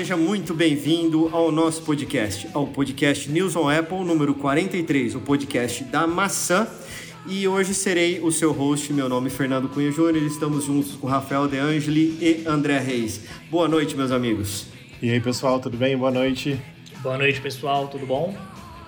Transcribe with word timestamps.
Seja 0.00 0.16
muito 0.16 0.54
bem-vindo 0.54 1.28
ao 1.30 1.52
nosso 1.52 1.82
podcast, 1.82 2.48
ao 2.54 2.66
podcast 2.66 3.30
News 3.30 3.54
on 3.54 3.68
Apple 3.68 3.98
número 3.98 4.34
43, 4.34 5.14
o 5.14 5.20
podcast 5.20 5.84
da 5.84 6.06
maçã. 6.06 6.66
E 7.26 7.46
hoje 7.46 7.74
serei 7.74 8.18
o 8.18 8.32
seu 8.32 8.50
host, 8.50 8.94
meu 8.94 9.10
nome 9.10 9.26
é 9.26 9.30
Fernando 9.30 9.68
Cunha 9.68 9.92
Júnior, 9.92 10.24
estamos 10.24 10.64
juntos 10.64 10.92
com 10.92 11.06
Rafael 11.06 11.46
De 11.46 11.58
Angeli 11.58 12.16
e 12.18 12.44
André 12.48 12.78
Reis. 12.78 13.26
Boa 13.50 13.68
noite, 13.68 13.94
meus 13.94 14.10
amigos. 14.10 14.68
E 15.02 15.10
aí, 15.10 15.20
pessoal, 15.20 15.60
tudo 15.60 15.76
bem? 15.76 15.94
Boa 15.98 16.10
noite. 16.10 16.58
Boa 17.02 17.18
noite, 17.18 17.38
pessoal, 17.38 17.86
tudo 17.86 18.06
bom? 18.06 18.34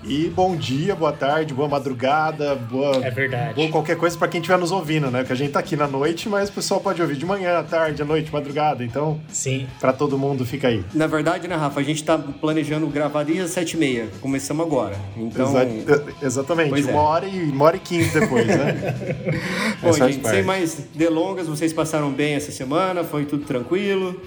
E 0.05 0.29
bom 0.29 0.57
dia, 0.57 0.97
boa 0.97 1.13
tarde, 1.13 1.55
boa 1.55 1.69
madrugada, 1.69 2.57
boa. 2.57 2.97
É 3.07 3.11
verdade. 3.11 3.55
Boa 3.55 3.69
qualquer 3.69 3.97
coisa 3.97 4.19
para 4.19 4.27
quem 4.27 4.41
estiver 4.41 4.59
nos 4.59 4.73
ouvindo, 4.73 5.11
né? 5.11 5.23
Que 5.23 5.33
a 5.33 5.37
gente 5.37 5.53
tá 5.53 5.61
aqui 5.61 5.77
na 5.77 5.87
noite, 5.87 6.29
mas 6.29 6.49
o 6.49 6.53
pessoal 6.53 6.81
pode 6.81 7.01
ouvir 7.01 7.17
de 7.17 7.25
manhã, 7.25 7.61
à 7.61 7.63
tarde, 7.63 8.03
à 8.03 8.05
noite, 8.05 8.33
madrugada. 8.33 8.85
Então, 8.85 9.21
sim. 9.29 9.67
Para 9.81 9.93
todo 9.93 10.19
mundo, 10.19 10.45
fica 10.45 10.69
aí. 10.69 10.85
Na 10.93 11.07
verdade, 11.07 11.47
né, 11.47 11.55
Rafa? 11.55 11.79
A 11.79 11.83
gente 11.85 12.03
tá 12.03 12.19
planejando 12.19 12.87
gravar 12.89 13.23
desde 13.23 13.45
as 13.45 13.51
sete 13.51 13.75
e 13.75 13.77
meia. 13.77 14.09
Começamos 14.21 14.67
agora. 14.67 14.97
Então. 15.17 15.47
Exa 15.47 16.05
exatamente. 16.21 16.71
Pois 16.71 16.85
uma, 16.85 16.93
é. 16.93 16.97
hora 16.97 17.27
e, 17.27 17.51
uma 17.51 17.65
hora 17.67 17.77
e 17.77 17.81
quinze 17.81 18.19
depois, 18.19 18.47
né? 18.47 18.95
bom, 19.81 19.93
gente, 19.93 20.27
sem 20.27 20.43
mais 20.43 20.89
delongas, 20.95 21.47
vocês 21.47 21.73
passaram 21.73 22.11
bem 22.11 22.35
essa 22.35 22.51
semana? 22.51 23.05
Foi 23.05 23.25
tudo 23.25 23.45
tranquilo? 23.45 24.21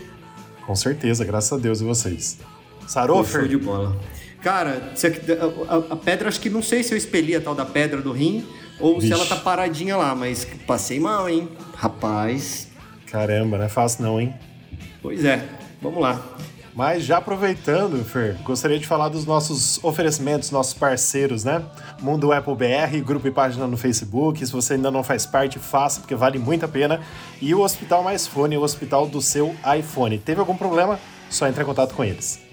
Com 0.66 0.75
certeza, 0.75 1.25
graças 1.25 1.52
a 1.52 1.61
Deus 1.61 1.81
e 1.81 1.83
vocês. 1.83 2.39
Sarou, 2.88 3.25
Show 3.25 3.47
de 3.47 3.57
bola. 3.57 3.95
Cara, 4.45 4.93
a, 5.67 5.93
a, 5.93 5.95
pedra, 5.95 6.29
acho 6.29 6.39
que 6.39 6.51
não 6.51 6.61
sei 6.61 6.83
se 6.83 6.93
eu 6.93 6.97
expeli 6.99 7.35
a 7.35 7.41
tal 7.41 7.55
da 7.55 7.65
pedra 7.65 7.99
do 7.99 8.11
rim 8.11 8.45
ou 8.79 8.99
Vixe. 8.99 9.07
se 9.07 9.13
ela 9.13 9.25
tá 9.25 9.38
paradinha 9.38 9.97
lá, 9.97 10.13
mas 10.13 10.45
passei 10.67 10.99
mal, 10.99 11.27
hein? 11.27 11.49
Rapaz. 11.73 12.67
Caramba, 13.07 13.57
não 13.57 13.66
é 13.66 13.69
fácil 13.69 14.03
não, 14.03 14.21
hein? 14.21 14.35
Pois 15.01 15.25
é, 15.25 15.43
vamos 15.81 15.99
lá. 15.99 16.21
Mas 16.75 17.03
já 17.03 17.17
aproveitando, 17.17 18.05
Fer, 18.05 18.38
gostaria 18.43 18.77
de 18.77 18.85
falar 18.85 19.09
dos 19.09 19.25
nossos 19.25 19.83
oferecimentos, 19.83 20.51
nossos 20.51 20.75
parceiros, 20.75 21.43
né? 21.43 21.63
Mundo 21.99 22.31
Apple 22.31 22.53
BR, 22.53 23.01
grupo 23.03 23.27
e 23.27 23.31
página 23.31 23.66
no 23.66 23.77
Facebook. 23.77 24.45
Se 24.45 24.51
você 24.51 24.75
ainda 24.75 24.91
não 24.91 25.01
faz 25.01 25.25
parte, 25.25 25.57
faça, 25.57 26.01
porque 26.01 26.13
vale 26.13 26.38
muito 26.38 26.66
a 26.66 26.67
pena. 26.67 27.01
E 27.41 27.55
o 27.55 27.61
Hospital 27.61 28.03
Mais 28.03 28.27
Fone, 28.27 28.55
o 28.59 28.61
hospital 28.61 29.07
do 29.07 29.23
seu 29.23 29.55
iPhone. 29.75 30.19
Teve 30.19 30.39
algum 30.39 30.55
problema? 30.55 30.99
Só 31.31 31.47
entre 31.47 31.63
em 31.63 31.66
contato 31.66 31.95
com 31.95 32.03
eles. 32.03 32.44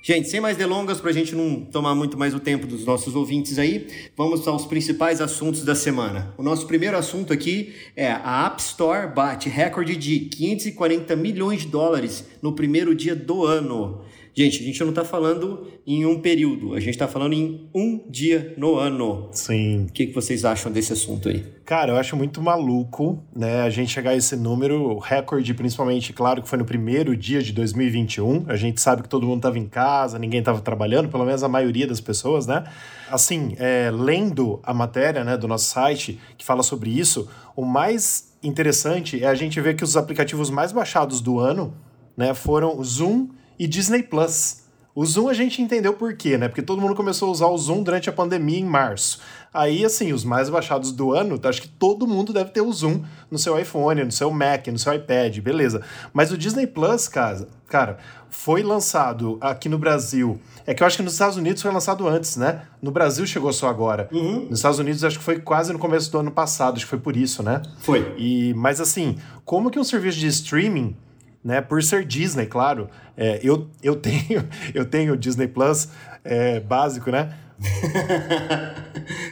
Gente, 0.00 0.28
sem 0.28 0.40
mais 0.40 0.56
delongas, 0.56 1.00
para 1.00 1.10
a 1.10 1.12
gente 1.12 1.34
não 1.34 1.60
tomar 1.60 1.92
muito 1.92 2.16
mais 2.16 2.32
o 2.32 2.38
tempo 2.38 2.68
dos 2.68 2.84
nossos 2.84 3.16
ouvintes 3.16 3.58
aí, 3.58 3.88
vamos 4.16 4.46
aos 4.46 4.64
principais 4.64 5.20
assuntos 5.20 5.64
da 5.64 5.74
semana. 5.74 6.32
O 6.38 6.42
nosso 6.42 6.68
primeiro 6.68 6.96
assunto 6.96 7.32
aqui 7.32 7.74
é 7.96 8.08
a 8.08 8.46
App 8.46 8.62
Store 8.62 9.12
bate 9.12 9.48
recorde 9.48 9.96
de 9.96 10.20
540 10.20 11.16
milhões 11.16 11.62
de 11.62 11.66
dólares 11.66 12.24
no 12.40 12.52
primeiro 12.52 12.94
dia 12.94 13.16
do 13.16 13.44
ano. 13.44 14.02
Gente, 14.34 14.62
a 14.62 14.64
gente 14.64 14.80
não 14.80 14.90
está 14.90 15.04
falando 15.04 15.66
em 15.86 16.06
um 16.06 16.20
período, 16.20 16.74
a 16.74 16.80
gente 16.80 16.90
está 16.90 17.08
falando 17.08 17.32
em 17.32 17.68
um 17.74 18.08
dia 18.08 18.54
no 18.56 18.76
ano. 18.76 19.28
Sim. 19.32 19.86
O 19.88 19.92
que, 19.92 20.06
que 20.06 20.14
vocês 20.14 20.44
acham 20.44 20.70
desse 20.70 20.92
assunto 20.92 21.28
aí? 21.28 21.44
Cara, 21.64 21.92
eu 21.92 21.96
acho 21.96 22.16
muito 22.16 22.40
maluco, 22.40 23.22
né, 23.34 23.60
a 23.60 23.68
gente 23.68 23.92
chegar 23.92 24.12
a 24.12 24.16
esse 24.16 24.34
número, 24.36 24.98
recorde, 24.98 25.52
principalmente, 25.52 26.12
claro, 26.12 26.40
que 26.40 26.48
foi 26.48 26.58
no 26.58 26.64
primeiro 26.64 27.14
dia 27.16 27.42
de 27.42 27.52
2021. 27.52 28.44
A 28.48 28.56
gente 28.56 28.80
sabe 28.80 29.02
que 29.02 29.08
todo 29.08 29.26
mundo 29.26 29.40
estava 29.40 29.58
em 29.58 29.66
casa, 29.66 30.18
ninguém 30.18 30.40
estava 30.40 30.60
trabalhando, 30.60 31.10
pelo 31.10 31.26
menos 31.26 31.42
a 31.42 31.48
maioria 31.48 31.86
das 31.86 32.00
pessoas, 32.00 32.46
né? 32.46 32.64
Assim, 33.10 33.54
é, 33.58 33.90
lendo 33.92 34.60
a 34.62 34.72
matéria 34.72 35.24
né, 35.24 35.36
do 35.36 35.46
nosso 35.46 35.66
site 35.66 36.18
que 36.38 36.44
fala 36.44 36.62
sobre 36.62 36.90
isso, 36.90 37.28
o 37.54 37.64
mais 37.64 38.32
interessante 38.42 39.22
é 39.22 39.26
a 39.26 39.34
gente 39.34 39.60
ver 39.60 39.74
que 39.74 39.84
os 39.84 39.96
aplicativos 39.96 40.48
mais 40.48 40.72
baixados 40.72 41.20
do 41.20 41.38
ano 41.38 41.74
né, 42.16 42.34
foram 42.34 42.82
Zoom 42.82 43.28
e 43.58 43.66
Disney 43.66 44.02
Plus. 44.02 44.68
O 44.94 45.06
Zoom 45.06 45.28
a 45.28 45.32
gente 45.32 45.62
entendeu 45.62 45.94
por 45.94 46.14
quê, 46.14 46.36
né? 46.36 46.48
Porque 46.48 46.60
todo 46.60 46.82
mundo 46.82 46.94
começou 46.94 47.28
a 47.28 47.30
usar 47.30 47.46
o 47.46 47.56
Zoom 47.56 47.84
durante 47.84 48.10
a 48.10 48.12
pandemia 48.12 48.58
em 48.58 48.64
março. 48.64 49.20
Aí, 49.54 49.84
assim, 49.84 50.12
os 50.12 50.24
mais 50.24 50.50
baixados 50.50 50.90
do 50.90 51.12
ano, 51.12 51.40
acho 51.44 51.62
que 51.62 51.68
todo 51.68 52.04
mundo 52.04 52.32
deve 52.32 52.50
ter 52.50 52.60
o 52.62 52.72
Zoom 52.72 53.04
no 53.30 53.38
seu 53.38 53.56
iPhone, 53.56 54.02
no 54.02 54.10
seu 54.10 54.28
Mac, 54.32 54.66
no 54.66 54.78
seu 54.78 54.92
iPad, 54.92 55.38
beleza. 55.38 55.82
Mas 56.12 56.32
o 56.32 56.36
Disney 56.36 56.66
Plus, 56.66 57.06
cara, 57.06 57.46
cara, 57.68 57.98
foi 58.28 58.64
lançado 58.64 59.38
aqui 59.40 59.68
no 59.68 59.78
Brasil. 59.78 60.40
É 60.66 60.74
que 60.74 60.82
eu 60.82 60.86
acho 60.86 60.96
que 60.96 61.02
nos 61.04 61.12
Estados 61.12 61.36
Unidos 61.36 61.62
foi 61.62 61.72
lançado 61.72 62.06
antes, 62.08 62.36
né? 62.36 62.62
No 62.82 62.90
Brasil 62.90 63.24
chegou 63.24 63.52
só 63.52 63.68
agora. 63.68 64.08
Uhum. 64.12 64.46
Nos 64.50 64.58
Estados 64.58 64.80
Unidos 64.80 65.04
acho 65.04 65.18
que 65.18 65.24
foi 65.24 65.38
quase 65.38 65.72
no 65.72 65.78
começo 65.78 66.10
do 66.10 66.18
ano 66.18 66.30
passado, 66.32 66.74
acho 66.74 66.84
que 66.84 66.90
foi 66.90 66.98
por 66.98 67.16
isso, 67.16 67.40
né? 67.42 67.62
Foi. 67.78 68.14
E, 68.18 68.52
mas 68.54 68.80
assim, 68.80 69.16
como 69.44 69.70
que 69.70 69.78
um 69.78 69.84
serviço 69.84 70.18
de 70.18 70.26
streaming 70.26 70.96
né? 71.44 71.60
Por 71.60 71.82
ser 71.82 72.04
Disney, 72.04 72.46
claro. 72.46 72.88
É, 73.16 73.40
eu, 73.42 73.68
eu 73.82 73.96
tenho 74.00 74.48
eu 74.74 74.84
tenho 74.84 75.16
Disney 75.16 75.48
Plus 75.48 75.88
é, 76.24 76.60
básico, 76.60 77.10
né? 77.10 77.34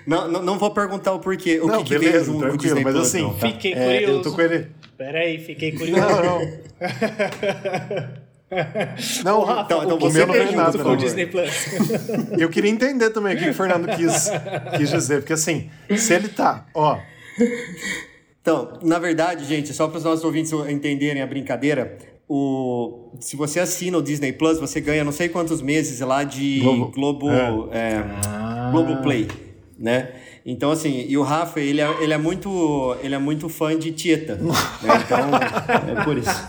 não, 0.07 0.29
não, 0.29 0.43
não, 0.43 0.59
vou 0.59 0.73
perguntar 0.73 1.13
o 1.13 1.21
porquê. 1.21 1.61
O 1.61 1.67
não, 1.67 1.85
que, 1.85 1.97
beleza, 1.97 2.25
que 2.25 2.39
veio 2.39 2.51
junto 2.51 2.59
Disney 2.59 2.83
mas 2.83 2.95
Plus, 2.95 3.09
assim... 3.09 3.23
não, 3.23 3.35
tá? 3.35 3.47
Fiquei 3.47 3.73
é, 3.73 4.01
curioso. 4.01 4.13
Eu 4.13 4.23
tô 4.23 4.33
com 4.33 4.41
ele... 4.41 4.69
Peraí, 4.99 5.39
fiquei 5.39 5.73
curioso. 5.73 6.01
Não, 6.01 6.25
não. 6.25 6.41
Não, 9.25 9.45
Rafa, 9.45 9.63
então, 9.63 9.85
então 9.85 9.99
você 9.99 10.25
não 10.25 10.33
veio 10.33 10.53
nada, 10.53 10.79
com 10.79 10.91
o 10.91 10.97
Disney 10.97 11.27
Plus. 11.27 11.51
Eu 12.39 12.49
queria 12.49 12.71
entender 12.71 13.11
também 13.11 13.35
o 13.35 13.39
que 13.39 13.51
o 13.51 13.55
Fernando 13.55 13.89
quis, 13.89 14.31
quis 14.77 14.91
dizer, 14.91 15.19
porque 15.19 15.33
assim, 15.33 15.69
se 15.97 16.15
ele 16.15 16.29
tá, 16.29 16.65
ó, 16.73 16.99
então, 18.47 18.79
na 18.81 19.01
verdade, 19.01 19.45
gente, 19.45 19.75
só 19.75 19.89
para 19.89 19.99
os 19.99 20.05
nossos 20.05 20.25
ouvintes 20.25 20.53
entenderem 20.69 21.21
a 21.21 21.27
brincadeira, 21.27 21.99
o, 22.29 23.11
se 23.19 23.35
você 23.35 23.59
assina 23.59 23.99
o 23.99 24.01
Disney 24.01 24.33
Plus, 24.33 24.61
você 24.61 24.81
ganha 24.81 25.03
não 25.03 25.11
sei 25.11 25.29
quantos 25.29 25.61
meses 25.61 25.99
lá 25.99 26.23
de 26.23 26.61
Globo, 26.61 26.93
Globo, 26.93 27.31
é. 27.73 27.77
É, 27.77 28.05
ah. 28.25 28.69
Globo 28.71 29.03
Play, 29.03 29.27
né? 29.77 30.13
Então, 30.47 30.71
assim, 30.71 31.07
e 31.09 31.19
o 31.19 31.25
Rafa, 31.25 31.59
ele 31.59 31.81
é, 31.81 31.91
ele 32.01 32.13
é, 32.13 32.19
muito, 32.19 32.97
ele 33.03 33.17
é 33.17 33.19
muito 33.19 33.49
fã 33.49 33.77
de 33.77 33.91
Tieta. 33.91 34.37
Né? 34.37 34.53
Então, 35.05 35.29
é 36.01 36.05
por 36.05 36.17
isso. 36.17 36.49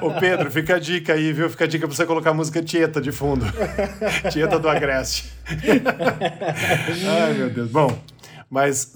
Ô, 0.00 0.12
Pedro, 0.20 0.48
fica 0.48 0.76
a 0.76 0.78
dica 0.78 1.14
aí, 1.14 1.32
viu? 1.32 1.50
Fica 1.50 1.64
a 1.64 1.66
dica 1.66 1.88
pra 1.88 1.96
você 1.96 2.06
colocar 2.06 2.30
a 2.30 2.34
música 2.34 2.62
Tieta 2.62 3.00
de 3.00 3.10
fundo. 3.10 3.44
Tieta 4.30 4.60
do 4.60 4.68
Agreste. 4.68 5.32
Ai, 7.04 7.34
meu 7.34 7.50
Deus. 7.50 7.68
Bom, 7.68 7.98
mas 8.48 8.92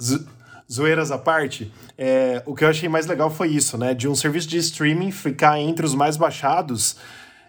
zoeiras 0.70 1.10
à 1.10 1.18
parte, 1.18 1.72
é, 1.96 2.42
o 2.44 2.54
que 2.54 2.64
eu 2.64 2.68
achei 2.68 2.88
mais 2.88 3.06
legal 3.06 3.30
foi 3.30 3.48
isso, 3.48 3.78
né? 3.78 3.94
De 3.94 4.06
um 4.06 4.14
serviço 4.14 4.48
de 4.48 4.58
streaming 4.58 5.10
ficar 5.10 5.58
entre 5.58 5.84
os 5.84 5.94
mais 5.94 6.16
baixados 6.16 6.96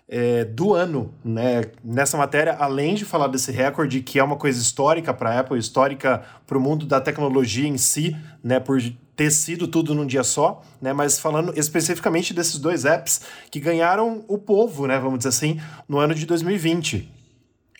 é, 0.07 0.45
do 0.45 0.73
ano, 0.73 1.13
né? 1.23 1.63
Nessa 1.83 2.17
matéria, 2.17 2.53
além 2.53 2.95
de 2.95 3.05
falar 3.05 3.27
desse 3.27 3.51
recorde, 3.51 4.01
que 4.01 4.17
é 4.17 4.23
uma 4.23 4.37
coisa 4.37 4.59
histórica 4.59 5.13
para 5.13 5.31
a 5.31 5.39
Apple, 5.39 5.59
histórica 5.59 6.23
para 6.47 6.57
o 6.57 6.61
mundo 6.61 6.85
da 6.85 7.01
tecnologia 7.01 7.67
em 7.67 7.77
si, 7.77 8.15
né? 8.43 8.59
Por 8.59 8.81
ter 9.15 9.31
sido 9.31 9.67
tudo 9.67 9.93
num 9.93 10.07
dia 10.07 10.23
só, 10.23 10.63
né? 10.81 10.93
Mas 10.93 11.19
falando 11.19 11.53
especificamente 11.59 12.33
desses 12.33 12.57
dois 12.57 12.85
apps 12.85 13.21
que 13.51 13.59
ganharam 13.59 14.23
o 14.29 14.37
povo, 14.37 14.87
né? 14.87 14.97
Vamos 14.97 15.19
dizer 15.19 15.29
assim, 15.29 15.59
no 15.89 15.99
ano 15.99 16.15
de 16.15 16.25
2020. 16.25 17.11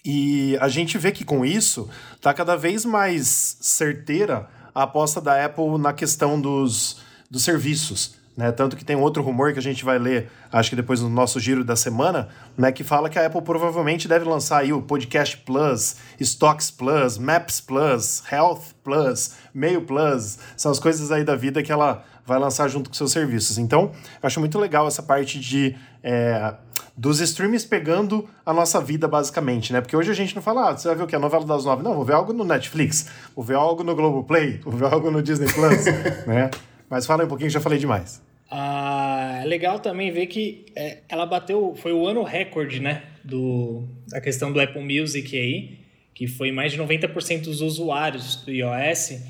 E 0.03 0.57
a 0.61 0.67
gente 0.67 0.97
vê 0.97 1.11
que 1.11 1.23
com 1.23 1.45
isso 1.45 1.89
tá 2.21 2.33
cada 2.33 2.56
vez 2.56 2.85
mais 2.85 3.57
certeira 3.59 4.47
a 4.80 4.84
aposta 4.84 5.20
da 5.20 5.44
Apple 5.44 5.78
na 5.78 5.92
questão 5.92 6.40
dos, 6.40 7.02
dos 7.30 7.44
serviços. 7.44 8.16
Né? 8.38 8.50
Tanto 8.54 8.78
que 8.78 8.86
tem 8.86 8.96
outro 8.96 9.22
rumor 9.22 9.52
que 9.52 9.60
a 9.60 9.62
gente 9.62 9.84
vai 9.84 10.00
ler, 10.00 10.31
acho 10.50 10.70
que 10.70 10.76
depois 10.78 11.02
no 11.02 11.10
nosso 11.10 11.38
giro 11.38 11.66
da 11.66 11.76
semana, 11.76 12.30
né? 12.58 12.72
que 12.72 12.86
fala 12.86 13.10
que 13.10 13.20
a 13.20 13.26
Apple 13.26 13.42
provavelmente 13.42 14.08
deve 14.08 14.24
lançar 14.24 14.60
aí 14.60 14.72
o 14.72 14.81
Podcast 14.81 15.36
Plus, 15.40 15.98
Stocks 16.22 16.72
Plus, 16.72 17.18
Maps 17.18 17.60
Plus, 17.60 18.24
Health 18.31 18.74
Plus, 18.81 19.34
Mail 19.54 19.81
Plus, 19.81 20.40
são 20.56 20.72
as 20.72 20.80
coisas 20.80 21.12
aí 21.12 21.26
da 21.26 21.36
vida 21.36 21.62
que 21.62 21.74
ela 21.74 22.06
vai 22.26 22.40
lançar 22.40 22.70
junto 22.70 22.90
com 22.90 22.96
seus 22.96 23.12
serviços. 23.12 23.58
Então, 23.58 23.92
eu 24.24 24.28
acho 24.28 24.40
muito 24.40 24.58
legal 24.58 24.88
essa 24.88 25.04
parte 25.04 25.38
de 25.38 25.76
é, 26.02 26.54
dos 27.00 27.22
streams 27.22 27.66
pegando 27.66 28.30
a 28.46 28.54
nossa 28.54 28.81
vida, 28.81 29.07
basicamente, 29.07 29.72
né? 29.72 29.80
Porque 29.80 29.96
hoje 29.96 30.12
a 30.12 30.13
gente 30.13 30.36
não 30.36 30.42
fala, 30.42 30.69
ah, 30.69 30.78
você 30.78 30.86
vai 30.90 30.98
ver 30.98 31.04
o 31.04 31.07
que? 31.07 31.16
A 31.16 31.19
novela 31.19 31.46
das 31.46 31.63
nove. 31.63 31.81
Não, 31.81 31.94
vou 31.96 32.04
ver 32.04 32.12
algo 32.12 32.34
no 32.34 32.44
Netflix, 32.44 33.10
vou 33.34 33.46
ver 33.46 33.56
algo 33.56 33.86
no 33.86 33.96
Globoplay, 33.96 34.60
vou 34.66 34.74
ver 34.74 34.92
algo 34.92 35.10
no 35.10 35.24
Disney 35.24 35.48
Plus, 35.48 35.86
né? 36.28 36.51
Mas 36.90 37.06
fala 37.06 37.24
um 37.24 37.28
pouquinho, 37.28 37.50
já 37.50 37.62
falei 37.62 37.80
demais. 37.80 38.22
Ah, 38.51 39.40
é 39.42 39.46
legal 39.46 39.80
também 39.80 40.12
ver 40.12 40.25
que 40.25 40.66
é, 40.75 40.98
ela 41.07 41.25
bateu, 41.25 41.74
foi 41.78 41.94
o 41.94 42.06
ano 42.06 42.22
recorde, 42.22 42.81
né? 42.81 43.04
Do, 43.24 43.88
da 44.10 44.19
questão 44.19 44.52
do 44.52 44.60
Apple 44.60 44.84
Music 44.84 45.38
aí, 45.38 45.80
que 46.13 46.28
foi 46.28 46.52
mais 46.52 46.74
de 46.74 46.78
90% 46.80 47.44
dos 47.44 47.62
usuários 47.62 48.36
do 48.44 48.52
iOS 48.52 49.22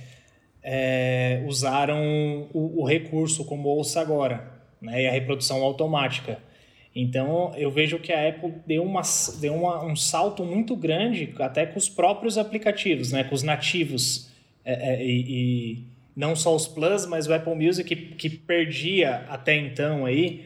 é, 0.63 1.43
usaram 1.45 2.47
o, 2.51 2.81
o 2.81 2.85
recurso 2.87 3.45
como 3.45 3.69
ouça 3.69 4.01
agora, 4.01 4.51
né? 4.81 5.03
E 5.03 5.07
a 5.07 5.11
reprodução 5.11 5.61
automática. 5.61 6.48
Então 6.95 7.53
eu 7.55 7.69
vejo 7.69 7.99
que 7.99 8.11
a 8.11 8.29
Apple 8.29 8.53
deu, 8.65 8.83
uma, 8.83 9.01
deu 9.39 9.53
uma, 9.53 9.85
um 9.85 9.95
salto 9.95 10.43
muito 10.43 10.75
grande 10.75 11.33
até 11.39 11.65
com 11.65 11.77
os 11.77 11.87
próprios 11.87 12.37
aplicativos, 12.37 13.11
né? 13.11 13.23
com 13.23 13.35
os 13.35 13.43
nativos. 13.43 14.29
É, 14.65 14.95
é, 14.95 15.05
e, 15.05 15.83
não 16.15 16.35
só 16.35 16.53
os 16.53 16.67
Plus, 16.67 17.05
mas 17.05 17.27
o 17.27 17.33
Apple 17.33 17.55
Music 17.55 17.95
que, 17.95 18.15
que 18.15 18.29
perdia 18.29 19.25
até 19.29 19.55
então 19.55 20.05
aí 20.05 20.43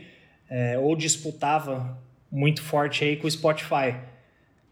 é, 0.47 0.77
ou 0.77 0.95
disputava 0.95 1.97
muito 2.31 2.61
forte 2.61 3.03
aí 3.03 3.15
com 3.15 3.25
o 3.25 3.31
Spotify. 3.31 3.95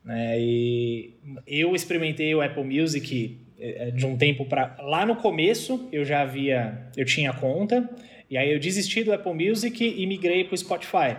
Né? 0.05 0.39
E 0.39 1.13
eu 1.47 1.73
experimentei 1.73 2.35
o 2.35 2.41
Apple 2.41 2.63
Music 2.63 3.37
é, 3.59 3.89
de 3.89 4.05
um 4.05 4.15
tempo 4.15 4.45
para 4.45 4.75
lá 4.79 5.05
no 5.05 5.15
começo 5.15 5.87
eu 5.91 6.03
já 6.03 6.21
havia 6.21 6.87
eu 6.97 7.05
tinha 7.05 7.31
conta 7.31 7.87
e 8.29 8.37
aí 8.37 8.51
eu 8.51 8.59
desisti 8.59 9.03
do 9.03 9.13
Apple 9.13 9.33
Music 9.33 9.83
e 9.83 10.07
migrei 10.07 10.43
para 10.43 10.55
o 10.55 10.57
Spotify 10.57 11.15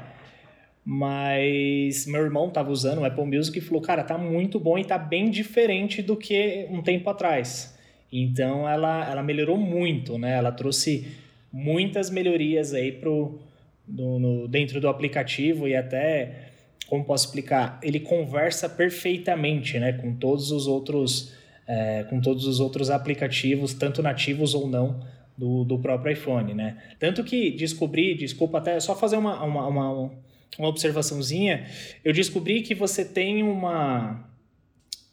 mas 0.85 2.07
meu 2.07 2.23
irmão 2.23 2.49
estava 2.49 2.71
usando 2.71 2.99
o 2.99 3.05
Apple 3.05 3.25
Music 3.25 3.57
e 3.57 3.61
falou 3.61 3.81
cara 3.81 4.03
tá 4.03 4.19
muito 4.19 4.59
bom 4.59 4.79
e 4.79 4.85
tá 4.85 4.99
bem 4.99 5.31
diferente 5.31 6.03
do 6.03 6.17
que 6.17 6.67
um 6.71 6.83
tempo 6.83 7.09
atrás. 7.09 7.79
Então 8.13 8.69
ela 8.69 9.09
ela 9.09 9.23
melhorou 9.23 9.57
muito 9.57 10.19
né? 10.19 10.37
Ela 10.37 10.51
trouxe 10.51 11.07
muitas 11.53 12.11
melhorias 12.11 12.75
aí 12.75 12.91
pro 12.93 13.39
do, 13.87 14.19
no, 14.19 14.49
dentro 14.49 14.81
do 14.81 14.89
aplicativo 14.89 15.69
e 15.69 15.77
até 15.77 16.51
como 16.89 17.05
posso 17.05 17.27
explicar 17.27 17.79
ele 17.83 18.01
conversa 18.01 18.69
perfeitamente 18.69 19.79
né? 19.79 19.93
Com 19.93 20.15
todos 20.15 20.51
os 20.51 20.67
outros 20.67 21.33
é, 21.67 22.05
com 22.05 22.21
todos 22.21 22.47
os 22.47 22.61
outros 22.61 22.91
aplicativos, 22.91 23.73
tanto 23.73 24.03
nativos 24.03 24.53
ou 24.55 24.69
não, 24.69 25.01
do, 25.37 25.65
do 25.65 25.79
próprio 25.79 26.13
iPhone, 26.13 26.55
né? 26.55 26.77
Tanto 26.99 27.25
que 27.25 27.51
descobri, 27.51 28.15
desculpa 28.15 28.59
até, 28.59 28.79
só 28.81 28.95
fazer 28.95 29.17
uma, 29.17 29.43
uma, 29.43 29.67
uma, 29.67 30.11
uma 30.59 30.69
observaçãozinha, 30.69 31.67
eu 32.05 32.13
descobri 32.13 32.63
que 32.63 32.75
você 32.75 33.05
tem 33.05 33.43
uma, 33.43 34.29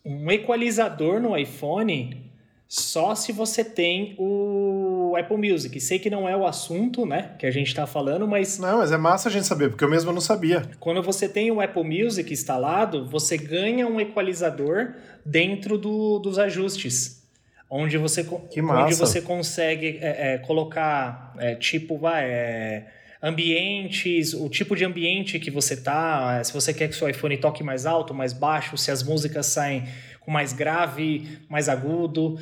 um 0.06 0.30
equalizador 0.32 1.20
no 1.20 1.38
iPhone 1.38 2.30
só 2.68 3.16
se 3.16 3.32
você 3.32 3.64
tem 3.64 4.16
o 4.20 5.16
Apple 5.20 5.38
Music. 5.38 5.80
Sei 5.80 5.98
que 5.98 6.08
não 6.08 6.30
é 6.30 6.38
o 6.38 6.46
assunto, 6.46 7.04
né, 7.04 7.32
que 7.40 7.48
a 7.48 7.52
gente 7.52 7.68
está 7.68 7.88
falando, 7.88 8.28
mas... 8.28 8.60
Não, 8.60 8.78
mas 8.78 8.92
é 8.92 8.98
massa 8.98 9.28
a 9.28 9.32
gente 9.32 9.48
saber, 9.48 9.70
porque 9.70 9.84
eu 9.84 9.90
mesmo 9.90 10.12
não 10.12 10.22
sabia. 10.22 10.62
Quando 10.80 11.02
você 11.02 11.28
tem 11.28 11.50
o 11.50 11.60
Apple 11.60 11.84
Music 11.84 12.32
instalado, 12.32 13.06
você 13.08 13.38
ganha 13.38 13.88
um 13.88 14.00
equalizador 14.00 14.94
dentro 15.26 15.80
do, 15.80 16.20
dos 16.20 16.38
ajustes. 16.38 17.28
Onde 17.68 17.98
você, 17.98 18.26
onde 18.30 18.96
você 18.96 19.22
consegue 19.22 20.00
é, 20.02 20.34
é, 20.34 20.38
colocar, 20.38 21.34
é, 21.40 21.56
tipo, 21.56 21.98
vai... 21.98 22.86
Ambientes, 23.22 24.34
o 24.34 24.48
tipo 24.48 24.76
de 24.76 24.86
ambiente 24.86 25.40
que 25.40 25.52
você 25.52 25.76
tá, 25.76 26.38
é, 26.40 26.44
se 26.44 26.54
você 26.54 26.74
quer 26.74 26.88
que 26.88 26.96
seu 26.96 27.10
iPhone 27.10 27.36
toque 27.38 27.62
mais 27.64 27.86
alto, 27.86 28.14
mais 28.14 28.32
baixo, 28.32 28.78
se 28.78 28.92
as 28.92 29.04
músicas 29.04 29.48
saem 29.48 29.84
com 30.22 30.32
mais 30.32 30.54
grave, 30.54 31.28
mais 31.50 31.68
agudo. 31.68 32.40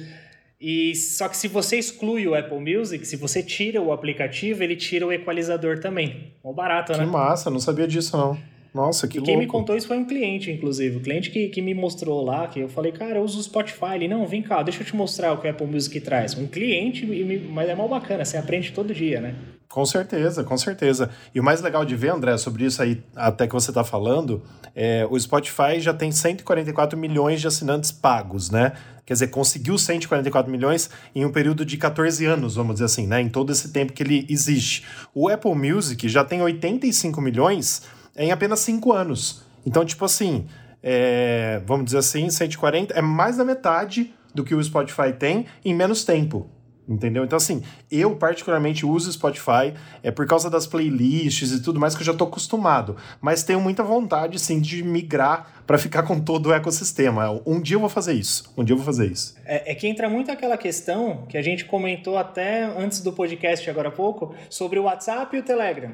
E 0.59 0.95
só 0.95 1.27
que 1.29 1.38
se 1.38 1.47
você 1.47 1.77
exclui 1.77 2.27
o 2.27 2.35
Apple 2.35 2.59
Music, 2.59 3.06
se 3.06 3.15
você 3.15 3.41
tira 3.41 3.81
o 3.81 3.91
aplicativo, 3.91 4.63
ele 4.63 4.75
tira 4.75 5.06
o 5.06 5.12
equalizador 5.12 5.79
também. 5.79 6.33
Mó 6.44 6.51
barato, 6.51 6.91
que 6.91 6.97
né? 6.97 7.06
Que 7.06 7.12
massa, 7.12 7.50
não 7.50 7.59
sabia 7.59 7.88
disso 7.88 8.18
não. 8.18 8.38
Nossa, 8.73 9.07
que 9.07 9.18
e 9.18 9.19
louco. 9.19 9.31
Quem 9.31 9.38
me 9.38 9.47
contou 9.47 9.75
isso 9.75 9.88
foi 9.88 9.97
um 9.97 10.06
cliente, 10.06 10.51
inclusive. 10.51 10.97
O 10.97 11.00
cliente 11.00 11.31
que, 11.31 11.47
que 11.50 11.62
me 11.62 11.73
mostrou 11.73 12.23
lá, 12.23 12.47
que 12.47 12.59
eu 12.59 12.69
falei, 12.69 12.91
cara, 12.91 13.18
eu 13.18 13.23
uso 13.23 13.39
o 13.39 13.44
Spotify. 13.44 13.95
Ele, 13.95 14.07
não, 14.07 14.27
vem 14.27 14.44
cá, 14.44 14.62
deixa 14.62 14.81
eu 14.81 14.85
te 14.85 14.95
mostrar 14.95 15.33
o 15.33 15.38
que 15.38 15.47
o 15.47 15.50
Apple 15.50 15.65
Music 15.65 16.00
traz. 16.01 16.35
Um 16.35 16.45
cliente, 16.45 17.06
mas 17.50 17.69
é 17.69 17.73
mal 17.73 17.88
bacana, 17.88 18.23
você 18.23 18.38
aprende 18.38 18.71
todo 18.71 18.94
dia, 18.94 19.19
né? 19.19 19.35
Com 19.69 19.85
certeza, 19.85 20.43
com 20.43 20.57
certeza. 20.57 21.09
E 21.35 21.39
o 21.39 21.43
mais 21.43 21.61
legal 21.61 21.83
de 21.83 21.95
ver, 21.95 22.09
André, 22.09 22.37
sobre 22.37 22.65
isso 22.65 22.81
aí, 22.81 23.03
até 23.15 23.45
que 23.45 23.53
você 23.53 23.69
está 23.69 23.83
falando, 23.83 24.41
é, 24.73 25.05
o 25.09 25.19
Spotify 25.19 25.79
já 25.79 25.93
tem 25.93 26.11
144 26.11 26.97
milhões 26.97 27.41
de 27.41 27.47
assinantes 27.47 27.91
pagos, 27.91 28.49
né? 28.49 28.73
Quer 29.05 29.13
dizer, 29.13 29.27
conseguiu 29.27 29.77
144 29.77 30.51
milhões 30.51 30.89
em 31.13 31.25
um 31.25 31.31
período 31.31 31.65
de 31.65 31.77
14 31.77 32.25
anos, 32.25 32.55
vamos 32.55 32.75
dizer 32.75 32.85
assim, 32.85 33.07
né? 33.07 33.21
Em 33.21 33.29
todo 33.29 33.51
esse 33.51 33.71
tempo 33.71 33.93
que 33.93 34.01
ele 34.01 34.25
existe. 34.29 34.85
O 35.13 35.29
Apple 35.29 35.53
Music 35.53 36.07
já 36.07 36.23
tem 36.23 36.41
85 36.41 37.21
milhões 37.21 37.83
em 38.17 38.31
apenas 38.31 38.61
5 38.61 38.93
anos. 38.93 39.43
Então, 39.65 39.85
tipo 39.85 40.05
assim, 40.05 40.47
é, 40.81 41.61
vamos 41.65 41.85
dizer 41.85 41.97
assim, 41.97 42.29
140 42.29 42.93
é 42.93 43.01
mais 43.01 43.37
da 43.37 43.43
metade 43.43 44.13
do 44.33 44.43
que 44.43 44.55
o 44.55 44.63
Spotify 44.63 45.11
tem 45.17 45.45
em 45.63 45.73
menos 45.73 46.05
tempo. 46.05 46.49
Entendeu? 46.87 47.25
Então, 47.25 47.35
assim, 47.35 47.61
eu 47.91 48.15
particularmente 48.15 48.85
uso 48.85 49.11
Spotify 49.11 49.73
é 50.01 50.09
por 50.09 50.25
causa 50.25 50.49
das 50.49 50.65
playlists 50.65 51.51
e 51.51 51.61
tudo 51.61 51.79
mais 51.79 51.93
que 51.93 52.01
eu 52.01 52.05
já 52.05 52.13
tô 52.13 52.23
acostumado. 52.23 52.95
Mas 53.19 53.43
tenho 53.43 53.59
muita 53.59 53.83
vontade, 53.83 54.39
sim, 54.39 54.61
de 54.61 54.81
migrar 54.81 55.63
para 55.67 55.77
ficar 55.77 56.03
com 56.03 56.17
todo 56.17 56.47
o 56.47 56.53
ecossistema. 56.53 57.41
Um 57.45 57.59
dia 57.59 57.75
eu 57.75 57.81
vou 57.81 57.89
fazer 57.89 58.13
isso. 58.13 58.53
Um 58.55 58.63
dia 58.63 58.73
eu 58.73 58.77
vou 58.77 58.85
fazer 58.85 59.11
isso. 59.11 59.35
É, 59.45 59.71
é, 59.71 59.75
que 59.75 59.85
entra 59.85 60.09
muito 60.09 60.31
aquela 60.31 60.57
questão 60.57 61.25
que 61.27 61.37
a 61.37 61.41
gente 61.41 61.65
comentou 61.65 62.17
até 62.17 62.63
antes 62.63 63.01
do 63.01 63.11
podcast, 63.11 63.69
agora 63.69 63.89
há 63.89 63.91
pouco, 63.91 64.33
sobre 64.49 64.79
o 64.79 64.83
WhatsApp 64.83 65.35
e 65.35 65.39
o 65.39 65.43
Telegram. 65.43 65.93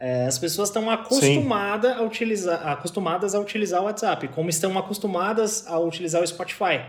É, 0.00 0.26
as 0.26 0.36
pessoas 0.36 0.68
estão 0.68 0.90
acostumadas 0.90 1.96
a, 1.96 2.02
utilizar, 2.02 2.66
acostumadas 2.66 3.36
a 3.36 3.38
utilizar 3.38 3.80
o 3.80 3.84
WhatsApp, 3.84 4.26
como 4.26 4.50
estão 4.50 4.76
acostumadas 4.76 5.64
a 5.68 5.78
utilizar 5.78 6.20
o 6.20 6.26
Spotify. 6.26 6.80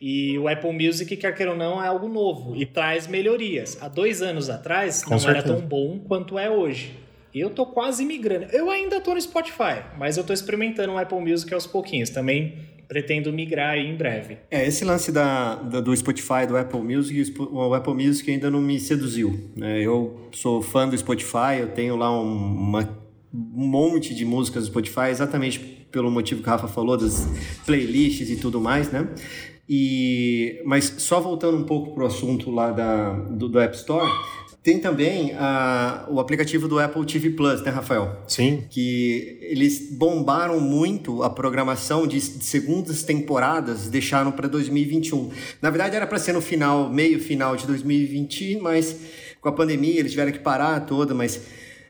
E 0.00 0.38
o 0.38 0.48
Apple 0.48 0.72
Music, 0.72 1.16
quer 1.16 1.34
queira 1.34 1.52
ou 1.52 1.56
não, 1.56 1.82
é 1.82 1.86
algo 1.88 2.08
novo 2.08 2.54
e 2.54 2.66
traz 2.66 3.06
melhorias. 3.06 3.78
Há 3.80 3.88
dois 3.88 4.22
anos 4.22 4.50
atrás 4.50 5.02
Com 5.02 5.12
não 5.12 5.18
certeza. 5.18 5.48
era 5.48 5.56
tão 5.56 5.66
bom 5.66 5.98
quanto 6.00 6.38
é 6.38 6.50
hoje. 6.50 6.94
Eu 7.34 7.50
tô 7.50 7.66
quase 7.66 8.04
migrando. 8.04 8.46
Eu 8.52 8.70
ainda 8.70 9.00
tô 9.00 9.14
no 9.14 9.20
Spotify, 9.20 9.82
mas 9.98 10.16
eu 10.16 10.24
tô 10.24 10.32
experimentando 10.32 10.92
o 10.92 10.98
Apple 10.98 11.20
Music 11.20 11.52
aos 11.52 11.66
pouquinhos. 11.66 12.08
Também 12.08 12.54
pretendo 12.88 13.32
migrar 13.32 13.72
aí 13.72 13.86
em 13.86 13.96
breve. 13.96 14.38
É, 14.50 14.66
esse 14.66 14.84
lance 14.84 15.10
da, 15.10 15.56
da, 15.56 15.80
do 15.80 15.94
Spotify, 15.94 16.46
do 16.48 16.56
Apple 16.56 16.80
Music, 16.80 17.34
o 17.38 17.74
Apple 17.74 17.94
Music 17.94 18.30
ainda 18.30 18.50
não 18.50 18.60
me 18.60 18.78
seduziu. 18.78 19.50
Né? 19.56 19.82
Eu 19.82 20.28
sou 20.32 20.62
fã 20.62 20.88
do 20.88 20.96
Spotify, 20.96 21.58
eu 21.60 21.68
tenho 21.68 21.96
lá 21.96 22.10
um, 22.10 22.24
uma, 22.24 22.82
um 23.34 23.66
monte 23.66 24.14
de 24.14 24.24
músicas 24.24 24.64
do 24.64 24.68
Spotify, 24.68 25.10
exatamente 25.10 25.58
pelo 25.90 26.10
motivo 26.10 26.42
que 26.42 26.48
o 26.48 26.50
Rafa 26.50 26.68
falou, 26.68 26.96
das 26.96 27.26
playlists 27.64 28.30
e 28.30 28.36
tudo 28.36 28.60
mais, 28.60 28.90
né? 28.90 29.08
E, 29.68 30.62
mas 30.64 30.94
só 30.98 31.20
voltando 31.20 31.56
um 31.56 31.64
pouco 31.64 31.92
para 31.92 32.04
o 32.04 32.06
assunto 32.06 32.50
lá 32.50 32.70
da, 32.70 33.12
do, 33.12 33.48
do, 33.48 33.58
App 33.58 33.74
Store, 33.76 34.08
tem 34.62 34.78
também 34.78 35.32
a, 35.34 36.06
o 36.08 36.20
aplicativo 36.20 36.68
do 36.68 36.78
Apple 36.78 37.04
TV 37.04 37.30
Plus, 37.30 37.62
né, 37.62 37.70
Rafael? 37.70 38.16
Sim. 38.28 38.64
Que 38.70 39.38
eles 39.42 39.90
bombaram 39.90 40.60
muito 40.60 41.22
a 41.24 41.30
programação 41.30 42.06
de, 42.06 42.18
de 42.18 42.44
segundas 42.44 43.02
temporadas, 43.02 43.88
deixaram 43.88 44.30
para 44.30 44.46
2021. 44.46 45.30
Na 45.60 45.70
verdade, 45.70 45.96
era 45.96 46.06
para 46.06 46.18
ser 46.18 46.32
no 46.32 46.40
final, 46.40 46.88
meio 46.88 47.18
final 47.18 47.56
de 47.56 47.66
2020, 47.66 48.58
mas 48.60 48.96
com 49.40 49.48
a 49.48 49.52
pandemia 49.52 49.98
eles 49.98 50.12
tiveram 50.12 50.30
que 50.30 50.38
parar 50.38 50.80
toda, 50.80 51.12
mas 51.12 51.40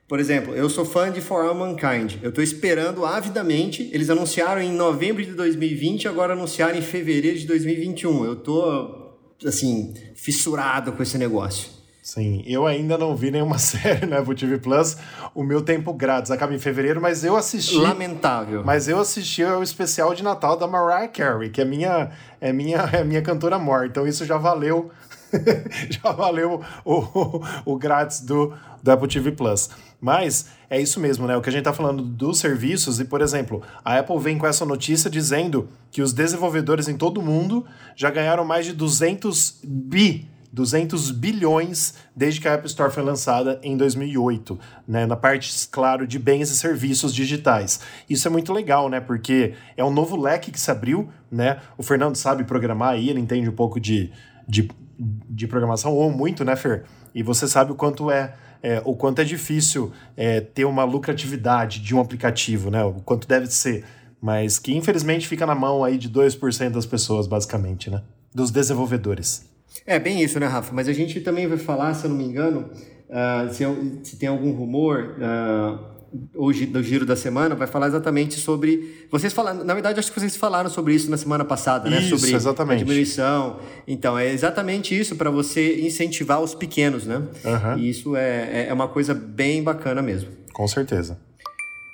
por 0.08 0.20
exemplo, 0.20 0.54
eu 0.54 0.70
sou 0.70 0.84
fã 0.84 1.10
de 1.10 1.20
For 1.20 1.44
All 1.44 1.54
Mankind. 1.54 2.16
Eu 2.22 2.28
estou 2.28 2.42
esperando 2.42 3.04
avidamente. 3.04 3.90
Eles 3.92 4.08
anunciaram 4.08 4.62
em 4.62 4.72
novembro 4.72 5.24
de 5.24 5.32
2020, 5.32 6.06
agora 6.06 6.34
anunciaram 6.34 6.78
em 6.78 6.82
fevereiro 6.82 7.36
de 7.38 7.46
2021. 7.46 8.24
Eu 8.24 8.36
tô 8.36 9.14
assim 9.44 9.94
fissurado 10.14 10.92
com 10.92 11.02
esse 11.02 11.18
negócio. 11.18 11.76
Sim, 12.06 12.44
eu 12.46 12.68
ainda 12.68 12.96
não 12.96 13.16
vi 13.16 13.32
nenhuma 13.32 13.58
série 13.58 14.06
na 14.06 14.18
Apple 14.18 14.36
TV 14.36 14.58
Plus. 14.58 14.96
O 15.34 15.42
meu 15.42 15.60
tempo 15.60 15.92
grátis 15.92 16.30
acaba 16.30 16.54
em 16.54 16.58
fevereiro, 16.58 17.00
mas 17.00 17.24
eu 17.24 17.34
assisti. 17.34 17.74
Lamentável. 17.74 18.62
Mas 18.64 18.86
eu 18.86 19.00
assisti 19.00 19.42
o 19.42 19.60
especial 19.60 20.14
de 20.14 20.22
Natal 20.22 20.56
da 20.56 20.68
Mariah 20.68 21.08
Carey, 21.08 21.50
que 21.50 21.60
é 21.60 21.64
minha, 21.64 22.12
é 22.40 22.52
minha, 22.52 22.78
é 22.92 23.02
minha 23.02 23.22
cantora 23.22 23.58
morta. 23.58 23.86
Então 23.86 24.06
isso 24.06 24.24
já 24.24 24.38
valeu. 24.38 24.88
já 25.90 26.12
valeu 26.12 26.62
o, 26.84 26.94
o, 26.94 27.42
o 27.64 27.76
grátis 27.76 28.20
do, 28.20 28.52
do 28.82 28.90
Apple 28.90 29.08
TV 29.08 29.32
Plus. 29.32 29.70
Mas 30.00 30.46
é 30.68 30.80
isso 30.80 31.00
mesmo, 31.00 31.26
né? 31.26 31.36
O 31.36 31.40
que 31.40 31.48
a 31.48 31.52
gente 31.52 31.60
está 31.60 31.72
falando 31.72 32.02
dos 32.02 32.38
serviços, 32.38 33.00
e 33.00 33.04
por 33.04 33.20
exemplo, 33.20 33.62
a 33.84 33.98
Apple 33.98 34.18
vem 34.18 34.38
com 34.38 34.46
essa 34.46 34.64
notícia 34.64 35.10
dizendo 35.10 35.68
que 35.90 36.02
os 36.02 36.12
desenvolvedores 36.12 36.88
em 36.88 36.96
todo 36.96 37.18
o 37.18 37.22
mundo 37.22 37.64
já 37.94 38.10
ganharam 38.10 38.44
mais 38.44 38.66
de 38.66 38.72
200 38.72 39.60
bi 39.64 40.28
200 40.56 41.10
bilhões 41.10 41.94
desde 42.14 42.40
que 42.40 42.48
a 42.48 42.52
App 42.52 42.66
Store 42.66 42.90
foi 42.90 43.02
lançada 43.02 43.60
em 43.62 43.76
2008, 43.76 44.58
né, 44.88 45.04
na 45.04 45.14
parte, 45.14 45.68
claro, 45.68 46.06
de 46.06 46.18
bens 46.18 46.50
e 46.50 46.56
serviços 46.56 47.14
digitais. 47.14 47.80
Isso 48.08 48.26
é 48.26 48.30
muito 48.30 48.54
legal, 48.54 48.88
né, 48.88 48.98
porque 48.98 49.52
é 49.76 49.84
um 49.84 49.90
novo 49.90 50.16
leque 50.16 50.50
que 50.50 50.58
se 50.58 50.70
abriu, 50.70 51.10
né, 51.30 51.60
o 51.76 51.82
Fernando 51.82 52.16
sabe 52.16 52.42
programar 52.44 52.94
aí, 52.94 53.10
ele 53.10 53.20
entende 53.20 53.46
um 53.50 53.54
pouco 53.54 53.78
de, 53.78 54.10
de, 54.46 54.68
de 54.98 55.46
programação, 55.46 55.92
ou 55.92 56.10
muito, 56.10 56.44
né, 56.44 56.56
Fer? 56.56 56.84
E 57.14 57.22
você 57.22 57.48
sabe 57.48 57.72
o 57.72 57.74
quanto 57.74 58.10
é 58.10 58.34
é, 58.62 58.82
o 58.84 58.94
quanto 58.96 59.20
é 59.20 59.24
difícil 59.24 59.92
é, 60.16 60.40
ter 60.40 60.64
uma 60.64 60.82
lucratividade 60.82 61.80
de 61.80 61.94
um 61.94 62.00
aplicativo, 62.00 62.70
né? 62.70 62.82
O 62.82 62.94
quanto 62.94 63.28
deve 63.28 63.46
ser. 63.46 63.84
Mas 64.20 64.58
que 64.58 64.74
infelizmente 64.74 65.28
fica 65.28 65.46
na 65.46 65.54
mão 65.54 65.84
aí 65.84 65.96
de 65.96 66.10
2% 66.10 66.70
das 66.70 66.86
pessoas, 66.86 67.26
basicamente, 67.26 67.90
né? 67.90 68.02
Dos 68.34 68.50
desenvolvedores. 68.50 69.48
É 69.86 69.98
bem 69.98 70.22
isso, 70.22 70.40
né, 70.40 70.46
Rafa? 70.46 70.74
Mas 70.74 70.88
a 70.88 70.92
gente 70.92 71.20
também 71.20 71.46
vai 71.46 71.58
falar, 71.58 71.94
se 71.94 72.06
eu 72.06 72.10
não 72.10 72.16
me 72.16 72.24
engano, 72.24 72.70
uh, 73.08 73.52
se, 73.52 73.64
se, 74.02 74.16
tem 74.16 74.28
algum 74.28 74.52
rumor. 74.52 75.16
Uh 75.18 75.95
hoje 76.34 76.66
do 76.66 76.82
giro 76.82 77.04
da 77.04 77.16
semana 77.16 77.54
vai 77.54 77.66
falar 77.66 77.88
exatamente 77.88 78.34
sobre 78.34 79.06
vocês 79.10 79.32
falaram 79.32 79.64
na 79.64 79.74
verdade 79.74 79.98
acho 79.98 80.12
que 80.12 80.20
vocês 80.20 80.36
falaram 80.36 80.70
sobre 80.70 80.94
isso 80.94 81.10
na 81.10 81.16
semana 81.16 81.44
passada 81.44 81.88
né 81.88 82.00
isso, 82.00 82.18
sobre 82.18 82.34
exatamente. 82.34 82.82
a 82.82 82.84
diminuição 82.84 83.58
então 83.86 84.18
é 84.18 84.30
exatamente 84.30 84.98
isso 84.98 85.16
para 85.16 85.30
você 85.30 85.80
incentivar 85.80 86.40
os 86.40 86.54
pequenos 86.54 87.06
né 87.06 87.16
uhum. 87.16 87.78
e 87.78 87.88
isso 87.88 88.16
é, 88.16 88.66
é 88.68 88.72
uma 88.72 88.88
coisa 88.88 89.14
bem 89.14 89.62
bacana 89.62 90.02
mesmo 90.02 90.30
Com 90.56 90.66
certeza. 90.66 91.18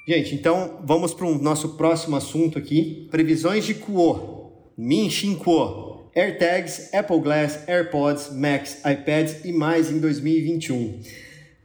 Gente, 0.06 0.36
então 0.36 0.78
vamos 0.84 1.12
para 1.12 1.26
o 1.26 1.36
nosso 1.36 1.70
próximo 1.70 2.16
assunto 2.16 2.58
aqui. 2.58 3.08
Previsões 3.10 3.64
de 3.64 3.74
Kuo, 3.74 4.52
Min 4.76 5.08
Shin 5.10 5.36
Kuo, 5.36 6.10
AirTags, 6.14 6.92
Apple 6.92 7.20
Glass, 7.20 7.68
AirPods, 7.68 8.30
Macs, 8.32 8.78
iPads 8.84 9.44
e 9.44 9.52
mais 9.52 9.90
em 9.90 9.98
2021. 9.98 11.00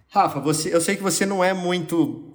Rafa, 0.09 0.39
você, 0.39 0.73
eu 0.73 0.79
sei 0.79 0.95
que 0.95 1.03
você 1.03 1.25
não 1.25 1.43
é 1.43 1.53
muito 1.53 2.26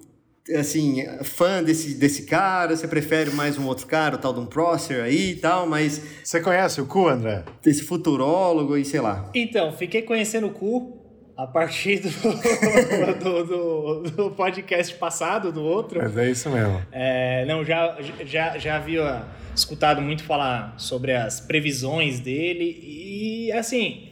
assim, 0.51 1.05
fã 1.23 1.63
desse, 1.63 1.93
desse 1.95 2.25
cara, 2.25 2.75
você 2.75 2.87
prefere 2.87 3.31
mais 3.31 3.57
um 3.57 3.65
outro 3.65 3.87
cara, 3.87 4.15
o 4.15 4.17
tal 4.17 4.33
de 4.33 4.39
um 4.41 4.45
Prosser 4.45 5.03
aí 5.03 5.31
e 5.31 5.35
tal, 5.35 5.67
mas... 5.67 6.01
Você 6.23 6.41
conhece 6.41 6.81
o 6.81 6.85
Ku, 6.85 7.07
André? 7.07 7.43
Desse 7.61 7.83
futurólogo 7.83 8.75
e 8.75 8.83
sei 8.83 8.99
lá. 8.99 9.29
Então, 9.33 9.71
fiquei 9.71 10.01
conhecendo 10.01 10.47
o 10.47 10.51
Ku 10.51 10.99
a 11.35 11.47
partir 11.47 11.99
do, 11.99 12.09
do, 13.19 13.43
do, 13.43 14.11
do, 14.11 14.31
podcast 14.31 14.93
passado, 14.95 15.51
do 15.51 15.63
outro. 15.63 15.99
Mas 16.01 16.15
é 16.17 16.29
isso 16.29 16.49
mesmo. 16.49 16.81
É, 16.91 17.45
não, 17.45 17.63
já, 17.63 17.97
já, 18.25 18.57
já 18.57 18.75
havia 18.75 19.23
escutado 19.55 20.01
muito 20.01 20.23
falar 20.23 20.75
sobre 20.77 21.13
as 21.13 21.39
previsões 21.39 22.19
dele 22.19 22.79
e, 22.83 23.51
assim, 23.53 24.09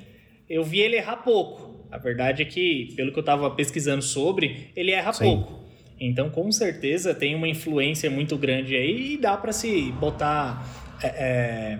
eu 0.50 0.64
vi 0.64 0.80
ele 0.80 0.96
errar 0.96 1.18
pouco. 1.18 1.86
A 1.92 1.98
verdade 1.98 2.42
é 2.42 2.46
que, 2.46 2.94
pelo 2.96 3.12
que 3.12 3.20
eu 3.20 3.22
estava 3.22 3.52
pesquisando 3.52 4.02
sobre, 4.02 4.72
ele 4.76 4.92
erra 4.92 5.14
Sim. 5.14 5.24
pouco. 5.26 5.62
Então, 6.03 6.31
com 6.31 6.51
certeza, 6.51 7.13
tem 7.13 7.36
uma 7.36 7.48
influência 7.48 8.10
muito 8.10 8.36
grande 8.36 8.75
aí 8.75 9.13
e 9.13 9.17
dá 9.17 9.38
para 9.38 9.53
se 9.53 9.91
botar... 9.91 10.67
É, 11.03 11.08
é, 11.08 11.79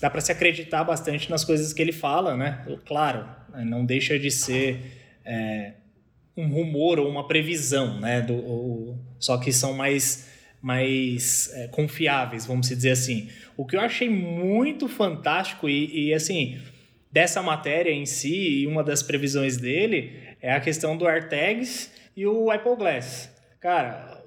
dá 0.00 0.08
para 0.08 0.20
se 0.20 0.30
acreditar 0.30 0.84
bastante 0.84 1.28
nas 1.28 1.44
coisas 1.44 1.72
que 1.72 1.82
ele 1.82 1.90
fala, 1.90 2.36
né? 2.36 2.64
Claro, 2.86 3.26
né? 3.52 3.64
não 3.64 3.84
deixa 3.84 4.16
de 4.16 4.30
ser 4.30 4.80
é, 5.24 5.72
um 6.36 6.48
rumor 6.48 7.00
ou 7.00 7.08
uma 7.08 7.26
previsão, 7.26 7.98
né? 7.98 8.22
Do, 8.22 8.34
ou, 8.34 8.98
só 9.18 9.36
que 9.36 9.52
são 9.52 9.74
mais, 9.74 10.28
mais 10.62 11.50
é, 11.54 11.66
confiáveis, 11.66 12.46
vamos 12.46 12.68
dizer 12.68 12.92
assim. 12.92 13.28
O 13.56 13.66
que 13.66 13.74
eu 13.74 13.80
achei 13.80 14.08
muito 14.08 14.86
fantástico 14.86 15.68
e, 15.68 16.06
e 16.06 16.14
assim 16.14 16.56
dessa 17.10 17.42
matéria 17.42 17.90
em 17.90 18.06
si 18.06 18.60
e 18.60 18.66
uma 18.68 18.84
das 18.84 19.02
previsões 19.02 19.56
dele 19.56 20.12
é 20.40 20.52
a 20.52 20.60
questão 20.60 20.96
do 20.96 21.08
AirTags 21.08 21.90
e 22.16 22.24
o 22.24 22.48
Apple 22.48 22.76
Glass. 22.76 23.39
Cara, 23.60 24.24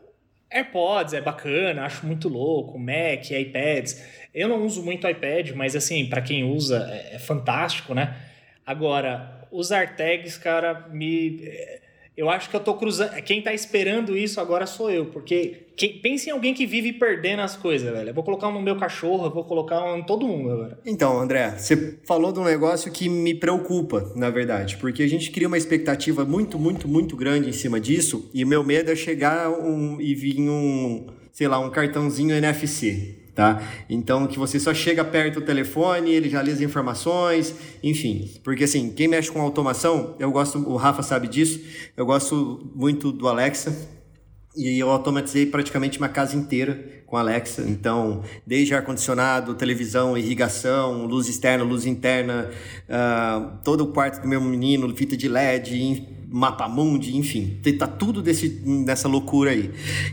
AirPods 0.52 1.14
é 1.14 1.22
bacana, 1.22 1.86
acho 1.86 2.06
muito 2.06 2.30
louco, 2.30 2.78
Mac, 2.78 3.32
iPads. 3.32 4.30
Eu 4.34 4.48
não 4.48 4.64
uso 4.64 4.84
muito 4.84 5.08
iPad, 5.08 5.52
mas 5.52 5.76
assim, 5.76 6.06
para 6.06 6.22
quem 6.22 6.44
usa 6.44 6.88
é, 6.92 7.16
é, 7.16 7.20
fantástico, 7.20 7.96
né? 7.96 8.16
Agora, 8.64 9.48
os 9.52 9.72
AirTags, 9.72 10.38
cara, 10.38 10.88
me 10.90 11.40
eu 12.16 12.30
acho 12.30 12.50
que 12.50 12.56
eu 12.56 12.60
tô 12.60 12.76
cruzando. 12.76 13.12
Quem 13.24 13.42
tá 13.42 13.54
esperando 13.54 14.16
isso 14.16 14.40
agora 14.40 14.68
sou 14.68 14.90
eu, 14.90 15.08
porque 15.08 15.66
quem... 15.76 16.00
pense 16.00 16.30
em 16.30 16.32
alguém 16.32 16.54
que 16.54 16.66
vive 16.66 16.94
perdendo 16.94 17.42
as 17.42 17.56
coisas, 17.56 17.92
velho. 17.92 18.10
Eu 18.10 18.14
vou 18.14 18.24
colocar 18.24 18.48
um 18.50 18.54
no 18.54 18.62
meu 18.62 18.76
cachorro, 18.76 19.26
eu 19.26 19.32
vou 19.32 19.44
colocar 19.44 19.84
um 19.84 19.98
em 19.98 20.04
todo 20.04 20.28
mundo 20.28 20.52
agora. 20.52 20.80
Então, 20.86 21.20
André, 21.20 21.56
você 21.58 21.98
falou 22.06 22.32
de 22.32 22.40
um 22.40 22.44
negócio 22.44 22.92
que 22.92 23.10
me 23.10 23.34
preocupa, 23.34 24.12
na 24.16 24.30
verdade, 24.30 24.78
porque 24.78 25.02
a 25.02 25.08
gente 25.08 25.32
cria 25.32 25.48
uma 25.48 25.58
expectativa 25.58 26.24
muito, 26.24 26.60
muito, 26.60 26.88
muito 26.88 27.16
grande 27.16 27.50
em 27.50 27.54
cima 27.54 27.80
disso, 27.80 28.30
e 28.34 28.46
meu 28.46 28.64
medo 28.64 28.92
é 28.92 28.96
chegar 28.96 29.50
um... 29.50 30.00
e 30.00 30.14
vir 30.14 30.40
um, 30.40 31.08
sei 31.32 31.48
lá, 31.48 31.60
um 31.60 31.70
cartãozinho 31.70 32.36
NFC 32.36 33.23
tá? 33.34 33.62
Então 33.90 34.28
que 34.28 34.38
você 34.38 34.60
só 34.60 34.74
chega 34.74 35.04
perto 35.04 35.40
do 35.40 35.46
telefone, 35.46 36.12
ele 36.12 36.30
já 36.30 36.42
lê 36.42 36.52
as 36.52 36.62
informações, 36.62 37.56
enfim. 37.82 38.30
Porque 38.44 38.64
assim, 38.64 38.92
quem 38.92 39.08
mexe 39.08 39.32
com 39.32 39.42
automação, 39.42 40.16
eu 40.20 40.32
gosto, 40.32 40.58
o 40.60 40.76
Rafa 40.76 41.02
sabe 41.02 41.28
disso, 41.28 41.60
eu 41.98 42.06
gosto 42.06 42.72
muito 42.76 43.12
do 43.12 43.28
Alexa. 43.28 43.92
E 44.56 44.78
eu 44.78 44.90
automatizei 44.92 45.48
praticamente 45.48 45.98
uma 45.98 46.10
casa 46.10 46.36
inteira 46.36 47.03
com 47.14 47.18
Alexa. 47.18 47.62
Então, 47.62 48.24
desde 48.44 48.74
ar-condicionado, 48.74 49.54
televisão, 49.54 50.18
irrigação, 50.18 51.06
luz 51.06 51.30
externa, 51.30 51.64
luz 51.64 51.86
interna, 51.86 52.50
uh, 52.90 53.52
todo 53.64 53.82
o 53.82 53.88
quarto 53.90 54.20
do 54.20 54.28
meu 54.28 54.42
menino, 54.42 54.92
fita 54.96 55.16
de 55.16 55.28
LED, 55.28 56.08
mapa 56.28 56.68
mundi, 56.68 57.16
enfim, 57.16 57.60
tá 57.78 57.86
tudo 57.86 58.20
desse, 58.20 58.64
nessa 58.66 59.08
loucura 59.08 59.52
aí. 59.52 59.70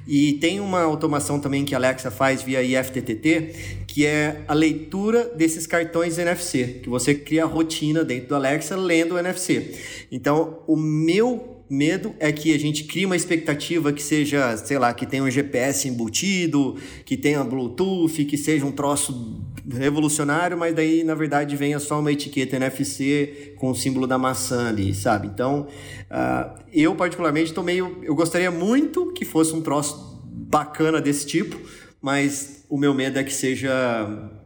E 0.07 0.35
tem 0.35 0.61
uma 0.61 0.83
automação 0.83 1.41
também 1.41 1.65
que 1.65 1.75
a 1.75 1.79
Alexa 1.79 2.11
faz 2.11 2.43
via 2.43 2.63
IFTTT, 2.63 3.85
que 3.87 4.05
é 4.05 4.45
a 4.47 4.53
leitura 4.53 5.25
desses 5.35 5.67
cartões 5.67 6.19
NFC, 6.19 6.81
que 6.83 6.91
você 6.91 7.15
cria 7.15 7.45
a 7.45 7.47
rotina 7.47 8.05
dentro 8.05 8.29
do 8.29 8.35
Alexa 8.35 8.77
lendo 8.77 9.15
o 9.15 9.19
NFC. 9.19 9.75
Então, 10.13 10.59
o 10.67 10.77
meu 10.77 11.50
medo 11.71 12.13
é 12.19 12.33
que 12.33 12.53
a 12.53 12.59
gente 12.59 12.83
crie 12.83 13.07
uma 13.07 13.15
expectativa 13.15 13.93
que 13.93 14.03
seja, 14.03 14.57
sei 14.57 14.77
lá, 14.77 14.93
que 14.93 15.07
tenha 15.07 15.23
um 15.23 15.31
GPS 15.31 15.89
embutido, 15.89 16.77
que 17.05 17.17
tenha 17.17 17.45
Bluetooth, 17.45 18.25
que 18.25 18.37
seja 18.37 18.67
um 18.67 18.73
troço 18.73 19.41
revolucionário, 19.73 20.59
mas 20.59 20.75
daí 20.75 21.05
na 21.05 21.15
verdade 21.15 21.55
venha 21.55 21.79
só 21.79 22.01
uma 22.01 22.11
etiqueta 22.11 22.57
NFC 22.57 23.55
com 23.57 23.71
o 23.71 23.75
símbolo 23.75 24.07
da 24.09 24.19
maçã 24.19 24.69
ali, 24.69 24.93
sabe? 24.93 25.29
Então, 25.29 25.69
uh, 26.11 26.61
eu 26.73 26.97
particularmente 26.97 27.55
tô 27.55 27.63
meio. 27.63 27.99
Eu 28.03 28.17
gostaria 28.17 28.51
muito 28.51 29.13
que 29.13 29.25
fosse 29.25 29.55
um 29.55 29.63
troço 29.63 30.21
bacana 30.25 31.01
desse 31.01 31.25
tipo, 31.25 31.57
mas 32.03 32.65
o 32.69 32.77
meu 32.77 32.93
medo 32.93 33.17
é 33.17 33.23
que 33.23 33.33
seja 33.33 33.71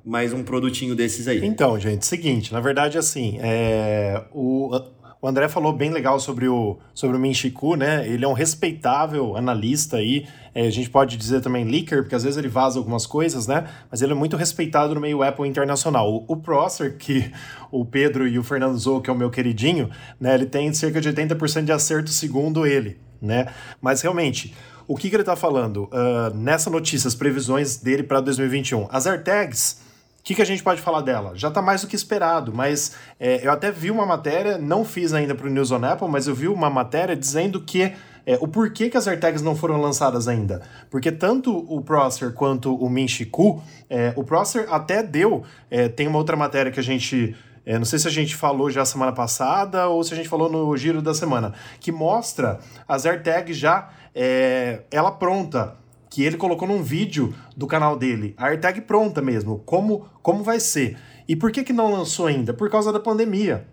mais 0.04 0.34
um 0.34 0.42
produtinho 0.42 0.94
desses 0.94 1.26
aí. 1.26 1.42
Então, 1.42 1.80
gente, 1.80 2.04
seguinte, 2.04 2.52
na 2.52 2.60
verdade, 2.60 2.98
assim, 2.98 3.38
é, 3.40 4.22
o, 4.30 4.70
o 5.24 5.26
André 5.26 5.48
falou 5.48 5.72
bem 5.72 5.88
legal 5.88 6.20
sobre 6.20 6.46
o, 6.46 6.76
sobre 6.92 7.16
o 7.16 7.18
Min 7.18 7.32
né? 7.78 8.06
Ele 8.06 8.26
é 8.26 8.28
um 8.28 8.34
respeitável 8.34 9.38
analista 9.38 9.96
aí. 9.96 10.26
É, 10.54 10.66
a 10.66 10.70
gente 10.70 10.90
pode 10.90 11.16
dizer 11.16 11.40
também 11.40 11.64
leaker, 11.64 12.02
porque 12.02 12.14
às 12.14 12.24
vezes 12.24 12.36
ele 12.36 12.46
vaza 12.46 12.78
algumas 12.78 13.06
coisas, 13.06 13.46
né? 13.46 13.66
Mas 13.90 14.02
ele 14.02 14.12
é 14.12 14.14
muito 14.14 14.36
respeitado 14.36 14.94
no 14.94 15.00
meio 15.00 15.22
Apple 15.22 15.48
internacional. 15.48 16.12
O, 16.12 16.26
o 16.28 16.36
Prosser, 16.36 16.96
que 17.00 17.32
o 17.72 17.86
Pedro 17.86 18.28
e 18.28 18.38
o 18.38 18.44
Fernando 18.44 18.76
Zou, 18.76 19.00
que 19.00 19.08
é 19.08 19.12
o 19.14 19.16
meu 19.16 19.30
queridinho, 19.30 19.88
né? 20.20 20.34
Ele 20.34 20.44
tem 20.44 20.70
cerca 20.74 21.00
de 21.00 21.10
80% 21.10 21.64
de 21.64 21.72
acerto 21.72 22.10
segundo 22.10 22.66
ele, 22.66 22.98
né? 23.18 23.46
Mas 23.80 24.02
realmente, 24.02 24.54
o 24.86 24.94
que, 24.94 25.08
que 25.08 25.16
ele 25.16 25.22
está 25.22 25.34
falando? 25.34 25.84
Uh, 25.84 26.36
nessa 26.36 26.68
notícia, 26.68 27.08
as 27.08 27.14
previsões 27.14 27.78
dele 27.78 28.02
para 28.02 28.20
2021. 28.20 28.88
As 28.90 29.06
AirTags 29.06 29.83
que, 30.24 30.34
que 30.34 30.40
a 30.40 30.46
gente 30.46 30.62
pode 30.62 30.80
falar 30.80 31.02
dela? 31.02 31.32
Já 31.34 31.48
está 31.48 31.60
mais 31.60 31.82
do 31.82 31.86
que 31.86 31.94
esperado, 31.94 32.50
mas 32.52 32.96
é, 33.20 33.46
eu 33.46 33.52
até 33.52 33.70
vi 33.70 33.90
uma 33.90 34.06
matéria, 34.06 34.56
não 34.56 34.82
fiz 34.82 35.12
ainda 35.12 35.34
para 35.34 35.46
o 35.46 35.50
News 35.50 35.70
on 35.70 35.84
Apple, 35.84 36.08
mas 36.08 36.26
eu 36.26 36.34
vi 36.34 36.48
uma 36.48 36.70
matéria 36.70 37.14
dizendo 37.14 37.60
que 37.60 37.92
é, 38.26 38.38
o 38.40 38.48
porquê 38.48 38.88
que 38.88 38.96
as 38.96 39.06
AirTags 39.06 39.42
não 39.42 39.54
foram 39.54 39.78
lançadas 39.78 40.26
ainda. 40.26 40.62
Porque 40.90 41.12
tanto 41.12 41.54
o 41.54 41.82
Prosser 41.82 42.32
quanto 42.32 42.74
o 42.74 42.88
Minchiku, 42.88 43.62
é, 43.90 44.14
o 44.16 44.24
Prosser 44.24 44.66
até 44.72 45.02
deu, 45.02 45.44
é, 45.70 45.88
tem 45.88 46.08
uma 46.08 46.16
outra 46.16 46.36
matéria 46.36 46.72
que 46.72 46.80
a 46.80 46.82
gente... 46.82 47.36
É, 47.66 47.78
não 47.78 47.84
sei 47.84 47.98
se 47.98 48.08
a 48.08 48.10
gente 48.10 48.34
falou 48.34 48.70
já 48.70 48.84
semana 48.84 49.12
passada 49.12 49.88
ou 49.88 50.02
se 50.04 50.12
a 50.12 50.16
gente 50.16 50.28
falou 50.28 50.50
no 50.50 50.74
giro 50.76 51.00
da 51.00 51.14
semana, 51.14 51.54
que 51.80 51.90
mostra 51.90 52.60
as 52.86 53.06
AirTags 53.06 53.56
já 53.56 53.90
é, 54.14 54.82
ela 54.90 55.10
pronta 55.10 55.74
que 56.14 56.22
ele 56.22 56.36
colocou 56.36 56.68
num 56.68 56.80
vídeo 56.80 57.34
do 57.56 57.66
canal 57.66 57.98
dele, 57.98 58.36
a 58.36 58.46
AirTag 58.46 58.82
pronta 58.82 59.20
mesmo, 59.20 59.58
como, 59.66 60.06
como 60.22 60.44
vai 60.44 60.60
ser. 60.60 60.96
E 61.26 61.34
por 61.34 61.50
que, 61.50 61.64
que 61.64 61.72
não 61.72 61.90
lançou 61.90 62.28
ainda? 62.28 62.54
Por 62.54 62.70
causa 62.70 62.92
da 62.92 63.00
pandemia. 63.00 63.66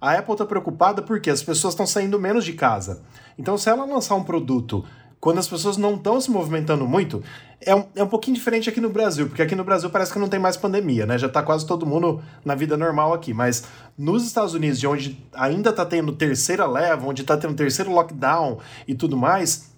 A 0.00 0.12
Apple 0.12 0.34
está 0.34 0.46
preocupada 0.46 1.02
porque 1.02 1.28
as 1.28 1.42
pessoas 1.42 1.74
estão 1.74 1.84
saindo 1.84 2.16
menos 2.16 2.44
de 2.44 2.52
casa. 2.52 3.02
Então, 3.36 3.58
se 3.58 3.68
ela 3.68 3.84
lançar 3.84 4.14
um 4.14 4.22
produto 4.22 4.84
quando 5.18 5.38
as 5.38 5.48
pessoas 5.48 5.76
não 5.76 5.96
estão 5.96 6.20
se 6.20 6.30
movimentando 6.30 6.86
muito, 6.86 7.24
é 7.60 7.74
um, 7.74 7.84
é 7.96 8.04
um 8.04 8.08
pouquinho 8.08 8.36
diferente 8.36 8.68
aqui 8.68 8.80
no 8.80 8.88
Brasil, 8.88 9.26
porque 9.26 9.42
aqui 9.42 9.56
no 9.56 9.64
Brasil 9.64 9.90
parece 9.90 10.12
que 10.12 10.18
não 10.20 10.28
tem 10.28 10.38
mais 10.38 10.56
pandemia, 10.56 11.04
né? 11.06 11.18
Já 11.18 11.26
está 11.26 11.42
quase 11.42 11.66
todo 11.66 11.84
mundo 11.84 12.22
na 12.44 12.54
vida 12.54 12.76
normal 12.76 13.12
aqui. 13.12 13.34
Mas 13.34 13.64
nos 13.98 14.24
Estados 14.24 14.54
Unidos, 14.54 14.78
de 14.78 14.86
onde 14.86 15.26
ainda 15.34 15.70
está 15.70 15.84
tendo 15.84 16.12
terceira 16.12 16.66
leva, 16.66 17.04
onde 17.04 17.22
está 17.22 17.36
tendo 17.36 17.54
terceiro 17.54 17.90
lockdown 17.90 18.60
e 18.86 18.94
tudo 18.94 19.16
mais, 19.16 19.70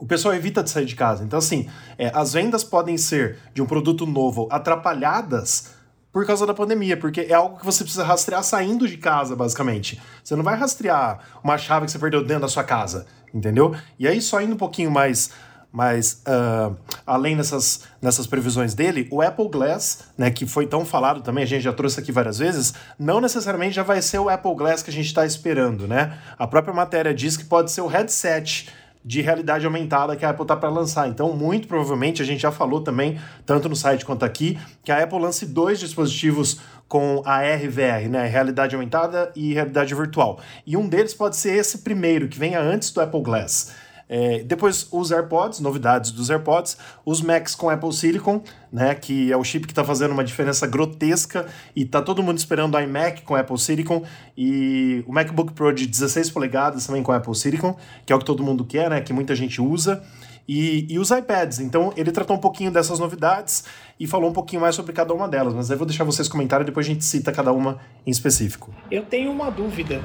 o 0.00 0.06
pessoal 0.06 0.34
evita 0.34 0.62
de 0.62 0.70
sair 0.70 0.84
de 0.84 0.94
casa. 0.94 1.24
Então, 1.24 1.38
assim, 1.38 1.68
é, 1.98 2.10
as 2.14 2.32
vendas 2.32 2.62
podem 2.62 2.96
ser 2.96 3.38
de 3.54 3.62
um 3.62 3.66
produto 3.66 4.06
novo 4.06 4.46
atrapalhadas 4.50 5.74
por 6.12 6.24
causa 6.26 6.46
da 6.46 6.54
pandemia, 6.54 6.96
porque 6.96 7.22
é 7.22 7.34
algo 7.34 7.58
que 7.58 7.64
você 7.64 7.84
precisa 7.84 8.02
rastrear 8.02 8.42
saindo 8.42 8.88
de 8.88 8.96
casa, 8.96 9.36
basicamente. 9.36 10.00
Você 10.24 10.34
não 10.34 10.42
vai 10.42 10.56
rastrear 10.56 11.20
uma 11.44 11.58
chave 11.58 11.86
que 11.86 11.92
você 11.92 11.98
perdeu 11.98 12.24
dentro 12.24 12.42
da 12.42 12.48
sua 12.48 12.64
casa, 12.64 13.06
entendeu? 13.34 13.74
E 13.98 14.08
aí, 14.08 14.20
só 14.22 14.40
indo 14.40 14.54
um 14.54 14.58
pouquinho 14.58 14.90
mais 14.90 15.30
mais 15.76 16.22
uh, 16.26 16.74
além 17.06 17.36
dessas, 17.36 17.82
nessas 18.00 18.26
previsões 18.26 18.72
dele, 18.72 19.06
o 19.10 19.20
Apple 19.20 19.46
Glass, 19.50 20.04
né, 20.16 20.30
que 20.30 20.46
foi 20.46 20.66
tão 20.66 20.86
falado 20.86 21.20
também, 21.20 21.44
a 21.44 21.46
gente 21.46 21.60
já 21.60 21.72
trouxe 21.72 22.00
aqui 22.00 22.10
várias 22.10 22.38
vezes, 22.38 22.72
não 22.98 23.20
necessariamente 23.20 23.74
já 23.74 23.82
vai 23.82 24.00
ser 24.00 24.18
o 24.18 24.30
Apple 24.30 24.54
Glass 24.54 24.82
que 24.82 24.88
a 24.88 24.92
gente 24.92 25.04
está 25.04 25.26
esperando, 25.26 25.86
né? 25.86 26.18
A 26.38 26.46
própria 26.46 26.72
matéria 26.72 27.12
diz 27.12 27.36
que 27.36 27.44
pode 27.44 27.70
ser 27.70 27.82
o 27.82 27.86
headset 27.86 28.70
de 29.06 29.20
realidade 29.20 29.64
aumentada 29.64 30.16
que 30.16 30.24
a 30.24 30.30
Apple 30.30 30.42
está 30.42 30.56
para 30.56 30.68
lançar. 30.68 31.08
Então, 31.08 31.32
muito 31.32 31.68
provavelmente, 31.68 32.20
a 32.20 32.24
gente 32.24 32.40
já 32.40 32.50
falou 32.50 32.80
também, 32.80 33.20
tanto 33.46 33.68
no 33.68 33.76
site 33.76 34.04
quanto 34.04 34.24
aqui, 34.24 34.58
que 34.82 34.90
a 34.90 35.00
Apple 35.00 35.20
lance 35.20 35.46
dois 35.46 35.78
dispositivos 35.78 36.58
com 36.88 37.22
a 37.24 37.40
RVR, 37.42 38.08
né? 38.10 38.26
Realidade 38.26 38.74
aumentada 38.74 39.30
e 39.36 39.54
realidade 39.54 39.94
virtual. 39.94 40.40
E 40.66 40.76
um 40.76 40.88
deles 40.88 41.14
pode 41.14 41.36
ser 41.36 41.56
esse 41.56 41.78
primeiro, 41.78 42.26
que 42.26 42.36
venha 42.36 42.60
antes 42.60 42.90
do 42.90 43.00
Apple 43.00 43.22
Glass. 43.22 43.72
É, 44.08 44.42
depois 44.44 44.86
os 44.92 45.10
AirPods, 45.10 45.60
novidades 45.60 46.12
dos 46.12 46.30
AirPods, 46.30 46.76
os 47.04 47.20
Macs 47.20 47.54
com 47.54 47.68
Apple 47.68 47.92
Silicon, 47.92 48.40
né, 48.72 48.94
que 48.94 49.32
é 49.32 49.36
o 49.36 49.42
chip 49.42 49.66
que 49.66 49.72
está 49.72 49.84
fazendo 49.84 50.12
uma 50.12 50.22
diferença 50.22 50.66
grotesca 50.66 51.46
e 51.74 51.84
tá 51.84 52.00
todo 52.00 52.22
mundo 52.22 52.38
esperando 52.38 52.76
o 52.76 52.80
iMac 52.80 53.22
com 53.22 53.34
Apple 53.34 53.58
Silicon 53.58 54.04
e 54.36 55.02
o 55.06 55.12
MacBook 55.12 55.52
Pro 55.52 55.72
de 55.72 55.86
16 55.86 56.30
polegadas 56.30 56.86
também 56.86 57.02
com 57.02 57.12
Apple 57.12 57.34
Silicon, 57.34 57.76
que 58.04 58.12
é 58.12 58.16
o 58.16 58.18
que 58.18 58.24
todo 58.24 58.42
mundo 58.42 58.64
quer, 58.64 58.90
né, 58.90 59.00
que 59.00 59.12
muita 59.12 59.34
gente 59.34 59.60
usa. 59.60 60.02
E, 60.48 60.86
e 60.88 60.96
os 61.00 61.10
iPads. 61.10 61.58
Então, 61.58 61.92
ele 61.96 62.12
tratou 62.12 62.36
um 62.36 62.38
pouquinho 62.38 62.70
dessas 62.70 63.00
novidades 63.00 63.64
e 63.98 64.06
falou 64.06 64.30
um 64.30 64.32
pouquinho 64.32 64.62
mais 64.62 64.76
sobre 64.76 64.92
cada 64.92 65.12
uma 65.12 65.28
delas. 65.28 65.52
Mas 65.52 65.70
eu 65.70 65.76
vou 65.76 65.84
deixar 65.84 66.04
vocês 66.04 66.28
comentarem 66.28 66.62
e 66.62 66.66
depois 66.66 66.86
a 66.86 66.88
gente 66.88 67.04
cita 67.04 67.32
cada 67.32 67.52
uma 67.52 67.80
em 68.06 68.12
específico. 68.12 68.72
Eu 68.88 69.02
tenho 69.02 69.32
uma 69.32 69.50
dúvida 69.50 70.00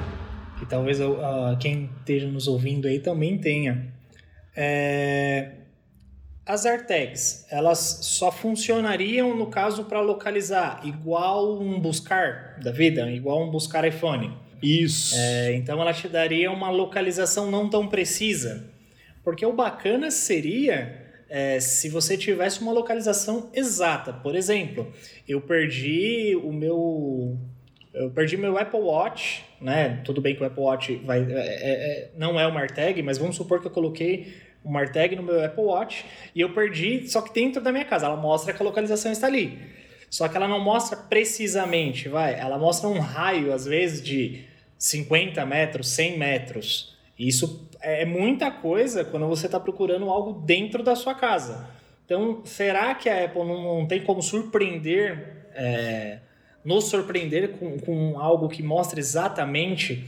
que 0.62 0.66
talvez 0.68 1.00
uh, 1.00 1.58
quem 1.60 1.90
esteja 2.00 2.28
nos 2.28 2.48
ouvindo 2.48 2.88
aí 2.88 3.00
também 3.00 3.36
tenha. 3.40 3.92
É... 4.56 5.54
As 6.46 6.68
AirTags, 6.68 7.48
elas 7.50 7.80
só 8.04 8.32
funcionariam 8.32 9.36
no 9.36 9.48
caso 9.48 9.86
para 9.86 10.02
localizar, 10.02 10.82
igual 10.84 11.60
um 11.60 11.80
buscar 11.80 12.60
da 12.62 12.72
vida, 12.72 13.10
igual 13.10 13.44
um 13.44 13.50
buscar 13.50 13.88
iPhone. 13.88 14.38
Isso. 14.62 15.16
É, 15.18 15.56
então 15.56 15.82
ela 15.82 15.94
te 15.94 16.08
daria 16.08 16.52
uma 16.52 16.70
localização 16.70 17.50
não 17.50 17.68
tão 17.68 17.88
precisa. 17.88 18.70
Porque 19.24 19.44
o 19.44 19.54
bacana 19.54 20.12
seria 20.12 21.10
é, 21.28 21.60
se 21.60 21.90
você 21.90 22.16
tivesse 22.16 22.62
uma 22.62 22.72
localização 22.72 23.50
exata. 23.54 24.14
Por 24.14 24.36
exemplo, 24.36 24.92
eu 25.28 25.42
perdi 25.42 26.36
o 26.36 26.52
meu 26.52 27.40
eu 27.94 28.10
perdi 28.10 28.38
meu 28.38 28.58
Apple 28.58 28.80
Watch, 28.80 29.44
né? 29.60 30.02
Tudo 30.06 30.22
bem 30.22 30.36
que 30.36 30.42
o 30.42 30.46
Apple 30.46 30.62
Watch 30.62 30.96
vai, 31.04 31.20
é, 31.20 31.24
é, 31.24 31.72
é 31.72 32.12
não 32.18 32.40
é 32.40 32.48
uma 32.48 32.62
AirTag, 32.62 33.02
mas 33.04 33.18
vamos 33.18 33.36
supor 33.36 33.60
que 33.60 33.68
eu 33.68 33.72
coloquei 33.72 34.34
uma 34.64 34.80
AirTag 34.80 35.16
no 35.16 35.24
meu 35.24 35.44
Apple 35.44 35.64
Watch 35.64 36.06
e 36.34 36.42
eu 36.42 36.54
perdi, 36.54 37.08
só 37.10 37.22
que 37.22 37.34
dentro 37.34 37.62
da 37.62 37.72
minha 37.72 37.84
casa. 37.84 38.06
Ela 38.06 38.16
mostra 38.16 38.54
que 38.54 38.62
a 38.62 38.66
localização 38.66 39.12
está 39.12 39.28
ali. 39.28 39.60
Só 40.10 40.28
que 40.28 40.38
ela 40.38 40.48
não 40.48 40.60
mostra 40.60 40.98
precisamente, 40.98 42.08
vai. 42.08 42.40
Ela 42.40 42.58
mostra 42.58 42.88
um 42.88 43.00
raio, 43.00 43.54
às 43.54 43.66
vezes, 43.66 44.02
de 44.02 44.46
50 44.78 45.46
metros, 45.46 45.90
100 45.90 46.18
metros. 46.18 46.98
Isso 47.18 47.70
é 47.82 48.06
muita 48.06 48.52
coisa 48.52 49.04
quando 49.04 49.28
você 49.28 49.46
está 49.46 49.60
procurando 49.60 50.10
algo 50.10 50.46
dentro 50.46 50.84
da 50.84 50.96
sua 50.96 51.16
casa. 51.16 51.70
Então, 52.06 52.42
será 52.46 52.94
que 52.94 53.10
a 53.10 53.26
Apple 53.26 53.44
não, 53.44 53.80
não 53.80 53.86
tem 53.86 54.02
como 54.02 54.22
surpreender... 54.22 55.50
É, 55.54 56.20
nos 56.64 56.86
surpreender 56.86 57.50
com, 57.52 57.78
com 57.80 58.20
algo 58.20 58.48
que 58.48 58.62
mostre 58.62 59.00
exatamente 59.00 60.08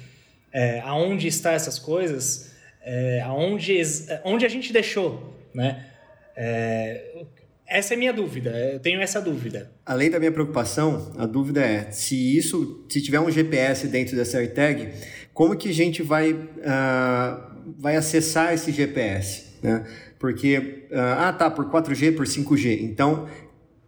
é, 0.51 0.79
aonde 0.81 1.27
está 1.27 1.53
essas 1.53 1.79
coisas, 1.79 2.53
é, 2.83 3.21
aonde, 3.21 3.81
onde 4.23 4.45
a 4.45 4.49
gente 4.49 4.71
deixou, 4.71 5.35
né? 5.53 5.87
É, 6.35 7.25
essa 7.67 7.93
é 7.93 7.97
minha 7.97 8.13
dúvida, 8.13 8.51
eu 8.71 8.79
tenho 8.79 9.01
essa 9.01 9.19
dúvida. 9.19 9.71
Além 9.85 10.09
da 10.09 10.19
minha 10.19 10.31
preocupação, 10.31 11.11
a 11.17 11.25
dúvida 11.25 11.61
é 11.61 11.89
se 11.91 12.37
isso, 12.37 12.85
se 12.89 13.01
tiver 13.01 13.19
um 13.19 13.31
GPS 13.31 13.87
dentro 13.87 14.15
dessa 14.15 14.37
AirTag, 14.37 14.89
como 15.33 15.55
que 15.55 15.69
a 15.69 15.73
gente 15.73 16.03
vai, 16.03 16.33
uh, 16.33 17.73
vai 17.79 17.95
acessar 17.95 18.53
esse 18.53 18.71
GPS, 18.71 19.57
né? 19.63 19.85
Porque, 20.19 20.87
uh, 20.91 21.19
ah 21.19 21.33
tá, 21.33 21.49
por 21.49 21.69
4G, 21.69 22.15
por 22.15 22.25
5G, 22.25 22.81
então 22.81 23.27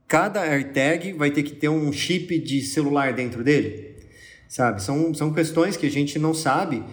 cada 0.08 0.42
AirTag 0.42 1.14
vai 1.14 1.32
ter 1.32 1.44
que 1.44 1.54
ter 1.54 1.70
um 1.70 1.92
chip 1.92 2.38
de 2.40 2.62
celular 2.62 3.14
dentro 3.14 3.44
dele, 3.44 3.96
sabe? 4.48 4.82
São, 4.82 5.14
são 5.14 5.34
questões 5.34 5.76
que 5.78 5.86
a 5.86 5.92
gente 5.92 6.20
não 6.20 6.34
sabe 6.34 6.84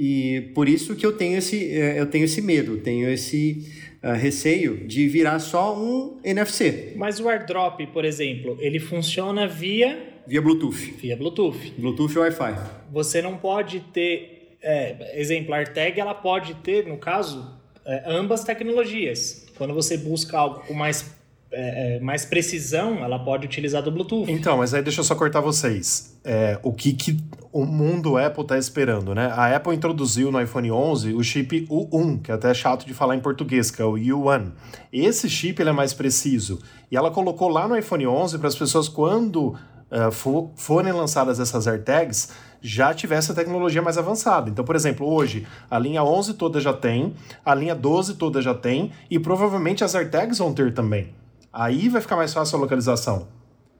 e 0.00 0.52
por 0.54 0.68
isso 0.68 0.94
que 0.94 1.04
eu 1.04 1.12
tenho 1.12 1.38
esse, 1.38 1.76
é, 1.76 1.98
eu 1.98 2.06
tenho 2.06 2.24
esse 2.24 2.40
medo, 2.40 2.76
tenho 2.76 3.10
esse 3.10 3.66
uh, 4.00 4.12
receio 4.12 4.86
de 4.86 5.08
virar 5.08 5.40
só 5.40 5.76
um 5.76 6.20
NFC. 6.22 6.92
Mas 6.94 7.18
o 7.18 7.28
AirDrop, 7.28 7.84
por 7.88 8.04
exemplo, 8.04 8.56
ele 8.60 8.78
funciona 8.78 9.48
via... 9.48 10.20
Via 10.24 10.40
Bluetooth. 10.40 10.92
Via 11.00 11.16
Bluetooth. 11.16 11.74
Bluetooth 11.76 12.14
e 12.14 12.18
Wi-Fi. 12.18 12.54
Você 12.92 13.20
não 13.20 13.36
pode 13.36 13.80
ter... 13.92 14.56
É, 14.62 15.20
exemplo, 15.20 15.52
a 15.52 15.58
AirTag, 15.58 16.00
ela 16.00 16.14
pode 16.14 16.54
ter, 16.54 16.86
no 16.86 16.96
caso, 16.96 17.58
é, 17.84 18.04
ambas 18.06 18.44
tecnologias. 18.44 19.46
Quando 19.56 19.74
você 19.74 19.96
busca 19.96 20.38
algo 20.38 20.60
com 20.60 20.74
mais 20.74 21.17
é, 21.50 21.96
é, 21.96 22.00
mais 22.00 22.26
precisão, 22.26 23.02
ela 23.02 23.18
pode 23.18 23.46
utilizar 23.46 23.82
do 23.82 23.90
Bluetooth. 23.90 24.30
Então, 24.30 24.58
mas 24.58 24.74
aí 24.74 24.82
deixa 24.82 25.00
eu 25.00 25.04
só 25.04 25.14
cortar 25.14 25.40
vocês. 25.40 26.18
É, 26.22 26.58
o 26.62 26.72
que, 26.72 26.92
que 26.92 27.18
o 27.50 27.64
mundo 27.64 28.18
Apple 28.18 28.42
está 28.42 28.58
esperando, 28.58 29.14
né? 29.14 29.32
A 29.34 29.56
Apple 29.56 29.74
introduziu 29.74 30.30
no 30.30 30.40
iPhone 30.40 30.70
11 30.70 31.14
o 31.14 31.22
chip 31.22 31.66
U1, 31.66 32.22
que 32.22 32.30
é 32.30 32.34
até 32.34 32.52
chato 32.52 32.84
de 32.84 32.92
falar 32.92 33.16
em 33.16 33.20
português, 33.20 33.70
que 33.70 33.80
é 33.80 33.84
o 33.84 33.94
U1. 33.94 34.52
Esse 34.92 35.28
chip 35.28 35.60
ele 35.60 35.70
é 35.70 35.72
mais 35.72 35.94
preciso. 35.94 36.60
E 36.90 36.96
ela 36.96 37.10
colocou 37.10 37.48
lá 37.48 37.66
no 37.66 37.76
iPhone 37.76 38.06
11 38.06 38.38
para 38.38 38.48
as 38.48 38.54
pessoas, 38.54 38.86
quando 38.86 39.56
uh, 39.90 40.12
for, 40.12 40.50
forem 40.54 40.92
lançadas 40.92 41.40
essas 41.40 41.66
AirTags, 41.66 42.30
já 42.60 42.92
tivesse 42.92 43.32
a 43.32 43.34
tecnologia 43.34 43.80
mais 43.80 43.96
avançada. 43.96 44.50
Então, 44.50 44.64
por 44.64 44.76
exemplo, 44.76 45.06
hoje 45.06 45.46
a 45.70 45.78
linha 45.78 46.04
11 46.04 46.34
toda 46.34 46.60
já 46.60 46.74
tem, 46.74 47.14
a 47.42 47.54
linha 47.54 47.74
12 47.74 48.16
toda 48.16 48.42
já 48.42 48.52
tem, 48.52 48.92
e 49.10 49.18
provavelmente 49.18 49.82
as 49.82 49.94
AirTags 49.94 50.38
vão 50.38 50.52
ter 50.52 50.74
também. 50.74 51.14
Aí 51.58 51.88
vai 51.88 52.00
ficar 52.00 52.14
mais 52.14 52.32
fácil 52.32 52.56
a 52.56 52.60
localização. 52.60 53.26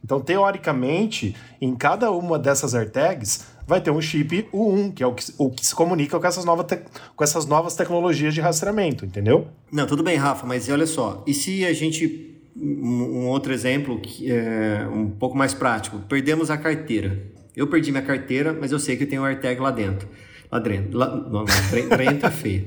Então, 0.05 0.21
teoricamente, 0.21 1.37
em 1.61 1.77
cada 1.77 2.11
uma 2.11 2.37
dessas 2.37 2.75
AirTags 2.75 3.47
vai 3.69 3.81
ter 3.81 3.93
um 3.93 4.01
chip 4.01 4.49
U1, 4.53 4.95
que 4.95 5.03
é 5.03 5.07
o 5.07 5.15
que, 5.15 5.25
o 5.39 5.49
que 5.49 5.65
se 5.65 5.75
comunica 5.77 6.19
com 6.19 6.27
essas, 6.27 6.45
novas 6.45 6.67
com 7.15 7.23
essas 7.23 7.47
novas 7.47 7.77
tecnologias 7.77 8.35
de 8.35 8.41
rastreamento, 8.41 9.05
entendeu? 9.05 9.47
Não, 9.71 9.87
tudo 9.87 10.03
bem, 10.03 10.17
Rafa, 10.17 10.45
mas 10.45 10.69
olha 10.69 10.87
só. 10.87 11.23
E 11.25 11.33
se 11.33 11.65
a 11.65 11.73
gente. 11.73 12.27
Um, 12.57 13.21
um 13.23 13.27
outro 13.29 13.53
exemplo, 13.53 14.01
que 14.01 14.29
é 14.29 14.85
um 14.93 15.09
pouco 15.11 15.39
mais 15.39 15.55
prático. 15.55 16.01
Perdemos 16.09 16.51
a 16.51 16.59
carteira. 16.59 17.23
Eu 17.55 17.69
perdi 17.69 17.93
minha 17.93 18.03
carteira, 18.03 18.53
mas 18.53 18.73
eu 18.73 18.81
sei 18.81 18.97
que 18.97 19.07
tem 19.07 19.21
um 19.21 19.25
AirTag 19.25 19.61
lá 19.61 19.71
dentro. 19.71 20.09
Lá 20.51 20.59
dentro. 20.59 20.99
Lá, 20.99 21.15
não, 21.15 21.31
não, 21.31 21.45
dentro 21.45 22.31
feio. 22.33 22.67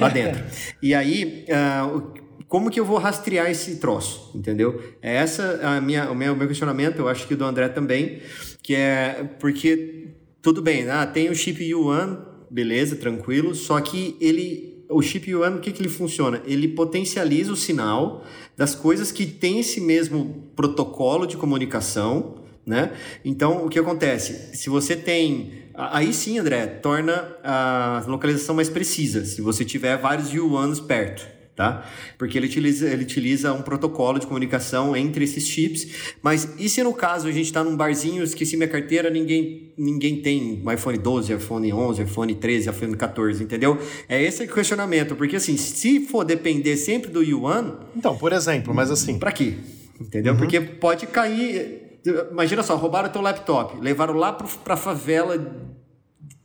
Lá 0.00 0.08
dentro. 0.08 0.42
E 0.82 0.92
aí, 0.92 1.46
uh, 1.48 2.19
como 2.48 2.70
que 2.70 2.80
eu 2.80 2.84
vou 2.84 2.98
rastrear 2.98 3.50
esse 3.50 3.76
troço, 3.76 4.30
entendeu? 4.34 4.82
É 5.02 5.16
essa 5.16 5.60
a 5.62 5.80
minha, 5.80 6.10
o 6.10 6.14
meu, 6.14 6.32
o 6.32 6.36
meu 6.36 6.48
questionamento, 6.48 6.98
eu 6.98 7.08
acho 7.08 7.26
que 7.26 7.34
do 7.34 7.44
André 7.44 7.68
também, 7.68 8.20
que 8.62 8.74
é 8.74 9.28
porque 9.38 10.08
tudo 10.42 10.62
bem, 10.62 10.88
ah, 10.88 11.06
tem 11.06 11.28
o 11.28 11.34
chip 11.34 11.62
U1, 11.62 12.18
beleza, 12.50 12.96
tranquilo, 12.96 13.54
só 13.54 13.80
que 13.80 14.16
ele, 14.20 14.84
o 14.88 15.02
chip 15.02 15.30
U1, 15.30 15.56
o 15.56 15.60
que, 15.60 15.72
que 15.72 15.82
ele 15.82 15.88
funciona? 15.88 16.40
Ele 16.46 16.68
potencializa 16.68 17.52
o 17.52 17.56
sinal 17.56 18.24
das 18.56 18.74
coisas 18.74 19.12
que 19.12 19.26
tem 19.26 19.60
esse 19.60 19.80
mesmo 19.80 20.50
protocolo 20.56 21.26
de 21.26 21.36
comunicação, 21.36 22.38
né? 22.64 22.92
Então, 23.24 23.64
o 23.64 23.68
que 23.68 23.78
acontece? 23.78 24.56
Se 24.56 24.68
você 24.68 24.94
tem 24.96 25.60
Aí 25.72 26.12
sim, 26.12 26.38
André, 26.38 26.66
torna 26.66 27.34
a 27.42 28.04
localização 28.06 28.54
mais 28.54 28.68
precisa, 28.68 29.24
se 29.24 29.40
você 29.40 29.64
tiver 29.64 29.96
vários 29.96 30.30
U1s 30.30 30.84
perto 30.84 31.39
tá? 31.60 31.84
Porque 32.16 32.38
ele 32.38 32.46
utiliza, 32.46 32.88
ele 32.88 33.02
utiliza 33.02 33.52
um 33.52 33.60
protocolo 33.60 34.18
de 34.18 34.26
comunicação 34.26 34.96
entre 34.96 35.24
esses 35.24 35.46
chips. 35.46 36.14
Mas 36.22 36.48
e 36.58 36.70
se 36.70 36.82
no 36.82 36.94
caso 36.94 37.28
a 37.28 37.32
gente 37.32 37.44
está 37.44 37.62
num 37.62 37.76
barzinho, 37.76 38.22
esqueci 38.24 38.56
minha 38.56 38.68
carteira, 38.68 39.10
ninguém, 39.10 39.74
ninguém 39.76 40.22
tem 40.22 40.62
iPhone 40.72 40.96
12, 40.96 41.34
iPhone 41.34 41.70
11, 41.70 42.02
iPhone 42.02 42.34
13, 42.34 42.70
iPhone 42.70 42.96
14, 42.96 43.44
entendeu? 43.44 43.78
É 44.08 44.22
esse 44.22 44.44
o 44.44 44.48
questionamento, 44.48 45.14
porque 45.14 45.36
assim, 45.36 45.58
se 45.58 46.00
for 46.06 46.24
depender 46.24 46.78
sempre 46.78 47.10
do 47.10 47.22
Yuan... 47.22 47.80
Então, 47.94 48.16
por 48.16 48.32
exemplo, 48.32 48.72
mas 48.72 48.90
assim... 48.90 49.18
Para 49.18 49.30
quê? 49.30 49.52
Entendeu? 50.00 50.32
Uhum. 50.32 50.38
Porque 50.38 50.58
pode 50.62 51.06
cair... 51.08 52.00
Imagina 52.30 52.62
só, 52.62 52.74
roubaram 52.74 53.10
teu 53.10 53.20
laptop, 53.20 53.78
levaram 53.78 54.14
lá 54.14 54.32
para 54.32 54.72
a 54.72 54.76
favela 54.78 55.36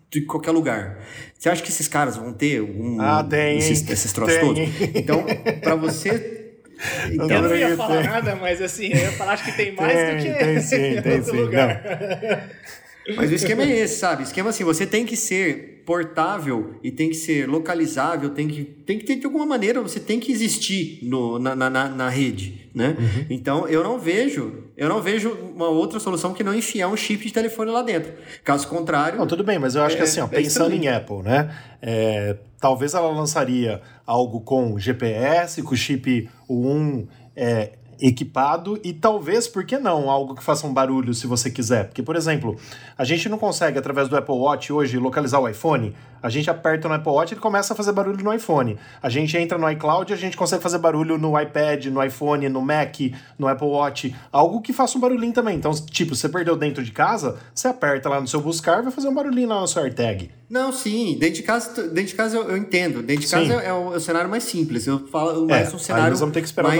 de 0.09 0.21
qualquer 0.21 0.51
lugar. 0.51 0.97
Você 1.37 1.49
acha 1.49 1.61
que 1.61 1.69
esses 1.69 1.87
caras 1.87 2.15
vão 2.15 2.33
ter 2.33 2.61
um, 2.61 2.99
ah, 2.99 3.23
tem, 3.23 3.57
esses, 3.57 3.87
esses 3.89 4.13
troços 4.13 4.37
todos? 4.39 4.61
Então, 4.95 5.25
para 5.61 5.75
você 5.75 6.45
então, 7.09 7.29
eu 7.29 7.41
não 7.41 7.55
ia 7.55 7.75
falar 7.77 8.03
nada, 8.03 8.35
mas 8.35 8.61
assim, 8.61 8.91
eu 8.91 8.97
ia 8.97 9.11
falar 9.13 9.33
acho 9.33 9.45
que 9.45 9.51
tem 9.53 9.73
mais 9.73 9.93
tem, 9.93 10.17
do 10.17 10.23
que 10.23 10.33
tem 10.33 10.61
sim, 10.61 11.01
tem 11.01 11.23
sim. 11.23 11.31
Lugar. 11.31 11.81
Mas 13.15 13.31
o 13.31 13.35
esquema 13.35 13.63
é 13.63 13.79
esse, 13.79 13.99
sabe? 13.99 14.23
O 14.23 14.25
esquema 14.25 14.49
é 14.49 14.51
assim, 14.51 14.63
você 14.63 14.85
tem 14.85 15.05
que 15.05 15.15
ser 15.15 15.83
portável 15.85 16.75
e 16.83 16.91
tem 16.91 17.09
que 17.09 17.15
ser 17.15 17.47
localizável, 17.47 18.31
tem 18.31 18.47
que, 18.47 18.63
tem 18.63 18.97
que 18.97 19.05
ter 19.05 19.17
de 19.17 19.25
alguma 19.25 19.45
maneira, 19.45 19.81
você 19.81 19.99
tem 19.99 20.19
que 20.19 20.31
existir 20.31 20.99
no, 21.03 21.37
na, 21.37 21.55
na, 21.55 21.69
na 21.69 22.09
rede, 22.09 22.67
né? 22.73 22.95
Uhum. 22.97 23.25
Então, 23.29 23.67
eu 23.67 23.83
não 23.83 23.99
vejo, 23.99 24.63
eu 24.75 24.89
não 24.89 25.01
vejo 25.01 25.29
uma 25.53 25.69
outra 25.69 25.99
solução 25.99 26.33
que 26.33 26.43
não 26.43 26.55
enfiar 26.55 26.87
um 26.87 26.97
chip 26.97 27.23
de 27.23 27.31
telefone 27.31 27.69
lá 27.69 27.83
dentro. 27.83 28.11
Caso 28.43 28.67
contrário... 28.67 29.19
Não, 29.19 29.27
tudo 29.27 29.43
bem, 29.43 29.59
mas 29.59 29.75
eu 29.75 29.83
acho 29.83 29.95
é, 29.95 29.97
que 29.97 30.03
assim, 30.03 30.21
ó, 30.21 30.25
é 30.25 30.29
pensando 30.29 30.73
em 30.73 30.87
Apple, 30.87 31.21
né? 31.21 31.55
É, 31.81 32.35
talvez 32.59 32.95
ela 32.95 33.09
lançaria 33.09 33.81
algo 34.07 34.41
com 34.41 34.79
GPS, 34.79 35.61
com 35.61 35.75
chip 35.75 36.27
1 36.49 37.07
é, 37.35 37.73
equipado 37.99 38.79
e 38.83 38.93
talvez, 38.93 39.47
por 39.47 39.65
que 39.65 39.77
não, 39.77 40.09
algo 40.09 40.35
que 40.35 40.43
faça 40.43 40.65
um 40.67 40.73
barulho 40.73 41.13
se 41.13 41.27
você 41.27 41.49
quiser. 41.49 41.85
Porque, 41.85 42.03
por 42.03 42.15
exemplo, 42.15 42.55
a 42.97 43.03
gente 43.03 43.27
não 43.29 43.37
consegue, 43.37 43.77
através 43.77 44.07
do 44.07 44.15
Apple 44.15 44.35
Watch 44.35 44.71
hoje, 44.71 44.97
localizar 44.97 45.39
o 45.39 45.47
iPhone. 45.47 45.93
A 46.21 46.29
gente 46.29 46.49
aperta 46.49 46.87
no 46.87 46.95
Apple 46.95 47.11
Watch 47.11 47.31
e 47.31 47.33
ele 47.35 47.41
começa 47.41 47.73
a 47.73 47.75
fazer 47.75 47.91
barulho 47.91 48.23
no 48.23 48.33
iPhone. 48.33 48.77
A 49.01 49.09
gente 49.09 49.37
entra 49.37 49.57
no 49.57 49.69
iCloud 49.69 50.11
e 50.11 50.13
a 50.15 50.17
gente 50.17 50.35
consegue 50.35 50.63
fazer 50.63 50.79
barulho 50.79 51.17
no 51.17 51.39
iPad, 51.39 51.85
no 51.85 52.03
iPhone, 52.03 52.49
no 52.49 52.61
Mac, 52.61 52.95
no 53.37 53.47
Apple 53.47 53.67
Watch. 53.67 54.15
Algo 54.31 54.59
que 54.61 54.73
faça 54.73 54.97
um 54.97 55.01
barulhinho 55.01 55.33
também. 55.33 55.55
Então, 55.55 55.71
tipo, 55.71 56.15
você 56.15 56.27
perdeu 56.27 56.55
dentro 56.55 56.83
de 56.83 56.91
casa, 56.91 57.37
você 57.53 57.67
aperta 57.67 58.09
lá 58.09 58.19
no 58.19 58.27
seu 58.27 58.41
buscar 58.41 58.81
vai 58.81 58.91
fazer 58.91 59.07
um 59.07 59.13
barulhinho 59.13 59.49
lá 59.49 59.61
no 59.61 59.67
seu 59.67 59.83
AirTag. 59.83 60.31
Não, 60.49 60.71
sim. 60.71 61.17
Dentro 61.19 61.35
de 61.35 61.43
casa, 61.43 61.87
dentro 61.87 62.09
de 62.11 62.15
casa 62.15 62.37
eu, 62.37 62.49
eu 62.49 62.57
entendo. 62.57 63.01
Dentro 63.01 63.23
de 63.23 63.29
casa 63.29 63.53
é 63.53 63.73
o, 63.73 63.93
é 63.93 63.97
o, 63.97 63.99
cenário 63.99 64.29
mais 64.29 64.43
simples. 64.43 64.85
Eu 64.85 65.07
falo 65.07 65.47
mais 65.47 65.71
é, 65.71 65.75
um 65.75 65.79
cenário 65.79 66.17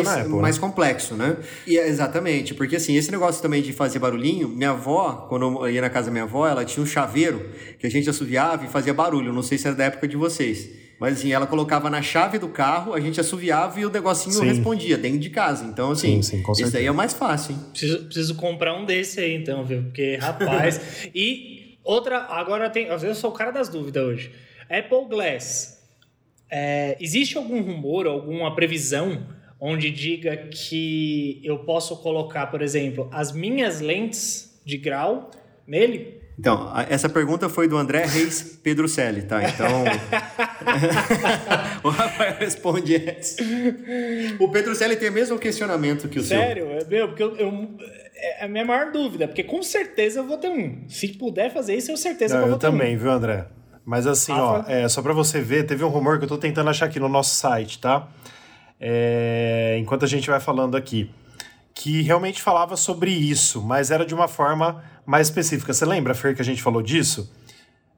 mais, 0.05 0.07
Apple, 0.07 0.35
né? 0.35 0.41
mais 0.41 0.57
complexo, 0.57 1.15
né? 1.15 1.37
E, 1.65 1.77
é 1.77 1.87
exatamente, 1.87 2.53
porque 2.53 2.75
assim, 2.75 2.95
esse 2.95 3.11
negócio 3.11 3.41
também 3.41 3.61
de 3.61 3.73
fazer 3.73 3.99
barulhinho, 3.99 4.47
minha 4.47 4.71
avó, 4.71 5.25
quando 5.29 5.65
eu 5.65 5.69
ia 5.69 5.81
na 5.81 5.89
casa 5.89 6.07
da 6.07 6.11
minha 6.11 6.23
avó, 6.23 6.47
ela 6.47 6.63
tinha 6.63 6.83
um 6.83 6.87
chaveiro 6.87 7.49
que 7.79 7.87
a 7.87 7.89
gente 7.89 8.09
assoviava 8.09 8.65
e 8.65 8.67
fazia 8.67 8.93
barulho. 8.93 9.33
Não 9.33 9.43
sei 9.43 9.57
se 9.57 9.67
era 9.67 9.75
da 9.75 9.85
época 9.85 10.07
de 10.07 10.15
vocês. 10.15 10.69
Mas 10.99 11.19
assim, 11.19 11.31
ela 11.33 11.45
colocava 11.45 11.89
na 11.89 12.01
chave 12.01 12.39
do 12.39 12.47
carro, 12.47 12.93
a 12.93 13.01
gente 13.01 13.19
assoviava 13.19 13.79
e 13.79 13.85
o 13.85 13.89
negocinho 13.89 14.35
sim. 14.35 14.45
respondia 14.45 14.97
dentro 14.97 15.19
de 15.19 15.29
casa. 15.29 15.65
Então, 15.65 15.91
assim, 15.91 16.21
sim, 16.21 16.41
sim, 16.41 16.63
isso 16.63 16.77
aí 16.77 16.85
é 16.85 16.91
mais 16.91 17.13
fácil, 17.13 17.53
hein? 17.53 17.59
Preciso, 17.71 18.05
preciso 18.05 18.35
comprar 18.35 18.73
um 18.75 18.85
desse 18.85 19.19
aí, 19.19 19.35
então, 19.35 19.65
viu? 19.65 19.83
Porque, 19.83 20.15
rapaz. 20.15 20.79
e 21.13 21.54
outra, 21.85 22.17
agora 22.29 22.69
tem. 22.69 22.87
Eu 22.87 23.15
sou 23.15 23.29
o 23.29 23.33
cara 23.33 23.51
das 23.51 23.69
dúvidas 23.69 24.03
hoje. 24.03 24.31
Apple 24.69 25.07
Glass. 25.07 25.75
É, 26.49 26.97
existe 26.99 27.37
algum 27.37 27.61
rumor, 27.61 28.05
alguma 28.07 28.53
previsão 28.53 29.25
onde 29.59 29.89
diga 29.89 30.35
que 30.51 31.41
eu 31.43 31.59
posso 31.59 31.97
colocar, 31.97 32.47
por 32.47 32.61
exemplo, 32.61 33.09
as 33.11 33.31
minhas 33.31 33.79
lentes 33.79 34.59
de 34.65 34.77
grau 34.77 35.31
nele? 35.65 36.21
Então, 36.37 36.71
essa 36.89 37.07
pergunta 37.07 37.47
foi 37.47 37.67
do 37.67 37.77
André 37.77 38.05
Reis 38.05 38.59
Pedrocelli, 38.61 39.21
tá? 39.23 39.41
Então. 39.43 39.85
o 41.83 41.89
Rafael 41.89 42.35
responde 42.37 42.95
antes. 42.95 43.37
O 44.39 44.49
Pedrocelli 44.49 44.95
tem 44.97 45.09
o 45.09 45.13
mesmo 45.13 45.39
questionamento 45.39 46.09
que 46.09 46.19
o 46.19 46.23
Sério? 46.23 46.65
seu. 46.65 46.73
Sério? 46.73 46.85
É 46.85 46.89
meu, 46.89 47.07
porque 47.07 47.23
eu, 47.23 47.35
eu, 47.37 47.77
é 48.41 48.45
a 48.45 48.47
minha 48.47 48.65
maior 48.65 48.91
dúvida, 48.91 49.27
porque 49.27 49.43
com 49.43 49.61
certeza 49.63 50.19
eu 50.19 50.27
vou 50.27 50.37
ter 50.37 50.49
um. 50.49 50.87
Se 50.87 51.07
puder 51.09 51.51
fazer 51.51 51.75
isso, 51.75 51.91
eu 51.91 51.97
certeza 51.97 52.35
Não, 52.35 52.41
que 52.41 52.45
eu 52.45 52.49
vou 52.51 52.59
ter 52.59 52.67
também, 52.67 52.95
um. 52.95 52.99
viu, 52.99 53.11
André? 53.11 53.47
Mas 53.85 54.07
assim, 54.07 54.33
Rafa? 54.33 54.65
ó, 54.67 54.71
é, 54.71 54.89
só 54.89 55.01
para 55.01 55.13
você 55.13 55.39
ver, 55.41 55.65
teve 55.65 55.83
um 55.83 55.89
rumor 55.89 56.17
que 56.17 56.25
eu 56.25 56.29
tô 56.29 56.37
tentando 56.37 56.69
achar 56.69 56.87
aqui 56.87 56.99
no 56.99 57.07
nosso 57.07 57.35
site, 57.35 57.79
tá? 57.79 58.07
É, 58.79 59.77
enquanto 59.79 60.03
a 60.03 60.07
gente 60.07 60.29
vai 60.29 60.39
falando 60.39 60.75
aqui, 60.75 61.09
que 61.73 62.01
realmente 62.01 62.41
falava 62.41 62.75
sobre 62.75 63.11
isso, 63.11 63.61
mas 63.61 63.91
era 63.91 64.05
de 64.05 64.15
uma 64.15 64.27
forma 64.27 64.83
mais 65.05 65.27
específica. 65.27 65.73
Você 65.73 65.85
lembra, 65.85 66.15
Fer, 66.15 66.35
que 66.35 66.41
a 66.41 66.45
gente 66.45 66.63
falou 66.63 66.81
disso? 66.81 67.31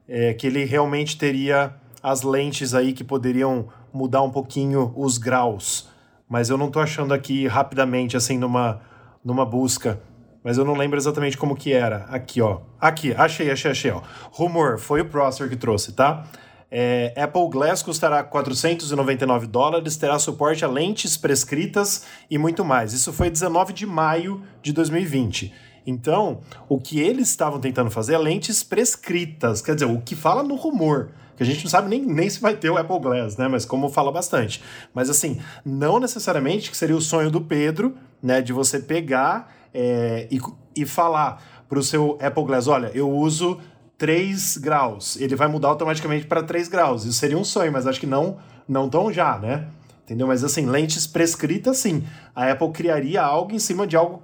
É, 0.06 0.34
que 0.34 0.46
ele 0.46 0.64
realmente 0.64 1.16
teria 1.16 1.74
as 2.02 2.22
lentes 2.22 2.74
aí 2.74 2.92
que 2.92 3.04
poderiam 3.04 3.68
mudar 3.92 4.22
um 4.22 4.30
pouquinho 4.30 4.92
os 4.96 5.16
graus. 5.16 5.88
Mas 6.28 6.50
eu 6.50 6.58
não 6.58 6.66
estou 6.66 6.82
achando 6.82 7.14
aqui 7.14 7.46
rapidamente, 7.46 8.16
assim, 8.16 8.36
numa, 8.36 8.80
numa 9.24 9.46
busca. 9.46 10.00
Mas 10.48 10.56
eu 10.56 10.64
não 10.64 10.72
lembro 10.72 10.96
exatamente 10.98 11.36
como 11.36 11.54
que 11.54 11.74
era. 11.74 12.06
Aqui, 12.08 12.40
ó. 12.40 12.60
Aqui, 12.80 13.12
achei, 13.12 13.50
achei, 13.50 13.70
achei, 13.70 13.90
ó. 13.90 14.00
Rumor, 14.32 14.78
foi 14.78 15.02
o 15.02 15.04
Prosser 15.04 15.46
que 15.46 15.56
trouxe, 15.56 15.92
tá? 15.92 16.24
É, 16.70 17.12
Apple 17.18 17.50
Glass 17.50 17.82
custará 17.82 18.24
499 18.24 19.46
dólares, 19.46 19.98
terá 19.98 20.18
suporte 20.18 20.64
a 20.64 20.68
lentes 20.68 21.18
prescritas 21.18 22.06
e 22.30 22.38
muito 22.38 22.64
mais. 22.64 22.94
Isso 22.94 23.12
foi 23.12 23.28
19 23.28 23.74
de 23.74 23.84
maio 23.84 24.42
de 24.62 24.72
2020. 24.72 25.52
Então, 25.86 26.40
o 26.66 26.80
que 26.80 26.98
eles 26.98 27.28
estavam 27.28 27.60
tentando 27.60 27.90
fazer 27.90 28.14
é 28.14 28.18
lentes 28.18 28.62
prescritas, 28.62 29.60
quer 29.60 29.74
dizer, 29.74 29.84
o 29.84 30.00
que 30.00 30.16
fala 30.16 30.42
no 30.42 30.54
rumor, 30.54 31.10
que 31.36 31.42
a 31.42 31.46
gente 31.46 31.62
não 31.62 31.70
sabe 31.70 31.90
nem, 31.90 32.00
nem 32.00 32.30
se 32.30 32.40
vai 32.40 32.56
ter 32.56 32.70
o 32.70 32.78
Apple 32.78 33.00
Glass, 33.00 33.36
né? 33.36 33.48
Mas 33.48 33.66
como 33.66 33.90
fala 33.90 34.10
bastante. 34.10 34.62
Mas 34.94 35.10
assim, 35.10 35.42
não 35.62 36.00
necessariamente 36.00 36.70
que 36.70 36.76
seria 36.76 36.96
o 36.96 37.02
sonho 37.02 37.30
do 37.30 37.42
Pedro, 37.42 37.98
né? 38.22 38.40
De 38.40 38.54
você 38.54 38.78
pegar 38.78 39.57
é, 39.72 40.28
e, 40.30 40.40
e 40.76 40.86
falar 40.86 41.64
para 41.68 41.78
o 41.78 41.82
seu 41.82 42.18
Apple 42.20 42.44
Glass: 42.44 42.66
olha, 42.66 42.90
eu 42.94 43.10
uso 43.10 43.60
3 43.98 44.58
graus. 44.58 45.16
Ele 45.16 45.34
vai 45.34 45.48
mudar 45.48 45.68
automaticamente 45.68 46.26
para 46.26 46.42
3 46.42 46.68
graus. 46.68 47.04
Isso 47.04 47.18
seria 47.18 47.36
um 47.36 47.44
sonho, 47.44 47.72
mas 47.72 47.86
acho 47.86 48.00
que 48.00 48.06
não, 48.06 48.38
não 48.66 48.88
tão 48.88 49.12
já, 49.12 49.38
né? 49.38 49.68
Entendeu? 50.04 50.26
Mas 50.26 50.42
assim, 50.42 50.64
lentes 50.64 51.06
prescritas, 51.06 51.78
sim. 51.78 52.04
A 52.34 52.50
Apple 52.50 52.70
criaria 52.70 53.22
algo 53.22 53.52
em 53.52 53.58
cima 53.58 53.86
de 53.86 53.96
algo 53.96 54.22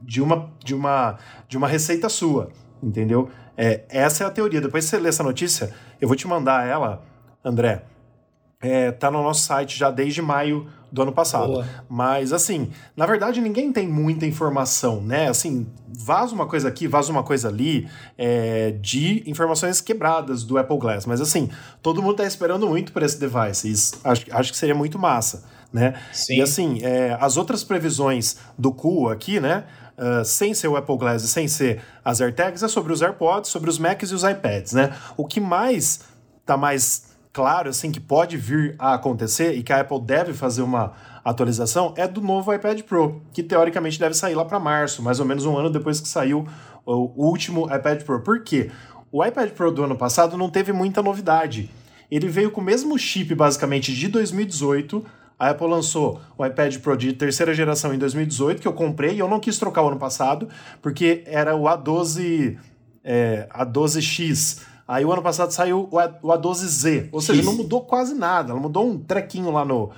de 0.00 0.20
uma, 0.20 0.50
de 0.62 0.74
uma, 0.74 1.18
de 1.48 1.56
uma 1.56 1.68
receita 1.68 2.08
sua, 2.08 2.50
entendeu? 2.82 3.30
É, 3.56 3.84
essa 3.88 4.24
é 4.24 4.26
a 4.26 4.30
teoria. 4.30 4.60
Depois 4.60 4.84
que 4.84 4.90
você 4.90 4.98
lê 4.98 5.08
essa 5.08 5.22
notícia, 5.22 5.72
eu 6.00 6.08
vou 6.08 6.16
te 6.16 6.26
mandar 6.26 6.66
ela, 6.66 7.02
André. 7.44 7.84
É, 8.60 8.92
tá 8.92 9.10
no 9.10 9.22
nosso 9.22 9.42
site 9.42 9.78
já 9.78 9.90
desde 9.90 10.20
maio 10.20 10.68
do 10.92 11.02
ano 11.02 11.12
passado. 11.12 11.54
Boa. 11.54 11.66
Mas, 11.88 12.32
assim, 12.32 12.70
na 12.94 13.06
verdade, 13.06 13.40
ninguém 13.40 13.72
tem 13.72 13.88
muita 13.88 14.26
informação, 14.26 15.00
né? 15.00 15.28
Assim, 15.28 15.66
vaza 15.88 16.34
uma 16.34 16.46
coisa 16.46 16.68
aqui, 16.68 16.86
vaza 16.86 17.10
uma 17.10 17.22
coisa 17.22 17.48
ali, 17.48 17.88
é, 18.18 18.72
de 18.72 19.24
informações 19.26 19.80
quebradas 19.80 20.44
do 20.44 20.58
Apple 20.58 20.76
Glass. 20.76 21.06
Mas, 21.06 21.20
assim, 21.22 21.48
todo 21.80 22.02
mundo 22.02 22.16
tá 22.16 22.24
esperando 22.24 22.68
muito 22.68 22.92
por 22.92 23.02
esse 23.02 23.18
device. 23.18 23.68
E 23.68 23.72
acho, 24.04 24.26
acho 24.30 24.52
que 24.52 24.58
seria 24.58 24.74
muito 24.74 24.98
massa, 24.98 25.44
né? 25.72 25.94
Sim. 26.12 26.36
E, 26.36 26.42
assim, 26.42 26.80
é, 26.82 27.16
as 27.18 27.38
outras 27.38 27.64
previsões 27.64 28.36
do 28.58 28.70
Cool 28.70 29.08
aqui, 29.08 29.40
né? 29.40 29.64
Uh, 29.96 30.24
sem 30.24 30.52
ser 30.52 30.68
o 30.68 30.76
Apple 30.76 30.96
Glass 30.96 31.22
e 31.22 31.28
sem 31.28 31.46
ser 31.46 31.80
as 32.04 32.20
AirTags, 32.20 32.62
é 32.62 32.68
sobre 32.68 32.92
os 32.92 33.02
AirPods, 33.02 33.50
sobre 33.50 33.70
os 33.70 33.78
Macs 33.78 34.10
e 34.10 34.14
os 34.14 34.24
iPads, 34.24 34.72
né? 34.72 34.94
O 35.16 35.26
que 35.26 35.38
mais 35.38 36.00
tá 36.44 36.56
mais 36.56 37.11
claro, 37.32 37.70
assim, 37.70 37.90
que 37.90 38.00
pode 38.00 38.36
vir 38.36 38.74
a 38.78 38.94
acontecer 38.94 39.54
e 39.54 39.62
que 39.62 39.72
a 39.72 39.80
Apple 39.80 40.00
deve 40.00 40.32
fazer 40.34 40.62
uma 40.62 40.92
atualização 41.24 41.94
é 41.96 42.06
do 42.06 42.20
novo 42.20 42.52
iPad 42.52 42.82
Pro, 42.82 43.22
que 43.32 43.42
teoricamente 43.42 43.98
deve 43.98 44.14
sair 44.14 44.34
lá 44.34 44.44
para 44.44 44.58
março, 44.58 45.02
mais 45.02 45.20
ou 45.20 45.26
menos 45.26 45.46
um 45.46 45.56
ano 45.56 45.70
depois 45.70 46.00
que 46.00 46.08
saiu 46.08 46.46
o 46.84 47.26
último 47.26 47.64
iPad 47.74 48.02
Pro. 48.02 48.20
Por 48.20 48.42
quê? 48.42 48.70
O 49.10 49.24
iPad 49.24 49.50
Pro 49.50 49.70
do 49.70 49.84
ano 49.84 49.96
passado 49.96 50.36
não 50.36 50.50
teve 50.50 50.72
muita 50.72 51.02
novidade. 51.02 51.70
Ele 52.10 52.28
veio 52.28 52.50
com 52.50 52.60
o 52.60 52.64
mesmo 52.64 52.98
chip, 52.98 53.34
basicamente, 53.34 53.94
de 53.94 54.08
2018, 54.08 55.04
a 55.38 55.50
Apple 55.50 55.66
lançou 55.66 56.20
o 56.36 56.44
iPad 56.44 56.76
Pro 56.78 56.96
de 56.96 57.12
terceira 57.12 57.54
geração 57.54 57.94
em 57.94 57.98
2018, 57.98 58.60
que 58.60 58.68
eu 58.68 58.72
comprei 58.72 59.14
e 59.14 59.18
eu 59.18 59.28
não 59.28 59.40
quis 59.40 59.58
trocar 59.58 59.82
o 59.82 59.88
ano 59.88 59.98
passado, 59.98 60.48
porque 60.80 61.24
era 61.26 61.56
o 61.56 61.62
A12, 61.64 62.58
é, 63.02 63.48
A12X. 63.52 64.60
Aí 64.86 65.04
o 65.04 65.12
ano 65.12 65.22
passado 65.22 65.52
saiu 65.52 65.88
o 65.90 65.96
A12Z, 65.96 67.08
ou 67.12 67.20
seja, 67.20 67.42
não 67.42 67.54
mudou 67.54 67.82
quase 67.82 68.14
nada, 68.14 68.52
ela 68.52 68.60
mudou 68.60 68.88
um 68.88 68.98
trequinho 68.98 69.50
lá 69.50 69.64
no, 69.64 69.90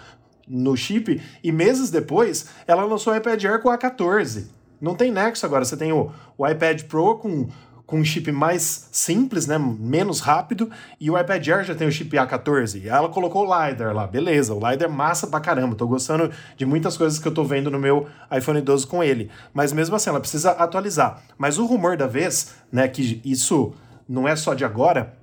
no 0.47 0.77
chip, 0.77 1.20
e 1.42 1.53
meses 1.53 1.90
depois 1.90 2.47
ela 2.66 2.85
lançou 2.85 3.12
o 3.12 3.16
iPad 3.16 3.42
Air 3.44 3.62
com 3.62 3.68
o 3.68 3.73
A14. 3.73 4.44
Não 4.81 4.94
tem 4.94 5.11
nexo 5.11 5.47
agora, 5.47 5.64
você 5.64 5.77
tem 5.77 5.92
o, 5.92 6.11
o 6.37 6.47
iPad 6.47 6.83
Pro 6.83 7.16
com 7.16 7.49
com 7.87 8.01
um 8.01 8.05
chip 8.05 8.33
mais 8.33 8.88
simples, 8.90 9.47
né, 9.47 9.59
menos 9.59 10.20
rápido, 10.20 10.70
e 10.99 11.11
o 11.11 11.18
iPad 11.18 11.47
Air 11.49 11.64
já 11.64 11.75
tem 11.75 11.87
o 11.87 11.92
chip 11.92 12.16
A14. 12.16 12.83
E 12.83 12.88
ela 12.88 13.09
colocou 13.09 13.47
o 13.47 13.68
LiDAR 13.68 13.94
lá, 13.94 14.07
beleza, 14.07 14.55
o 14.55 14.57
LiDAR 14.57 14.88
é 14.88 14.92
massa 14.92 15.27
pra 15.27 15.38
caramba, 15.40 15.75
tô 15.75 15.87
gostando 15.87 16.31
de 16.57 16.64
muitas 16.64 16.97
coisas 16.97 17.18
que 17.18 17.29
eu 17.29 17.35
tô 17.35 17.44
vendo 17.44 17.70
no 17.70 17.79
meu 17.79 18.07
iPhone 18.35 18.61
12 18.61 18.87
com 18.87 19.05
ele. 19.05 19.31
Mas 19.53 19.73
mesmo 19.73 19.94
assim, 19.94 20.09
ela 20.09 20.20
precisa 20.20 20.53
atualizar. 20.53 21.23
Mas 21.37 21.59
o 21.59 21.66
rumor 21.66 21.97
da 21.97 22.07
vez, 22.07 22.55
né, 22.73 22.88
que 22.88 23.20
isso 23.25 23.75
não 24.09 24.27
é 24.27 24.37
só 24.37 24.55
de 24.55 24.64
agora, 24.64 25.17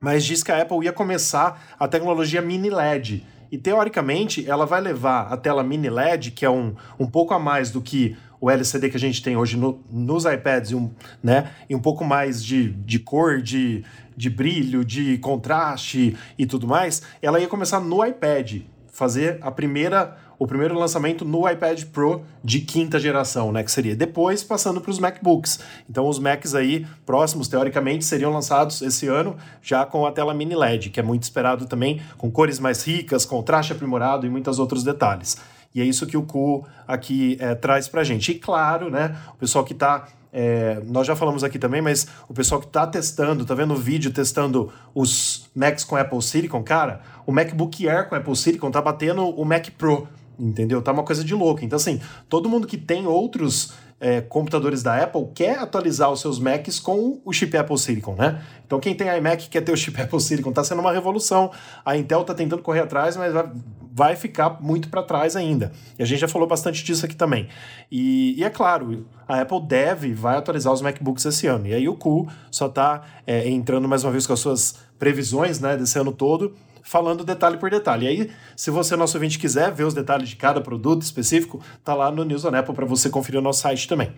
mas 0.00 0.24
diz 0.24 0.42
que 0.42 0.52
a 0.52 0.62
Apple 0.62 0.84
ia 0.84 0.92
começar 0.92 1.74
a 1.78 1.88
tecnologia 1.88 2.42
mini 2.42 2.70
LED. 2.70 3.24
E 3.50 3.56
teoricamente, 3.56 4.48
ela 4.48 4.66
vai 4.66 4.80
levar 4.80 5.32
a 5.32 5.36
tela 5.36 5.62
mini 5.62 5.88
LED, 5.88 6.32
que 6.32 6.44
é 6.44 6.50
um, 6.50 6.74
um 6.98 7.06
pouco 7.06 7.32
a 7.32 7.38
mais 7.38 7.70
do 7.70 7.80
que 7.80 8.16
o 8.40 8.50
LCD 8.50 8.90
que 8.90 8.96
a 8.96 9.00
gente 9.00 9.22
tem 9.22 9.36
hoje 9.36 9.56
no, 9.56 9.80
nos 9.90 10.24
iPads, 10.24 10.72
um, 10.72 10.90
né, 11.22 11.50
e 11.68 11.74
um 11.74 11.80
pouco 11.80 12.04
mais 12.04 12.44
de, 12.44 12.70
de 12.70 12.98
cor, 12.98 13.40
de, 13.40 13.84
de 14.16 14.28
brilho, 14.28 14.84
de 14.84 15.18
contraste 15.18 16.16
e 16.38 16.46
tudo 16.46 16.66
mais, 16.66 17.02
ela 17.22 17.40
ia 17.40 17.48
começar 17.48 17.80
no 17.80 18.04
iPad, 18.04 18.62
fazer 18.96 19.38
a 19.42 19.50
primeira 19.50 20.16
o 20.38 20.46
primeiro 20.46 20.78
lançamento 20.78 21.24
no 21.24 21.48
iPad 21.48 21.84
Pro 21.84 22.22
de 22.44 22.60
quinta 22.60 22.98
geração, 22.98 23.50
né, 23.50 23.62
que 23.62 23.70
seria 23.70 23.96
depois 23.96 24.44
passando 24.44 24.82
para 24.82 24.90
os 24.90 24.98
MacBooks. 24.98 25.60
Então 25.88 26.06
os 26.06 26.18
Macs 26.18 26.54
aí 26.54 26.86
próximos 27.06 27.48
teoricamente 27.48 28.04
seriam 28.04 28.30
lançados 28.30 28.82
esse 28.82 29.06
ano 29.06 29.34
já 29.62 29.86
com 29.86 30.04
a 30.04 30.12
tela 30.12 30.34
mini 30.34 30.54
LED, 30.54 30.90
que 30.90 31.00
é 31.00 31.02
muito 31.02 31.22
esperado 31.22 31.64
também, 31.66 32.02
com 32.18 32.30
cores 32.30 32.58
mais 32.58 32.86
ricas, 32.86 33.24
contraste 33.24 33.72
aprimorado 33.72 34.26
e 34.26 34.30
muitos 34.30 34.58
outros 34.58 34.82
detalhes. 34.82 35.38
E 35.74 35.80
é 35.80 35.84
isso 35.84 36.06
que 36.06 36.16
o 36.16 36.22
Cu 36.22 36.66
aqui 36.86 37.36
é, 37.38 37.54
traz 37.54 37.86
para 37.86 38.02
gente. 38.02 38.32
E 38.32 38.34
claro, 38.34 38.90
né, 38.90 39.16
o 39.34 39.36
pessoal 39.36 39.64
que 39.64 39.74
está 39.74 40.06
é, 40.32 40.82
nós 40.86 41.06
já 41.06 41.16
falamos 41.16 41.42
aqui 41.42 41.58
também, 41.58 41.80
mas 41.80 42.06
o 42.28 42.34
pessoal 42.34 42.60
que 42.60 42.66
está 42.66 42.86
testando, 42.86 43.42
está 43.42 43.54
vendo 43.54 43.74
o 43.74 43.76
vídeo 43.76 44.10
testando 44.12 44.72
os 44.94 45.48
Macs 45.54 45.84
com 45.84 45.96
Apple 45.96 46.22
Silicon, 46.22 46.62
cara, 46.62 47.00
o 47.26 47.32
MacBook 47.32 47.88
Air 47.88 48.08
com 48.08 48.14
Apple 48.14 48.36
Silicon 48.36 48.70
tá 48.70 48.82
batendo 48.82 49.28
o 49.28 49.44
Mac 49.44 49.68
Pro 49.78 50.08
entendeu? 50.38 50.82
Tá 50.82 50.92
uma 50.92 51.02
coisa 51.02 51.24
de 51.24 51.34
louco. 51.34 51.64
Então, 51.64 51.78
assim, 51.78 51.98
todo 52.28 52.46
mundo 52.46 52.66
que 52.66 52.76
tem 52.76 53.06
outros 53.06 53.72
é, 53.98 54.20
computadores 54.20 54.82
da 54.82 55.02
Apple 55.02 55.26
quer 55.34 55.58
atualizar 55.58 56.10
os 56.10 56.20
seus 56.20 56.38
Macs 56.38 56.78
com 56.78 57.20
o 57.24 57.32
chip 57.32 57.56
Apple 57.56 57.78
Silicon, 57.78 58.14
né? 58.14 58.42
Então 58.66 58.78
quem 58.78 58.94
tem 58.94 59.08
iMac 59.16 59.48
quer 59.48 59.62
ter 59.62 59.72
o 59.72 59.76
chip 59.76 59.98
Apple 60.00 60.20
Silicon, 60.20 60.52
tá 60.52 60.62
sendo 60.62 60.80
uma 60.80 60.92
revolução. 60.92 61.50
A 61.84 61.96
Intel 61.96 62.24
tá 62.24 62.34
tentando 62.34 62.62
correr 62.62 62.80
atrás, 62.80 63.16
mas 63.16 63.32
vai, 63.32 63.48
vai 63.96 64.14
ficar 64.14 64.60
muito 64.60 64.90
para 64.90 65.02
trás 65.02 65.34
ainda. 65.34 65.72
E 65.98 66.02
a 66.02 66.06
gente 66.06 66.18
já 66.18 66.28
falou 66.28 66.46
bastante 66.46 66.84
disso 66.84 67.06
aqui 67.06 67.16
também. 67.16 67.48
E, 67.90 68.38
e, 68.38 68.44
é 68.44 68.50
claro, 68.50 69.06
a 69.26 69.40
Apple 69.40 69.62
deve, 69.62 70.12
vai 70.12 70.36
atualizar 70.36 70.70
os 70.70 70.82
MacBooks 70.82 71.24
esse 71.24 71.46
ano. 71.46 71.66
E 71.66 71.72
aí 71.72 71.88
o 71.88 71.94
Cu 71.94 72.28
só 72.50 72.68
tá 72.68 73.02
é, 73.26 73.48
entrando 73.48 73.88
mais 73.88 74.04
uma 74.04 74.12
vez 74.12 74.26
com 74.26 74.34
as 74.34 74.40
suas 74.40 74.76
previsões, 74.98 75.60
né, 75.60 75.78
desse 75.78 75.98
ano 75.98 76.12
todo 76.12 76.54
falando 76.82 77.24
detalhe 77.24 77.56
por 77.56 77.68
detalhe. 77.68 78.04
E 78.04 78.08
aí, 78.08 78.30
se 78.54 78.70
você, 78.70 78.94
nosso 78.94 79.16
ouvinte, 79.16 79.40
quiser 79.40 79.72
ver 79.72 79.84
os 79.84 79.94
detalhes 79.94 80.28
de 80.28 80.36
cada 80.36 80.60
produto 80.60 81.02
específico, 81.02 81.60
tá 81.82 81.94
lá 81.94 82.12
no 82.12 82.22
News 82.22 82.44
on 82.44 82.54
Apple 82.54 82.74
para 82.74 82.86
você 82.86 83.10
conferir 83.10 83.40
o 83.40 83.42
nosso 83.42 83.62
site 83.62 83.88
também. 83.88 84.12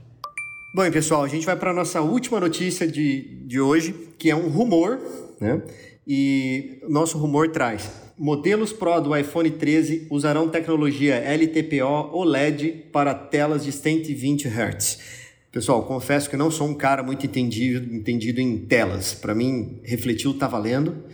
Bom, 0.75 0.91
pessoal, 0.91 1.25
a 1.25 1.29
gente 1.29 1.47
vai 1.47 1.57
para 1.57 1.71
a 1.71 1.75
nossa 1.75 2.03
última 2.03 2.39
notícia 2.39 2.87
de, 2.87 3.43
de 3.47 3.59
hoje, 3.59 3.95
que 4.19 4.29
é 4.29 4.37
um 4.37 4.51
rumor, 4.51 5.01
né? 5.41 5.63
E 6.07 6.81
nosso 6.87 7.17
rumor 7.17 7.49
traz: 7.51 8.08
modelos 8.19 8.73
Pro 8.73 9.01
do 9.01 9.17
iPhone 9.17 9.51
13 9.51 10.09
usarão 10.11 10.49
tecnologia 10.49 11.17
LTPO 11.17 12.11
OLED 12.13 12.87
para 12.93 13.15
telas 13.15 13.65
de 13.65 13.71
120 13.71 14.49
Hz. 14.49 15.18
Pessoal, 15.51 15.83
confesso 15.85 16.29
que 16.29 16.37
não 16.37 16.51
sou 16.51 16.69
um 16.69 16.75
cara 16.75 17.03
muito 17.03 17.25
entendido, 17.25 17.95
entendido 17.95 18.39
em 18.39 18.59
telas. 18.59 19.15
Para 19.15 19.35
mim, 19.35 19.81
refletiu 19.83 20.35
tá 20.35 20.47
valendo. 20.47 21.05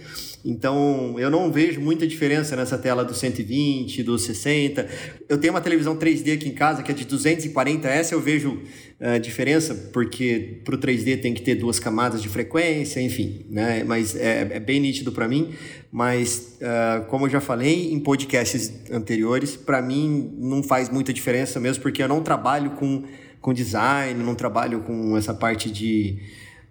Então, 0.44 1.14
eu 1.18 1.30
não 1.30 1.50
vejo 1.50 1.80
muita 1.80 2.06
diferença 2.06 2.54
nessa 2.54 2.76
tela 2.76 3.04
do 3.04 3.14
120, 3.14 4.02
do 4.02 4.18
60. 4.18 4.86
Eu 5.28 5.38
tenho 5.38 5.54
uma 5.54 5.60
televisão 5.60 5.96
3D 5.96 6.34
aqui 6.34 6.48
em 6.48 6.52
casa 6.52 6.82
que 6.82 6.90
é 6.90 6.94
de 6.94 7.04
240. 7.04 7.88
Essa 7.88 8.14
eu 8.14 8.20
vejo 8.20 8.60
uh, 9.00 9.18
diferença, 9.20 9.72
porque 9.92 10.60
para 10.64 10.74
o 10.74 10.78
3D 10.78 11.22
tem 11.22 11.32
que 11.32 11.40
ter 11.40 11.54
duas 11.54 11.78
camadas 11.78 12.20
de 12.20 12.28
frequência, 12.28 13.00
enfim. 13.00 13.46
Né? 13.48 13.84
Mas 13.84 14.16
é, 14.16 14.48
é 14.54 14.60
bem 14.60 14.80
nítido 14.80 15.12
para 15.12 15.28
mim. 15.28 15.54
Mas, 15.90 16.58
uh, 16.60 17.06
como 17.06 17.26
eu 17.26 17.30
já 17.30 17.40
falei 17.40 17.92
em 17.92 18.00
podcasts 18.00 18.70
anteriores, 18.90 19.56
para 19.56 19.80
mim 19.80 20.34
não 20.36 20.60
faz 20.62 20.90
muita 20.90 21.12
diferença 21.12 21.60
mesmo, 21.60 21.82
porque 21.82 22.02
eu 22.02 22.08
não 22.08 22.20
trabalho 22.20 22.72
com, 22.72 23.04
com 23.44 23.52
design, 23.52 24.24
não 24.24 24.34
trabalho 24.34 24.80
com 24.80 25.18
essa 25.18 25.34
parte 25.34 25.70
de. 25.70 26.18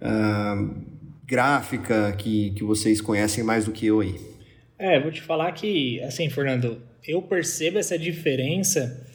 Uh, 0.01 0.91
gráfica 1.23 2.11
que, 2.17 2.49
que 2.49 2.63
vocês 2.63 2.99
conhecem 2.99 3.43
mais 3.43 3.65
do 3.65 3.71
que 3.71 3.85
eu 3.85 3.99
aí? 3.99 4.19
É, 4.79 4.99
vou 4.99 5.11
te 5.11 5.21
falar 5.21 5.51
que, 5.51 6.01
assim, 6.01 6.29
Fernando, 6.31 6.81
eu 7.07 7.21
percebo 7.21 7.77
essa 7.77 7.97
diferença 7.97 9.07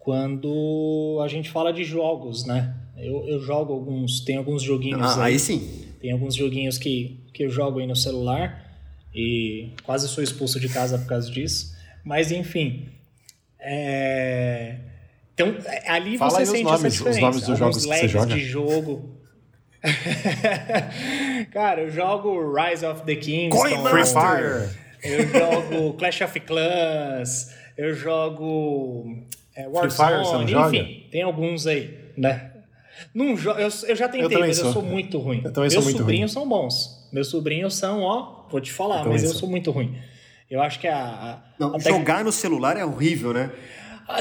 quando 0.00 1.20
a 1.24 1.28
gente 1.28 1.50
fala 1.50 1.72
de 1.72 1.84
jogos, 1.84 2.44
né? 2.44 2.74
Eu, 2.98 3.24
eu 3.28 3.40
jogo 3.40 3.72
alguns, 3.72 4.20
tem 4.20 4.36
alguns 4.36 4.60
joguinhos 4.60 5.16
ah, 5.16 5.24
aí, 5.24 5.34
aí 5.34 5.38
sim. 5.38 5.86
Tem 6.00 6.10
alguns 6.10 6.34
joguinhos 6.34 6.78
que, 6.78 7.20
que 7.32 7.44
eu 7.44 7.48
jogo 7.48 7.78
aí 7.78 7.86
no 7.86 7.96
celular 7.96 8.76
e 9.14 9.70
quase 9.84 10.08
sou 10.08 10.22
expulso 10.22 10.58
de 10.58 10.68
casa 10.68 10.98
por 10.98 11.06
causa 11.06 11.30
disso. 11.30 11.74
Mas 12.04 12.32
enfim, 12.32 12.88
é... 13.60 14.93
então 15.34 15.54
ali 15.86 16.16
Fala 16.16 16.30
você 16.30 16.46
sente 16.46 16.62
nomes, 16.62 16.80
essa 16.84 16.90
diferença. 16.90 17.18
Os 17.18 17.22
nomes 17.22 17.46
dos 17.46 17.58
jogos 17.58 17.84
que 17.84 17.88
você 17.94 18.08
joga. 18.08 18.26
de 18.34 18.40
jogo 18.40 19.14
Cara, 21.52 21.82
eu 21.82 21.90
jogo 21.90 22.54
Rise 22.54 22.86
of 22.86 23.02
the 23.02 23.16
Kings. 23.16 23.50
Coin 23.56 23.82
Free 23.84 24.06
Fire. 24.06 24.70
Eu 25.02 25.28
jogo 25.28 25.92
Clash 25.94 26.20
of 26.22 26.40
Clans. 26.40 27.50
Eu 27.76 27.94
jogo 27.94 29.24
é, 29.54 29.68
Warzone. 29.68 30.52
Enfim, 30.54 31.06
tem 31.10 31.22
alguns 31.22 31.66
aí, 31.66 31.98
né? 32.16 32.50
Num 33.12 33.36
jo 33.36 33.50
eu, 33.50 33.68
eu 33.88 33.96
já 33.96 34.08
tentei, 34.08 34.36
eu 34.36 34.40
mas 34.40 34.56
sou. 34.56 34.66
eu 34.66 34.72
sou 34.72 34.82
muito 34.82 35.18
ruim. 35.18 35.42
Eu 35.44 35.52
Meus 35.60 35.72
sou 35.74 35.82
muito 35.82 35.98
sobrinhos 35.98 36.34
ruim. 36.34 36.42
são 36.42 36.48
bons. 36.48 37.08
Meus 37.12 37.28
sobrinhos 37.28 37.76
são, 37.76 38.02
ó, 38.02 38.46
vou 38.50 38.60
te 38.60 38.72
falar, 38.72 39.04
eu 39.04 39.10
mas 39.10 39.22
eu 39.22 39.30
sou. 39.30 39.40
sou 39.40 39.50
muito 39.50 39.70
ruim. 39.70 39.96
Eu 40.50 40.62
acho 40.62 40.78
que 40.78 40.86
a. 40.86 40.96
a, 40.98 41.38
Não, 41.58 41.74
a 41.74 41.78
jogar 41.78 42.24
no 42.24 42.32
celular 42.32 42.76
é 42.76 42.84
horrível, 42.84 43.32
né? 43.32 43.50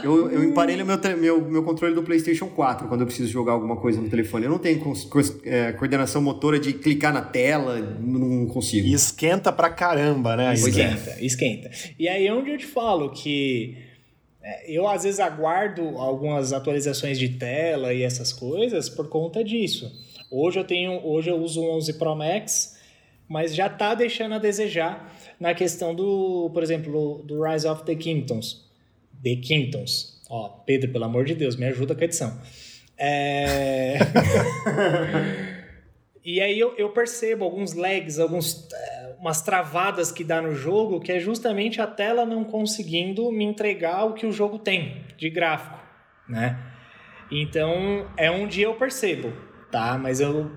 Eu, 0.02 0.32
eu 0.32 0.44
emparelho 0.44 0.86
meu, 0.86 0.98
meu, 1.18 1.42
meu 1.42 1.64
controle 1.64 1.94
do 1.94 2.04
PlayStation 2.04 2.48
4 2.48 2.88
quando 2.88 3.02
eu 3.02 3.08
preciso 3.08 3.30
jogar 3.30 3.52
alguma 3.52 3.76
coisa 3.76 4.00
no 4.00 4.10
telefone. 4.10 4.46
Eu 4.46 4.52
não 4.52 4.58
tenho 4.58 4.82
é, 5.44 5.74
coordenação 5.74 6.22
motora 6.22 6.58
de 6.58 6.74
clicar 6.74 7.14
na 7.14 7.22
tela, 7.22 7.80
não 8.00 8.46
consigo. 8.48 8.88
E 8.88 8.94
esquenta 8.94 9.52
pra 9.52 9.70
caramba, 9.70 10.38
né? 10.38 10.54
Esquenta, 10.54 11.10
é. 11.12 11.26
esquenta. 11.26 11.72
E 12.00 12.08
aí 12.08 12.26
é 12.26 12.34
onde 12.34 12.52
eu 12.52 12.58
te 12.58 12.66
falo 12.66 13.12
que 13.12 13.78
é, 14.42 14.72
eu 14.72 14.88
às 14.88 15.04
vezes 15.04 15.20
aguardo 15.20 15.98
algumas 15.98 16.54
atualizações 16.54 17.20
de 17.20 17.30
tela 17.30 17.94
e 17.94 18.04
essas 18.04 18.32
coisas 18.32 18.88
por 18.88 19.10
conta 19.10 19.44
disso. 19.44 19.92
Hoje 20.32 20.60
eu 20.60 20.64
tenho, 20.64 21.06
hoje 21.06 21.30
eu 21.30 21.38
uso 21.38 21.62
o 21.62 21.76
11 21.78 21.94
Pro 21.94 22.16
Max, 22.16 22.78
mas 23.28 23.54
já 23.54 23.70
tá 23.70 23.94
deixando 23.94 24.36
a 24.36 24.40
desejar 24.40 25.14
na 25.40 25.54
questão 25.54 25.94
do, 25.94 26.50
por 26.54 26.64
exemplo, 26.64 27.22
do 27.26 27.44
Rise 27.44 27.68
of 27.68 27.84
the 27.84 27.96
Kingdoms. 27.96 28.64
The 29.24 29.38
Kingdoms. 29.38 30.22
Ó, 30.30 30.50
Pedro, 30.66 30.92
pelo 30.92 31.06
amor 31.06 31.26
de 31.26 31.36
Deus, 31.36 31.56
me 31.56 31.66
ajuda 31.66 31.96
com 31.96 32.02
a 32.02 32.06
edição. 32.06 32.40
É... 32.98 33.98
e 36.24 36.42
aí 36.42 36.60
eu, 36.60 36.76
eu, 36.78 36.90
percebo 36.90 37.44
alguns 37.44 37.74
lags, 37.74 38.20
alguns, 38.20 38.68
é, 38.72 39.16
umas 39.20 39.42
travadas 39.42 40.12
que 40.12 40.24
dá 40.24 40.42
no 40.42 40.54
jogo, 40.54 41.00
que 41.00 41.12
é 41.12 41.20
justamente 41.20 41.82
a 41.82 41.88
tela 41.88 42.26
não 42.26 42.44
conseguindo 42.44 43.32
me 43.32 43.44
entregar 43.44 44.06
o 44.06 44.14
que 44.14 44.26
o 44.26 44.32
jogo 44.32 44.60
tem 44.60 45.04
de 45.18 45.30
gráfico, 45.30 45.80
né? 46.28 46.60
Então 47.32 48.08
é 48.18 48.30
onde 48.30 48.62
eu 48.62 48.76
percebo, 48.76 49.34
tá? 49.72 49.98
Mas 49.98 50.20
eu, 50.20 50.52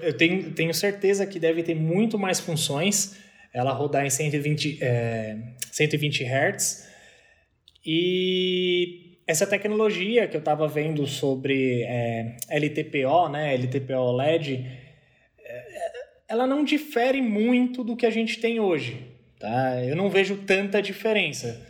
eu 0.00 0.16
tenho, 0.16 0.50
tenho 0.52 0.74
certeza 0.74 1.26
que 1.26 1.38
deve 1.38 1.62
ter 1.62 1.74
muito 1.74 2.18
mais 2.18 2.40
funções 2.40 3.16
ela 3.54 3.72
rodar 3.72 4.04
em 4.06 4.10
120, 4.10 4.78
é, 4.80 5.36
120 5.70 6.24
Hz 6.24 6.91
e 7.84 9.18
essa 9.26 9.46
tecnologia 9.46 10.26
que 10.28 10.36
eu 10.36 10.40
estava 10.40 10.68
vendo 10.68 11.06
sobre 11.06 11.82
é, 11.82 12.36
LTPO, 12.50 13.28
né, 13.28 13.54
LTPO 13.54 14.12
LED, 14.12 14.66
é, 15.44 15.88
ela 16.28 16.46
não 16.46 16.64
difere 16.64 17.20
muito 17.20 17.82
do 17.82 17.96
que 17.96 18.06
a 18.06 18.10
gente 18.10 18.40
tem 18.40 18.60
hoje. 18.60 19.00
Tá? 19.38 19.82
Eu 19.84 19.96
não 19.96 20.08
vejo 20.08 20.36
tanta 20.38 20.80
diferença. 20.80 21.66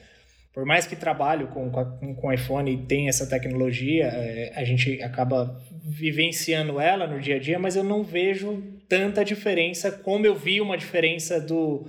Por 0.52 0.66
mais 0.66 0.86
que 0.86 0.94
trabalho 0.94 1.48
com, 1.48 1.70
com, 1.70 2.14
com 2.14 2.32
iPhone 2.32 2.70
e 2.70 2.76
tenha 2.76 3.08
essa 3.08 3.26
tecnologia, 3.26 4.04
é, 4.04 4.52
a 4.54 4.64
gente 4.64 5.02
acaba 5.02 5.58
vivenciando 5.82 6.78
ela 6.78 7.06
no 7.06 7.18
dia 7.18 7.36
a 7.36 7.38
dia, 7.38 7.58
mas 7.58 7.74
eu 7.74 7.82
não 7.82 8.02
vejo 8.02 8.62
tanta 8.88 9.24
diferença 9.24 9.90
como 9.90 10.26
eu 10.26 10.34
vi 10.34 10.60
uma 10.60 10.76
diferença 10.76 11.40
do, 11.40 11.86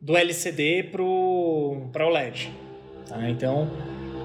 do 0.00 0.16
LCD 0.16 0.84
para 0.84 1.02
o 1.02 1.90
OLED. 1.94 2.50
Tá? 3.08 3.28
Então, 3.30 3.70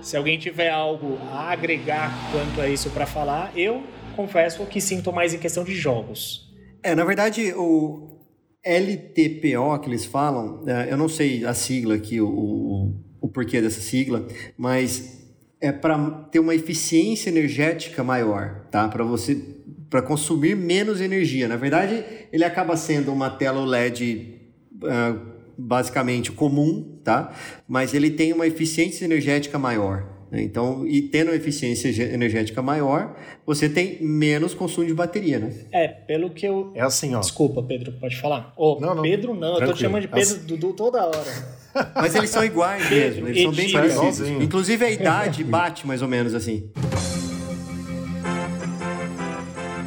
se 0.01 0.17
alguém 0.17 0.37
tiver 0.37 0.69
algo 0.69 1.17
a 1.31 1.51
agregar 1.51 2.11
quanto 2.31 2.59
a 2.59 2.67
isso 2.67 2.89
para 2.89 3.05
falar, 3.05 3.57
eu 3.57 3.83
confesso 4.15 4.65
que 4.65 4.81
sinto 4.81 5.11
mais 5.11 5.33
em 5.33 5.39
questão 5.39 5.63
de 5.63 5.73
jogos. 5.73 6.53
É, 6.83 6.93
na 6.93 7.05
verdade, 7.05 7.53
o 7.53 8.19
LTPO 8.63 9.79
que 9.81 9.89
eles 9.89 10.05
falam, 10.05 10.63
é, 10.67 10.91
eu 10.91 10.97
não 10.97 11.07
sei 11.07 11.45
a 11.45 11.53
sigla 11.53 11.95
aqui, 11.95 12.19
o, 12.19 12.27
o, 12.27 12.93
o 13.21 13.29
porquê 13.29 13.61
dessa 13.61 13.79
sigla, 13.79 14.27
mas 14.57 15.23
é 15.61 15.71
para 15.71 15.97
ter 16.29 16.39
uma 16.39 16.53
eficiência 16.53 17.29
energética 17.29 18.03
maior, 18.03 18.67
tá? 18.69 18.87
Para 18.89 19.03
você 19.03 19.41
para 19.89 20.01
consumir 20.01 20.55
menos 20.55 20.99
energia. 20.99 21.47
Na 21.47 21.55
verdade, 21.55 22.03
ele 22.31 22.43
acaba 22.43 22.75
sendo 22.75 23.13
uma 23.13 23.29
tela 23.29 23.61
OLED 23.61 24.41
uh, 24.81 25.32
basicamente 25.57 26.31
comum, 26.31 26.99
tá? 27.03 27.33
Mas 27.67 27.93
ele 27.93 28.11
tem 28.11 28.33
uma 28.33 28.47
eficiência 28.47 29.05
energética 29.05 29.57
maior. 29.59 30.05
Né? 30.33 30.41
Então, 30.41 30.85
e 30.87 31.01
tendo 31.03 31.27
uma 31.27 31.35
eficiência 31.35 31.89
energética 32.11 32.59
maior, 32.59 33.15
você 33.45 33.69
tem 33.69 34.01
menos 34.01 34.55
consumo 34.55 34.87
de 34.87 34.93
bateria, 34.93 35.37
né? 35.37 35.53
É, 35.71 35.87
pelo 35.87 36.31
que 36.31 36.43
eu. 36.43 36.71
É 36.73 36.81
assim, 36.81 37.13
ó. 37.13 37.19
Desculpa, 37.19 37.61
Pedro, 37.61 37.91
pode 37.93 38.19
falar. 38.19 38.51
Oh, 38.57 38.79
não, 38.81 38.95
não. 38.95 39.03
Pedro, 39.03 39.35
não, 39.35 39.57
Tranquilo. 39.57 39.63
eu 39.63 39.67
tô 39.67 39.73
te 39.73 39.81
chamando 39.81 40.01
de 40.01 40.07
Pedro 40.07 40.23
assim... 40.23 40.45
Dudu 40.47 40.73
toda 40.73 41.05
hora. 41.05 41.63
Mas 41.95 42.15
eles 42.15 42.31
são 42.31 42.43
iguais 42.43 42.89
mesmo, 42.89 43.27
eles 43.27 43.43
são 43.43 43.51
bem 43.51 43.71
parecidos. 43.71 44.27
Inclusive 44.27 44.85
a 44.85 44.91
idade 44.91 45.43
bate 45.43 45.85
mais 45.85 46.01
ou 46.01 46.07
menos 46.07 46.33
assim. 46.33 46.71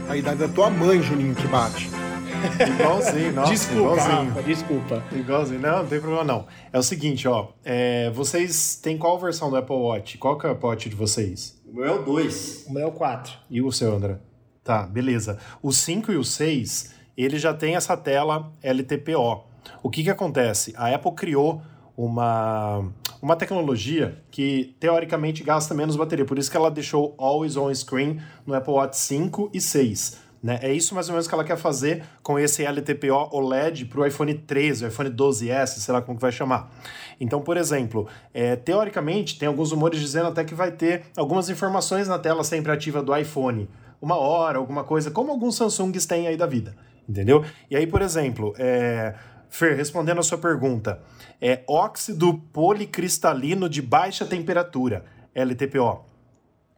A 0.09 0.17
idade 0.17 0.39
da 0.39 0.49
tua 0.49 0.71
mãe, 0.71 1.03
Juninho, 1.03 1.35
que 1.35 1.47
bate. 1.49 1.91
Igualzinho, 2.75 3.33
nossa, 3.33 3.53
desculpa, 3.53 3.81
igualzinho. 3.81 4.29
Rafa, 4.29 4.43
desculpa. 4.43 5.05
Igualzinho, 5.13 5.61
não, 5.61 5.79
não 5.79 5.87
tem 5.87 6.01
problema 6.01 6.25
não. 6.25 6.47
É 6.73 6.79
o 6.79 6.83
seguinte, 6.83 7.27
ó, 7.29 7.49
é, 7.65 8.11
vocês 8.11 8.77
têm 8.77 8.97
qual 8.97 9.19
versão 9.19 9.51
do 9.51 9.57
Apple 9.57 9.77
Watch? 9.77 10.19
Qual 10.19 10.39
que 10.39 10.47
é 10.47 10.51
o 10.51 10.53
Apple 10.53 10.69
Watch 10.69 10.89
de 10.89 10.97
vocês? 10.97 11.61
O 11.67 11.75
meu 11.75 11.85
é 11.85 11.93
o 11.93 12.03
2. 12.03 12.67
O 12.69 12.73
meu 12.73 12.83
é 12.85 12.87
o 12.87 12.93
4. 12.93 13.33
E 13.51 13.61
o 13.61 13.73
seu, 13.73 13.95
André? 13.95 14.19
Tá, 14.63 14.83
beleza. 14.87 15.39
O 15.63 15.73
5 15.73 16.13
e 16.13 16.17
o 16.17 16.25
6, 16.25 16.95
ele 17.17 17.39
já 17.39 17.55
tem 17.55 17.77
essa 17.77 17.97
tela 17.97 18.53
LTPO. 18.63 19.45
O 19.83 19.91
que 19.91 20.03
que 20.03 20.11
acontece? 20.11 20.75
A 20.77 20.95
Apple 20.95 21.13
criou 21.13 21.63
uma, 21.97 22.93
uma 23.23 23.37
tecnologia 23.37 24.23
que 24.31 24.77
teoricamente 24.79 25.43
gasta 25.43 25.75
menos 25.75 25.97
bateria, 25.97 26.25
por 26.25 26.39
isso 26.39 26.51
que 26.51 26.57
ela 26.57 26.71
deixou 26.71 27.15
Always 27.19 27.57
On 27.57 27.73
Screen 27.75 28.21
no 28.45 28.55
Apple 28.55 28.75
Watch 28.75 28.99
5 28.99 29.51
e 29.55 29.61
6. 29.61 30.26
Né? 30.43 30.59
É 30.63 30.73
isso 30.73 30.95
mais 30.95 31.09
ou 31.09 31.15
menos 31.15 31.27
que 31.27 31.35
ela 31.35 31.45
quer 31.45 31.57
fazer 31.57 32.05
com 32.23 32.39
esse 32.39 32.65
LTPO 32.65 33.31
OLED 33.33 33.87
para 33.87 34.01
o 34.01 34.07
iPhone 34.07 34.33
13, 34.35 34.85
o 34.85 34.89
iPhone 34.89 35.11
12S, 35.11 35.67
sei 35.67 35.93
lá 35.93 36.03
como 36.03 36.17
que 36.17 36.23
vai 36.23 36.33
chamar. 36.33 36.71
Então, 37.21 37.41
por 37.41 37.57
exemplo, 37.57 38.07
é, 38.33 38.57
teoricamente, 38.57 39.39
tem 39.39 39.49
alguns 39.49 39.73
rumores 39.73 39.99
dizendo 39.99 40.29
até 40.29 40.45
que 40.45 40.55
vai 40.55 40.71
ter 40.71 41.05
algumas 41.17 41.49
informações 41.49 42.07
na 42.07 42.19
tela 42.19 42.45
sempre 42.45 42.71
ativa 42.71 43.03
do 43.03 43.17
iPhone. 43.17 43.69
Uma 44.01 44.17
hora, 44.17 44.59
alguma 44.59 44.85
coisa, 44.85 45.11
como 45.11 45.33
alguns 45.33 45.57
Samsungs 45.57 46.07
têm 46.07 46.27
aí 46.27 46.37
da 46.37 46.47
vida. 46.47 46.77
Entendeu? 47.09 47.45
E 47.71 47.77
aí, 47.77 47.87
por 47.87 48.03
exemplo, 48.03 48.55
é, 48.59 49.15
Fer, 49.49 49.77
respondendo 49.77 50.19
a 50.19 50.23
sua 50.23 50.39
pergunta, 50.39 51.01
é 51.41 51.63
óxido 51.69 52.35
policristalino 52.53 53.69
de 53.69 53.81
baixa 53.81 54.27
temperatura, 54.27 55.05
LTPO. 55.35 56.05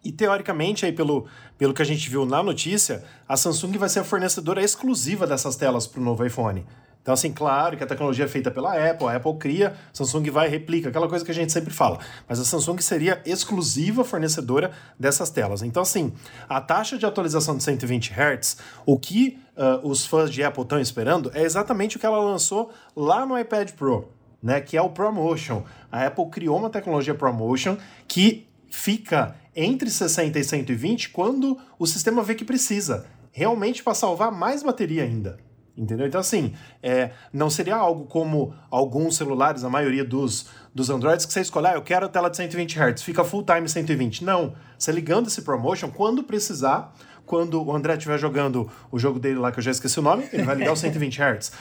E 0.04 0.12
teoricamente, 0.12 0.86
aí 0.86 0.92
pelo, 0.92 1.26
pelo 1.56 1.74
que 1.74 1.82
a 1.82 1.84
gente 1.84 2.08
viu 2.08 2.24
na 2.24 2.42
notícia, 2.42 3.04
a 3.28 3.36
Samsung 3.36 3.76
vai 3.78 3.88
ser 3.88 4.00
a 4.00 4.04
fornecedora 4.04 4.62
exclusiva 4.62 5.26
dessas 5.26 5.56
telas 5.56 5.86
para 5.86 6.00
o 6.00 6.04
novo 6.04 6.24
iPhone. 6.24 6.64
Então, 7.08 7.14
assim, 7.14 7.32
claro 7.32 7.74
que 7.74 7.82
a 7.82 7.86
tecnologia 7.86 8.26
é 8.26 8.28
feita 8.28 8.50
pela 8.50 8.72
Apple, 8.90 9.06
a 9.06 9.16
Apple 9.16 9.34
cria, 9.38 9.68
a 9.70 9.94
Samsung 9.94 10.30
vai 10.30 10.46
e 10.46 10.50
replica, 10.50 10.90
aquela 10.90 11.08
coisa 11.08 11.24
que 11.24 11.30
a 11.30 11.34
gente 11.34 11.50
sempre 11.50 11.72
fala. 11.72 11.98
Mas 12.28 12.38
a 12.38 12.44
Samsung 12.44 12.78
seria 12.80 13.22
exclusiva 13.24 14.04
fornecedora 14.04 14.72
dessas 15.00 15.30
telas. 15.30 15.62
Então, 15.62 15.82
assim, 15.82 16.12
a 16.46 16.60
taxa 16.60 16.98
de 16.98 17.06
atualização 17.06 17.56
de 17.56 17.62
120 17.62 18.12
Hz, 18.12 18.58
o 18.84 18.98
que 18.98 19.38
uh, 19.56 19.88
os 19.88 20.04
fãs 20.04 20.30
de 20.30 20.42
Apple 20.42 20.64
estão 20.64 20.78
esperando 20.78 21.30
é 21.34 21.42
exatamente 21.44 21.96
o 21.96 22.00
que 22.00 22.04
ela 22.04 22.18
lançou 22.18 22.70
lá 22.94 23.24
no 23.24 23.38
iPad 23.38 23.70
Pro, 23.70 24.12
né? 24.42 24.60
Que 24.60 24.76
é 24.76 24.82
o 24.82 24.90
ProMotion. 24.90 25.64
A 25.90 26.04
Apple 26.04 26.26
criou 26.28 26.58
uma 26.58 26.68
tecnologia 26.68 27.14
ProMotion 27.14 27.78
que 28.06 28.46
fica 28.70 29.34
entre 29.60 29.90
60 29.90 30.38
e 30.38 30.44
120 30.44 31.10
quando 31.10 31.58
o 31.76 31.84
sistema 31.84 32.22
vê 32.22 32.36
que 32.36 32.44
precisa, 32.44 33.06
realmente 33.32 33.82
para 33.82 33.92
salvar 33.92 34.30
mais 34.30 34.62
bateria 34.62 35.02
ainda. 35.02 35.36
Entendeu? 35.76 36.06
Então, 36.06 36.20
assim, 36.20 36.54
é, 36.82 37.10
não 37.32 37.50
seria 37.50 37.76
algo 37.76 38.06
como 38.06 38.54
alguns 38.70 39.16
celulares, 39.16 39.64
a 39.64 39.70
maioria 39.70 40.04
dos, 40.04 40.48
dos 40.74 40.90
Androids, 40.90 41.26
que 41.26 41.32
você 41.32 41.40
escolhe, 41.40 41.66
ah, 41.66 41.74
eu 41.74 41.82
quero 41.82 42.06
a 42.06 42.08
tela 42.08 42.28
de 42.28 42.36
120 42.36 42.78
Hz, 42.78 43.02
fica 43.02 43.24
full 43.24 43.44
time 43.44 43.68
120. 43.68 44.24
Não. 44.24 44.54
Você 44.78 44.92
ligando 44.92 45.26
esse 45.26 45.42
promotion, 45.42 45.90
quando 45.90 46.22
precisar, 46.22 46.94
quando 47.26 47.62
o 47.62 47.74
André 47.74 47.94
estiver 47.94 48.18
jogando 48.18 48.68
o 48.90 48.98
jogo 48.98 49.18
dele 49.18 49.38
lá, 49.38 49.52
que 49.52 49.58
eu 49.58 49.62
já 49.62 49.70
esqueci 49.72 49.98
o 49.98 50.02
nome, 50.02 50.28
ele 50.32 50.44
vai 50.44 50.54
ligar 50.54 50.72
o 50.72 50.76
120 50.76 51.20
Hz. 51.20 51.52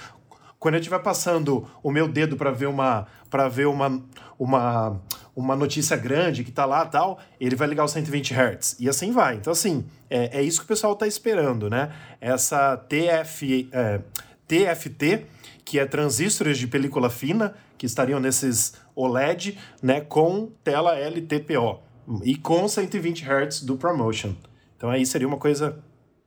Quando 0.60 0.75
eu 0.75 0.79
estiver 0.79 0.99
passando 0.99 1.67
o 1.83 1.91
meu 1.91 2.07
dedo 2.07 2.36
para 2.36 2.49
ver 2.51 2.67
uma 2.67 3.05
para 3.29 3.47
ver 3.47 3.67
uma, 3.67 4.01
uma 4.39 4.99
uma 5.38 5.56
notícia 5.56 5.95
grande 5.95 6.43
que 6.43 6.52
tá 6.52 6.65
lá 6.65 6.84
tal, 6.84 7.19
ele 7.39 7.56
vai 7.56 7.67
ligar 7.67 7.84
o 7.84 7.88
120 7.88 8.34
Hz. 8.34 8.76
E 8.80 8.89
assim 8.89 9.12
vai. 9.12 9.36
Então, 9.36 9.54
assim, 9.54 9.86
é, 10.10 10.39
é 10.39 10.41
isso 10.41 10.60
que 10.60 10.65
o 10.65 10.67
pessoal 10.67 10.95
tá 10.95 11.06
esperando, 11.06 11.69
né? 11.69 11.93
Essa 12.19 12.76
TF, 12.76 13.69
é, 13.71 14.02
TFT, 14.47 15.26
que 15.63 15.78
é 15.78 15.86
transistores 15.86 16.58
de 16.58 16.65
película 16.65 17.08
fina, 17.12 17.54
que 17.78 17.86
estariam 17.86 18.19
nesses 18.19 18.73
OLED, 18.95 19.60
né, 19.80 20.02
com 20.02 20.50
tela 20.63 20.97
LTPO 20.97 21.82
e 22.23 22.36
com 22.36 22.67
120 22.67 23.23
Hz 23.23 23.62
do 23.62 23.78
ProMotion. 23.78 24.34
Então 24.76 24.89
aí 24.89 25.06
seria 25.06 25.28
uma 25.28 25.38
coisa. 25.38 25.78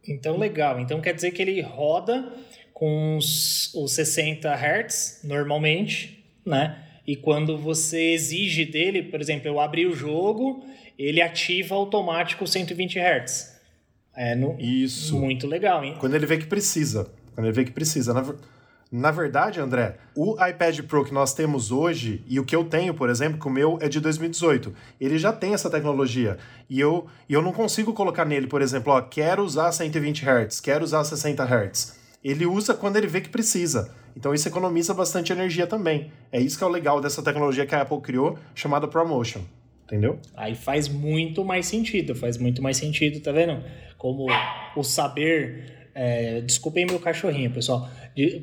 Então 0.07 0.39
legal. 0.39 0.79
Então 0.79 1.01
quer 1.01 1.15
dizer 1.15 1.33
que 1.33 1.43
ele 1.43 1.61
roda 1.63 2.33
com 2.73 3.17
os, 3.17 3.75
os 3.75 3.93
60 3.93 4.49
Hz 4.55 5.23
normalmente, 5.25 6.25
né? 6.47 6.90
E 7.07 7.17
quando 7.17 7.57
você 7.59 8.13
exige 8.13 8.65
dele, 8.65 9.03
por 9.05 9.21
exemplo, 9.21 9.49
eu 9.49 9.59
abri 9.59 9.87
o 9.87 9.95
jogo, 9.95 10.65
ele 10.99 11.21
ativa 11.21 11.75
automático 11.75 12.47
120 12.47 12.99
Hz. 12.99 13.61
É 14.15 14.35
no... 14.35 14.57
Isso. 14.61 15.19
Muito 15.19 15.47
legal, 15.47 15.85
hein? 15.85 15.97
Quando 15.99 16.15
ele 16.15 16.27
vê 16.27 16.39
que 16.39 16.47
precisa. 16.47 17.11
Quando 17.35 17.47
ele 17.47 17.55
vê 17.55 17.65
que 17.65 17.71
precisa. 17.71 18.13
Na, 18.13 18.23
na 18.93 19.13
verdade, 19.13 19.61
André, 19.61 19.99
o 20.17 20.35
iPad 20.45 20.81
Pro 20.81 21.05
que 21.05 21.15
nós 21.15 21.33
temos 21.33 21.71
hoje 21.71 22.25
e 22.27 22.41
o 22.41 22.45
que 22.45 22.57
eu 22.57 22.65
tenho, 22.65 22.93
por 22.93 23.09
exemplo, 23.09 23.39
que 23.39 23.47
o 23.47 23.51
meu 23.51 23.79
é 23.81 23.89
de 23.89 24.01
2018, 24.01 24.75
ele 25.01 25.17
já 25.17 25.33
tem 25.33 25.55
essa 25.55 25.71
tecnologia. 25.71 26.39
E 26.69 26.81
eu, 26.81 27.07
e 27.29 27.33
eu 27.33 27.41
não 27.41 27.53
consigo 27.53 27.93
colocar 27.93 28.25
nele, 28.25 28.49
por 28.49 28.61
exemplo, 28.61 28.93
ó, 28.93 29.01
quero 29.01 29.45
usar 29.45 29.71
120 29.71 30.25
Hz, 30.25 30.61
quero 30.61 30.85
usar 30.85 31.05
60 31.05 31.45
Hz. 31.45 32.01
Ele 32.23 32.45
usa 32.45 32.75
quando 32.75 32.97
ele 32.97 33.07
vê 33.07 33.21
que 33.21 33.29
precisa. 33.29 33.95
Então 34.17 34.35
isso 34.35 34.49
economiza 34.49 34.93
bastante 34.95 35.33
energia 35.33 35.67
também. 35.67 36.11
É 36.33 36.41
isso 36.41 36.59
que 36.59 36.65
é 36.65 36.67
o 36.67 36.71
legal 36.71 37.01
dessa 37.01 37.23
tecnologia 37.23 37.67
que 37.67 37.75
a 37.75 37.83
Apple 37.83 38.01
criou, 38.01 38.39
chamada 38.55 38.87
ProMotion. 38.87 39.41
Entendeu? 39.85 40.19
Aí 40.37 40.55
faz 40.55 40.89
muito 40.89 41.45
mais 41.45 41.67
sentido, 41.67 42.15
faz 42.15 42.37
muito 42.37 42.63
mais 42.63 42.77
sentido, 42.77 43.21
tá 43.21 43.33
vendo? 43.33 43.63
Como 43.99 44.27
o 44.77 44.85
saber. 44.85 45.79
É, 45.93 46.41
desculpem 46.43 46.87
meu 46.87 47.01
cachorrinho, 47.01 47.51
pessoal. 47.51 47.89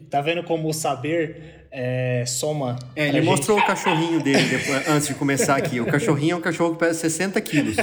Tá 0.09 0.19
vendo 0.19 0.43
como 0.43 0.67
o 0.67 0.73
saber 0.73 1.67
é, 1.71 2.25
soma. 2.25 2.77
É, 2.95 3.07
ele 3.07 3.21
mostrou 3.21 3.57
o 3.57 3.65
cachorrinho 3.65 4.21
dele 4.21 4.43
depois, 4.43 4.87
antes 4.89 5.07
de 5.07 5.13
começar 5.13 5.55
aqui. 5.55 5.79
O 5.79 5.85
cachorrinho 5.85 6.33
é 6.33 6.35
um 6.35 6.41
cachorro 6.41 6.73
que 6.73 6.79
pesa 6.79 6.99
60 6.99 7.39
quilos. 7.39 7.77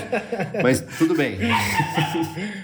Mas 0.62 0.82
tudo 0.98 1.14
bem. 1.14 1.38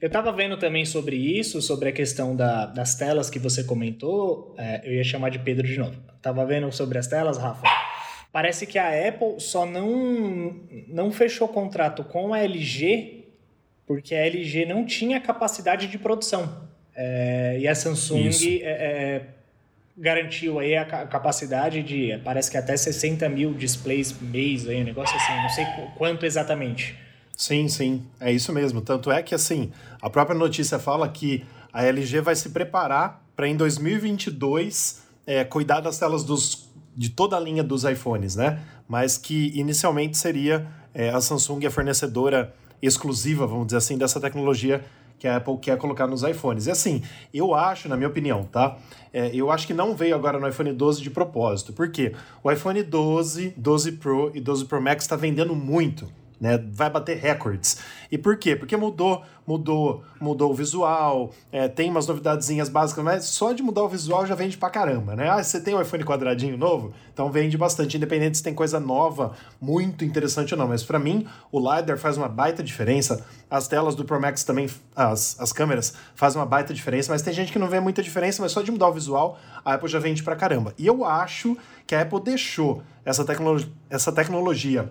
Eu 0.00 0.06
estava 0.06 0.32
vendo 0.32 0.56
também 0.56 0.84
sobre 0.86 1.16
isso, 1.16 1.60
sobre 1.60 1.90
a 1.90 1.92
questão 1.92 2.34
da, 2.34 2.66
das 2.66 2.94
telas 2.94 3.28
que 3.28 3.38
você 3.38 3.62
comentou. 3.62 4.54
É, 4.56 4.80
eu 4.84 4.94
ia 4.94 5.04
chamar 5.04 5.28
de 5.30 5.38
Pedro 5.38 5.66
de 5.66 5.78
novo. 5.78 6.00
Tava 6.22 6.44
vendo 6.46 6.70
sobre 6.72 6.98
as 6.98 7.06
telas, 7.06 7.36
Rafa. 7.36 7.66
Parece 8.32 8.66
que 8.66 8.78
a 8.78 9.08
Apple 9.08 9.40
só 9.40 9.66
não, 9.66 10.56
não 10.88 11.10
fechou 11.10 11.48
contrato 11.48 12.02
com 12.04 12.32
a 12.32 12.38
LG 12.38 13.20
porque 13.86 14.14
a 14.14 14.24
LG 14.24 14.66
não 14.66 14.86
tinha 14.86 15.20
capacidade 15.20 15.88
de 15.88 15.98
produção. 15.98 16.62
É, 16.94 17.56
e 17.58 17.66
a 17.66 17.74
Samsung 17.74 18.30
é, 18.62 18.70
é, 18.70 19.22
garantiu 19.98 20.60
aí 20.60 20.76
a 20.76 20.84
capacidade 20.84 21.82
de, 21.82 22.16
parece 22.24 22.50
que 22.50 22.56
até 22.56 22.76
60 22.76 23.28
mil 23.28 23.52
displays 23.52 24.14
mês, 24.20 24.68
aí, 24.68 24.80
um 24.80 24.84
negócio 24.84 25.16
assim, 25.16 25.32
não 25.42 25.48
sei 25.48 25.64
quanto 25.98 26.24
exatamente. 26.24 26.96
Sim, 27.40 27.68
sim, 27.68 28.02
é 28.20 28.30
isso 28.30 28.52
mesmo. 28.52 28.82
Tanto 28.82 29.10
é 29.10 29.22
que, 29.22 29.34
assim, 29.34 29.72
a 30.02 30.10
própria 30.10 30.38
notícia 30.38 30.78
fala 30.78 31.08
que 31.08 31.42
a 31.72 31.82
LG 31.86 32.20
vai 32.20 32.36
se 32.36 32.50
preparar 32.50 33.24
para 33.34 33.48
em 33.48 33.56
2022 33.56 35.02
é, 35.26 35.42
cuidar 35.42 35.80
das 35.80 35.98
telas 35.98 36.22
dos, 36.22 36.68
de 36.94 37.08
toda 37.08 37.38
a 37.38 37.40
linha 37.40 37.64
dos 37.64 37.84
iPhones, 37.84 38.36
né? 38.36 38.60
Mas 38.86 39.16
que 39.16 39.58
inicialmente 39.58 40.18
seria 40.18 40.66
é, 40.92 41.08
a 41.08 41.18
Samsung 41.18 41.64
a 41.64 41.70
fornecedora 41.70 42.54
exclusiva, 42.82 43.46
vamos 43.46 43.68
dizer 43.68 43.78
assim, 43.78 43.96
dessa 43.96 44.20
tecnologia 44.20 44.84
que 45.18 45.26
a 45.26 45.36
Apple 45.36 45.56
quer 45.56 45.78
colocar 45.78 46.06
nos 46.06 46.22
iPhones. 46.22 46.66
E 46.66 46.70
assim, 46.70 47.02
eu 47.32 47.54
acho, 47.54 47.88
na 47.88 47.96
minha 47.96 48.10
opinião, 48.10 48.44
tá? 48.44 48.76
É, 49.14 49.34
eu 49.34 49.50
acho 49.50 49.66
que 49.66 49.72
não 49.72 49.96
veio 49.96 50.14
agora 50.14 50.38
no 50.38 50.46
iPhone 50.46 50.74
12 50.74 51.00
de 51.00 51.08
propósito. 51.08 51.72
Por 51.72 51.90
quê? 51.90 52.14
O 52.44 52.52
iPhone 52.52 52.82
12, 52.82 53.54
12 53.56 53.92
Pro 53.92 54.30
e 54.34 54.40
12 54.42 54.66
Pro 54.66 54.82
Max 54.82 55.04
está 55.04 55.16
vendendo 55.16 55.56
muito 55.56 56.19
né? 56.40 56.58
Vai 56.72 56.88
bater 56.88 57.18
recordes. 57.18 57.76
E 58.10 58.16
por 58.16 58.36
quê? 58.38 58.56
Porque 58.56 58.76
mudou, 58.76 59.22
mudou, 59.46 60.02
mudou 60.20 60.50
o 60.50 60.54
visual, 60.54 61.32
é, 61.52 61.68
tem 61.68 61.90
umas 61.90 62.06
novidadezinhas 62.06 62.68
básicas, 62.68 63.04
mas 63.04 63.24
só 63.26 63.52
de 63.52 63.62
mudar 63.62 63.82
o 63.82 63.88
visual 63.88 64.26
já 64.26 64.34
vende 64.34 64.56
pra 64.56 64.70
caramba, 64.70 65.14
né? 65.14 65.28
Ah, 65.28 65.42
você 65.42 65.60
tem 65.60 65.74
um 65.74 65.82
iPhone 65.82 66.02
quadradinho 66.04 66.56
novo? 66.56 66.92
Então 67.12 67.30
vende 67.30 67.58
bastante, 67.58 67.96
independente 67.96 68.38
se 68.38 68.42
tem 68.42 68.54
coisa 68.54 68.80
nova, 68.80 69.32
muito 69.60 70.04
interessante 70.04 70.54
ou 70.54 70.58
não. 70.58 70.68
Mas 70.68 70.82
para 70.82 70.98
mim, 70.98 71.26
o 71.52 71.58
LiDAR 71.58 71.98
faz 71.98 72.16
uma 72.16 72.28
baita 72.28 72.62
diferença, 72.62 73.24
as 73.50 73.68
telas 73.68 73.94
do 73.94 74.04
Pro 74.04 74.20
Max 74.20 74.42
também, 74.42 74.68
as, 74.96 75.38
as 75.38 75.52
câmeras 75.52 75.92
fazem 76.14 76.40
uma 76.40 76.46
baita 76.46 76.72
diferença, 76.72 77.12
mas 77.12 77.20
tem 77.20 77.34
gente 77.34 77.52
que 77.52 77.58
não 77.58 77.68
vê 77.68 77.80
muita 77.80 78.02
diferença, 78.02 78.40
mas 78.40 78.52
só 78.52 78.62
de 78.62 78.70
mudar 78.70 78.88
o 78.88 78.92
visual, 78.92 79.38
a 79.64 79.74
Apple 79.74 79.88
já 79.88 79.98
vende 79.98 80.22
pra 80.22 80.34
caramba. 80.34 80.72
E 80.78 80.86
eu 80.86 81.04
acho 81.04 81.56
que 81.86 81.94
a 81.94 82.02
Apple 82.02 82.20
deixou 82.22 82.82
essa, 83.04 83.24
tecno 83.24 83.56
essa 83.90 84.12
tecnologia 84.12 84.90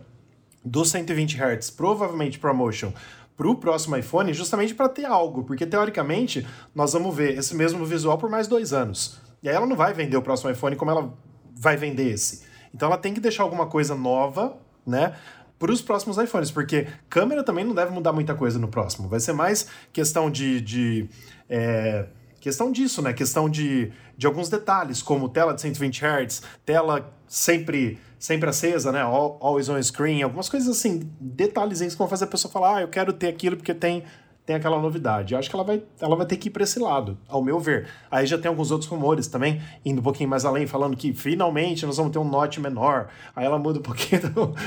do 0.64 0.84
120 0.86 1.38
Hz, 1.38 1.70
provavelmente 1.72 2.39
ProMotion, 2.39 2.93
para 3.38 3.47
o 3.47 3.55
próximo 3.55 3.95
iPhone, 3.95 4.34
justamente 4.34 4.76
para 4.76 4.89
ter 4.89 5.05
algo, 5.05 5.43
porque 5.43 5.66
teoricamente 5.66 6.45
nós 6.76 6.91
vamos 6.91 7.16
ver 7.16 7.38
esse 7.38 7.55
mesmo 7.55 7.86
visual 7.86 8.18
por 8.18 8.30
mais 8.30 8.47
dois 8.47 8.74
anos. 8.74 9.18
E 9.41 9.47
aí 9.47 9.55
ela 9.55 9.66
não 9.66 9.78
vai 9.78 9.93
vender 9.93 10.18
o 10.18 10.22
próximo 10.22 10.51
iPhone 10.51 10.76
como 10.76 10.91
ela 10.91 11.14
vai 11.55 11.78
vender 11.78 12.12
esse. 12.12 12.43
Então 12.74 12.88
ela 12.88 12.97
tem 12.97 13.14
que 13.14 13.20
deixar 13.20 13.43
alguma 13.43 13.68
coisa 13.68 13.95
nova, 13.95 14.57
né? 14.86 15.16
Para 15.57 15.72
os 15.72 15.82
próximos 15.82 16.18
iPhones, 16.18 16.51
porque 16.51 16.88
câmera 17.10 17.43
também 17.43 17.66
não 17.66 17.74
deve 17.74 17.91
mudar 17.91 18.14
muita 18.14 18.34
coisa 18.34 18.60
no 18.60 18.68
próximo. 18.68 19.07
Vai 19.07 19.20
ser 19.20 19.34
mais 19.34 19.68
questão 19.91 20.30
de. 20.30 20.62
de 20.62 21.10
é, 21.49 22.07
questão 22.39 22.72
disso, 22.72 23.01
né? 23.01 23.14
Questão 23.14 23.49
de, 23.49 23.91
de 24.18 24.28
alguns 24.28 24.49
detalhes, 24.49 25.01
como 25.01 25.28
tela 25.28 25.53
de 25.53 25.62
120 25.62 26.05
Hz, 26.05 26.41
tela 26.66 27.14
sempre 27.28 27.99
sempre 28.20 28.49
acesa, 28.49 28.91
né? 28.91 29.01
Always 29.01 29.70
on 29.70 29.82
screen, 29.82 30.22
algumas 30.22 30.49
coisas 30.49 30.67
assim, 30.67 31.09
detalhezinhos 31.20 31.93
que 31.93 31.97
vão 31.97 32.07
fazer 32.07 32.26
a 32.26 32.28
pessoa 32.28 32.51
falar, 32.51 32.78
ah, 32.78 32.82
eu 32.82 32.89
quero 32.89 33.13
ter 33.13 33.30
aquilo 33.30 33.55
porque 33.55 33.74
tem, 33.74 34.03
tem 34.45 34.57
aquela 34.57 34.78
novidade. 34.78 35.34
Eu 35.34 35.39
acho 35.39 35.49
que 35.49 35.55
ela 35.55 35.63
vai, 35.63 35.82
ela 36.01 36.15
vai 36.17 36.26
ter 36.26 36.36
que 36.36 36.49
ir 36.49 36.51
para 36.51 36.63
esse 36.63 36.80
lado, 36.80 37.17
ao 37.30 37.41
meu 37.41 37.59
ver. 37.59 37.88
Aí 38.11 38.26
já 38.26 38.38
tem 38.38 38.49
alguns 38.49 38.72
outros 38.72 38.89
rumores 38.89 39.28
também, 39.28 39.61
indo 39.86 40.01
um 40.01 40.03
pouquinho 40.03 40.30
mais 40.30 40.43
além, 40.43 40.67
falando 40.67 40.97
que 40.97 41.13
finalmente 41.13 41.86
nós 41.86 41.95
vamos 41.95 42.11
ter 42.11 42.20
um 42.20 42.28
Note 42.28 42.59
menor. 42.59 43.07
Aí 43.34 43.45
ela 43.45 43.57
muda 43.57 43.80
um 43.80 43.84
pouquinho, 43.84 44.22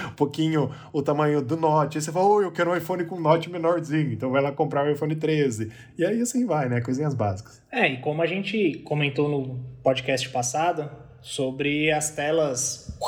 um 0.09 0.15
pouquinho 0.15 0.71
o 0.91 1.03
tamanho 1.03 1.43
do 1.43 1.57
Note. 1.57 1.99
Aí 1.99 2.03
você 2.03 2.11
fala, 2.11 2.27
oh, 2.27 2.41
eu 2.41 2.53
quero 2.53 2.71
um 2.71 2.77
iPhone 2.77 3.05
com 3.05 3.21
Note 3.21 3.51
menorzinho. 3.51 4.13
Então 4.13 4.31
vai 4.31 4.41
lá 4.41 4.51
comprar 4.51 4.87
o 4.87 4.91
iPhone 4.91 5.15
13. 5.15 5.71
E 5.99 6.07
aí 6.07 6.23
assim 6.23 6.47
vai, 6.47 6.71
né? 6.71 6.81
Coisinhas 6.81 7.13
básicas. 7.13 7.63
É, 7.71 7.87
e 7.87 7.99
como 7.99 8.23
a 8.23 8.27
gente 8.27 8.79
comentou 8.85 9.29
no 9.29 9.61
podcast 9.83 10.27
passado 10.31 10.89
sobre 11.21 11.93
as 11.93 12.11
telas 12.11 12.99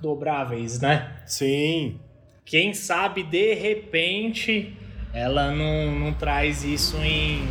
dobráveis, 0.00 0.80
né? 0.80 1.16
Sim. 1.26 1.98
Quem 2.44 2.74
sabe 2.74 3.22
de 3.22 3.54
repente 3.54 4.76
ela 5.12 5.50
não, 5.50 5.92
não 5.92 6.12
traz 6.12 6.64
isso 6.64 6.96
em, 6.98 7.48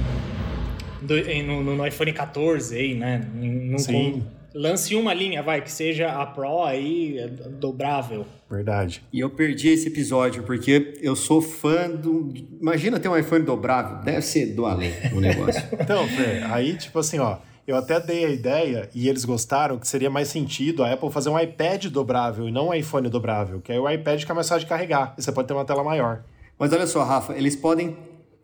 em 1.28 1.44
no, 1.44 1.64
no, 1.64 1.86
iPhone 1.86 2.14
14 2.14 2.76
aí, 2.76 2.96
né? 2.96 3.28
Não, 3.34 3.78
Sim. 3.78 4.22
Com, 4.22 4.60
lance 4.60 4.96
uma 4.96 5.14
linha, 5.14 5.44
vai, 5.44 5.62
que 5.62 5.72
seja 5.72 6.10
a 6.10 6.26
Pro 6.26 6.64
aí, 6.64 7.18
é 7.20 7.28
dobrável. 7.28 8.26
Verdade. 8.50 9.04
E 9.14 9.20
eu 9.20 9.30
perdi 9.30 9.70
esse 9.70 9.88
episódio 9.88 10.44
porque 10.44 10.96
eu 11.02 11.16
sou 11.16 11.42
fã 11.42 11.90
do. 11.90 12.34
Imagina 12.60 13.00
ter 13.00 13.10
um 13.10 13.18
iPhone 13.18 13.44
dobrável, 13.44 13.98
deve 14.04 14.22
ser 14.22 14.48
do 14.48 14.66
além 14.66 14.92
o 15.14 15.20
negócio. 15.20 15.62
então, 15.80 16.08
aí 16.50 16.76
tipo 16.78 16.98
assim, 16.98 17.20
ó. 17.20 17.38
Eu 17.68 17.76
até 17.76 18.00
dei 18.00 18.26
a 18.26 18.30
ideia 18.30 18.90
e 18.94 19.08
eles 19.08 19.26
gostaram 19.26 19.78
que 19.78 19.88
seria 19.88 20.10
mais 20.10 20.28
sentido 20.28 20.84
a 20.84 20.92
Apple 20.92 21.12
fazer 21.12 21.30
um 21.30 21.40
iPad 21.40 21.86
dobrável 21.86 22.48
e 22.48 22.52
não 22.52 22.70
um 22.70 22.74
iPhone 22.74 23.10
dobrável, 23.10 23.62
que 23.62 23.72
aí 23.72 23.80
o 23.80 23.90
iPad 23.90 24.20
fica 24.20 24.34
mais 24.34 24.48
fácil 24.48 24.66
de 24.66 24.70
carregar 24.70 25.14
e 25.18 25.22
você 25.22 25.32
pode 25.32 25.48
ter 25.48 25.54
uma 25.54 25.66
tela 25.66 25.84
maior. 25.84 26.24
Mas 26.58 26.74
olha 26.74 26.88
só, 26.88 27.04
Rafa, 27.04 27.38
eles 27.38 27.56
podem 27.56 27.96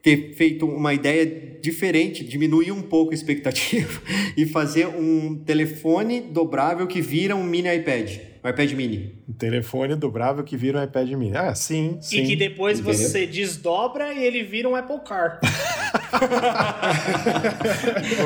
ter 0.06 0.36
feito 0.36 0.68
uma 0.68 0.94
ideia 0.94 1.26
diferente, 1.60 2.24
diminuir 2.24 2.72
um 2.72 2.82
pouco 2.84 3.12
a 3.12 3.16
expectativa 3.16 4.00
e 4.38 4.46
fazer 4.46 4.86
um 4.86 5.36
telefone 5.36 6.22
dobrável 6.22 6.86
que 6.86 7.02
vira 7.02 7.36
um 7.36 7.44
mini 7.44 7.76
iPad, 7.76 8.20
um 8.46 8.50
iPad 8.50 8.72
mini. 8.74 9.16
Um 9.28 9.34
telefone 9.34 9.96
dobrável 9.96 10.44
que 10.44 10.56
vira 10.56 10.80
um 10.80 10.84
iPad 10.84 11.10
mini. 11.14 11.36
Ah, 11.36 11.56
sim, 11.56 11.98
sim. 12.00 12.18
E 12.20 12.28
que 12.28 12.36
depois 12.36 12.80
Entendeu? 12.80 12.98
você 13.00 13.26
desdobra 13.26 14.14
e 14.14 14.24
ele 14.24 14.44
vira 14.44 14.70
um 14.70 14.76
Apple 14.76 15.00
Car. 15.00 15.40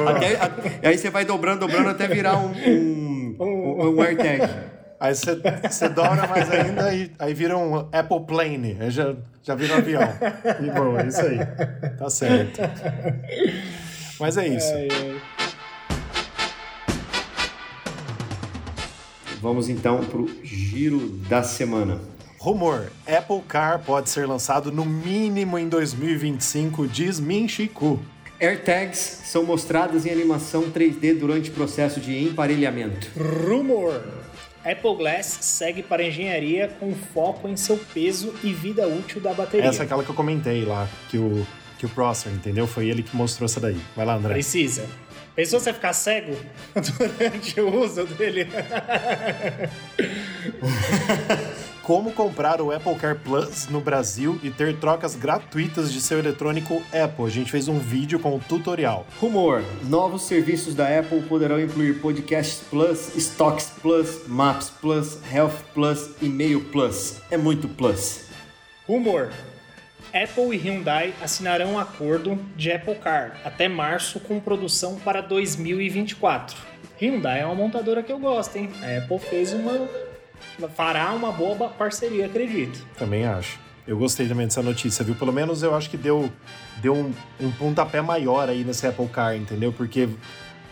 até, 0.07 0.37
aí 0.87 0.97
você 0.97 1.09
vai 1.09 1.23
dobrando, 1.23 1.61
dobrando 1.61 1.89
até 1.89 2.05
virar 2.07 2.37
um, 2.37 2.51
um, 2.51 3.35
um, 3.39 3.95
um 3.95 4.01
AirTag. 4.01 4.45
Aí 4.99 5.15
você 5.15 5.87
dobra 5.87 6.27
mais 6.27 6.51
ainda 6.51 6.93
e 6.93 7.09
aí 7.17 7.33
vira 7.33 7.57
um 7.57 7.77
Apple 7.77 8.25
Plane. 8.27 8.75
Aí 8.81 8.91
já, 8.91 9.15
já 9.41 9.55
vira 9.55 9.75
um 9.75 9.77
avião. 9.77 10.01
E 10.61 10.69
bom, 10.69 10.99
é 10.99 11.07
isso 11.07 11.21
aí. 11.21 11.39
Tá 11.97 12.09
certo. 12.09 12.59
Mas 14.19 14.35
é 14.37 14.49
isso. 14.49 14.73
Vamos 19.41 19.69
então 19.69 19.99
pro 20.03 20.29
giro 20.43 20.99
da 21.29 21.43
semana. 21.43 21.99
Rumor: 22.37 22.91
Apple 23.07 23.41
Car 23.47 23.79
pode 23.79 24.09
ser 24.09 24.25
lançado 24.27 24.71
no 24.71 24.85
mínimo 24.85 25.57
em 25.57 25.67
2025, 25.67 26.87
diz 26.87 27.19
Min 27.19 27.47
Chiku. 27.47 27.99
AirTags 28.39 29.21
são 29.25 29.43
mostradas 29.43 30.05
em 30.05 30.11
animação 30.11 30.71
3D 30.71 31.17
durante 31.19 31.49
o 31.49 31.53
processo 31.53 31.99
de 31.99 32.17
emparelhamento. 32.23 33.07
Rumor: 33.17 34.01
Apple 34.63 34.95
Glass 34.95 35.25
segue 35.41 35.81
para 35.81 36.03
engenharia 36.03 36.67
com 36.79 36.93
foco 36.93 37.47
em 37.47 37.55
seu 37.55 37.77
peso 37.93 38.33
e 38.43 38.53
vida 38.53 38.87
útil 38.87 39.21
da 39.21 39.33
bateria. 39.33 39.67
Essa 39.67 39.83
é 39.83 39.85
aquela 39.85 40.03
que 40.03 40.09
eu 40.09 40.15
comentei 40.15 40.63
lá, 40.65 40.87
que 41.09 41.17
o, 41.17 41.45
que 41.77 41.85
o 41.85 41.89
Prosser, 41.89 42.31
entendeu? 42.31 42.67
Foi 42.67 42.87
ele 42.87 43.03
que 43.03 43.15
mostrou 43.15 43.45
essa 43.45 43.59
daí. 43.59 43.79
Vai 43.95 44.05
lá, 44.05 44.15
André. 44.15 44.33
Precisa. 44.33 44.85
Pensou 45.35 45.59
você 45.59 45.73
ficar 45.73 45.93
cego 45.93 46.35
durante 46.97 47.59
o 47.61 47.81
uso 47.81 48.05
dele? 48.05 48.47
Como 51.89 52.11
comprar 52.11 52.61
o 52.61 52.71
Apple 52.71 52.93
Car 52.95 53.17
Plus 53.17 53.67
no 53.67 53.81
Brasil 53.81 54.39
e 54.43 54.51
ter 54.51 54.77
trocas 54.77 55.15
gratuitas 55.15 55.91
de 55.91 55.99
seu 55.99 56.19
eletrônico 56.19 56.83
Apple. 56.93 57.25
A 57.25 57.29
gente 57.29 57.49
fez 57.49 57.67
um 57.67 57.79
vídeo 57.79 58.19
com 58.19 58.35
um 58.35 58.39
tutorial. 58.39 59.07
Rumor: 59.19 59.63
novos 59.85 60.27
serviços 60.27 60.75
da 60.75 60.99
Apple 60.99 61.23
poderão 61.23 61.59
incluir 61.59 61.99
Podcast 61.99 62.63
Plus, 62.65 63.15
Stocks 63.15 63.71
Plus, 63.81 64.27
Maps 64.27 64.69
Plus, 64.69 65.17
Health 65.33 65.63
Plus, 65.73 66.11
E-mail 66.21 66.61
Plus. 66.65 67.21
É 67.31 67.37
muito 67.37 67.67
Plus. 67.67 68.25
Rumor: 68.87 69.31
Apple 70.13 70.55
e 70.55 70.57
Hyundai 70.57 71.13
assinarão 71.21 71.73
um 71.73 71.79
acordo 71.79 72.37
de 72.55 72.71
Apple 72.71 72.95
Car 72.95 73.39
até 73.43 73.67
março 73.67 74.19
com 74.19 74.39
produção 74.39 74.95
para 74.99 75.21
2024. 75.21 76.57
Hyundai 76.99 77.41
é 77.41 77.45
uma 77.45 77.55
montadora 77.55 78.03
que 78.03 78.11
eu 78.11 78.19
gosto, 78.19 78.55
hein? 78.57 78.69
A 78.81 78.97
Apple 78.97 79.19
fez 79.19 79.53
uma 79.53 79.87
fará 80.75 81.11
uma 81.13 81.31
boa 81.31 81.69
parceria, 81.69 82.25
acredito. 82.25 82.85
Também 82.97 83.25
acho. 83.25 83.59
Eu 83.87 83.97
gostei 83.97 84.27
também 84.27 84.45
dessa 84.45 84.61
notícia, 84.61 85.03
viu? 85.03 85.15
Pelo 85.15 85.31
menos 85.31 85.63
eu 85.63 85.73
acho 85.73 85.89
que 85.89 85.97
deu, 85.97 86.29
deu 86.77 86.93
um, 86.93 87.13
um 87.39 87.51
pontapé 87.51 88.01
maior 88.01 88.49
aí 88.49 88.63
nesse 88.63 88.85
Apple 88.85 89.07
Car, 89.07 89.35
entendeu? 89.35 89.71
Porque 89.73 90.09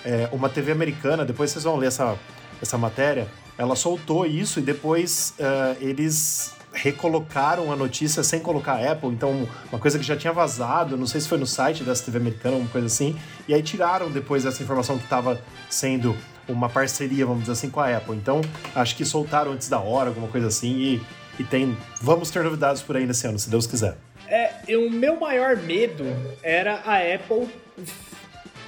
é, 0.05 0.29
uma 0.31 0.49
TV 0.49 0.71
americana, 0.71 1.25
depois 1.25 1.51
vocês 1.51 1.63
vão 1.63 1.77
ler 1.77 1.88
essa, 1.88 2.17
essa 2.61 2.77
matéria, 2.77 3.27
ela 3.57 3.75
soltou 3.75 4.25
isso 4.25 4.59
e 4.59 4.61
depois 4.61 5.33
uh, 5.39 5.83
eles 5.83 6.55
recolocaram 6.78 7.71
a 7.71 7.75
notícia 7.75 8.23
sem 8.23 8.39
colocar 8.39 8.73
a 8.73 8.91
Apple, 8.91 9.09
então 9.09 9.47
uma 9.71 9.80
coisa 9.80 9.97
que 9.97 10.05
já 10.05 10.15
tinha 10.15 10.32
vazado, 10.32 10.95
não 10.95 11.07
sei 11.07 11.21
se 11.21 11.28
foi 11.28 11.38
no 11.38 11.47
site 11.47 11.84
dessa 11.84 12.05
TV 12.05 12.17
americana, 12.17 12.57
uma 12.57 12.69
coisa 12.69 12.88
assim, 12.88 13.17
e 13.47 13.53
aí 13.53 13.61
tiraram 13.61 14.11
depois 14.11 14.45
essa 14.45 14.61
informação 14.61 14.97
que 14.97 15.03
estava 15.03 15.41
sendo 15.69 16.15
uma 16.47 16.69
parceria, 16.69 17.25
vamos 17.25 17.41
dizer 17.41 17.53
assim, 17.53 17.69
com 17.69 17.80
a 17.80 17.97
Apple. 17.97 18.15
Então, 18.15 18.41
acho 18.73 18.95
que 18.95 19.03
soltaram 19.03 19.51
antes 19.51 19.67
da 19.67 19.80
hora, 19.80 20.09
alguma 20.09 20.28
coisa 20.28 20.47
assim, 20.47 20.78
e, 20.78 21.01
e 21.39 21.43
tem. 21.43 21.78
Vamos 22.01 22.32
ter 22.32 22.43
novidades 22.43 22.82
por 22.82 22.95
aí 22.95 23.05
nesse 23.05 23.28
ano, 23.28 23.38
se 23.38 23.49
Deus 23.49 23.67
quiser. 23.67 23.97
É, 24.28 24.51
o 24.78 24.89
meu 24.89 25.19
maior 25.19 25.57
medo 25.57 26.05
era 26.43 26.82
a 26.86 26.97
Apple 26.97 27.47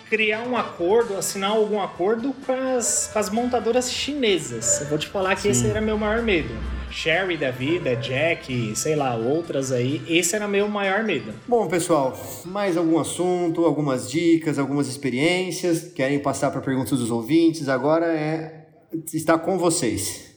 criar 0.09 0.41
um 0.41 0.57
acordo, 0.57 1.15
assinar 1.15 1.51
algum 1.51 1.79
acordo 1.79 2.33
com 2.45 2.53
as, 2.53 3.09
com 3.13 3.19
as 3.19 3.29
montadoras 3.29 3.91
chinesas. 3.91 4.81
Eu 4.81 4.87
vou 4.87 4.97
te 4.97 5.07
falar 5.07 5.35
que 5.35 5.43
Sim. 5.43 5.49
esse 5.49 5.67
era 5.67 5.79
meu 5.79 5.97
maior 5.97 6.21
medo. 6.23 6.49
Sherry 6.91 7.37
da 7.37 7.51
vida, 7.51 7.95
Jack, 7.95 8.75
sei 8.75 8.95
lá, 8.95 9.15
outras 9.15 9.71
aí. 9.71 10.01
Esse 10.07 10.35
era 10.35 10.47
meu 10.47 10.67
maior 10.67 11.03
medo. 11.03 11.33
Bom, 11.47 11.67
pessoal, 11.67 12.17
mais 12.45 12.77
algum 12.77 12.99
assunto, 12.99 13.65
algumas 13.65 14.09
dicas, 14.09 14.57
algumas 14.59 14.87
experiências? 14.87 15.91
Querem 15.93 16.19
passar 16.19 16.51
para 16.51 16.61
perguntas 16.61 16.99
dos 16.99 17.11
ouvintes? 17.11 17.69
Agora 17.69 18.05
é 18.05 18.67
está 19.13 19.37
com 19.37 19.57
vocês. 19.57 20.35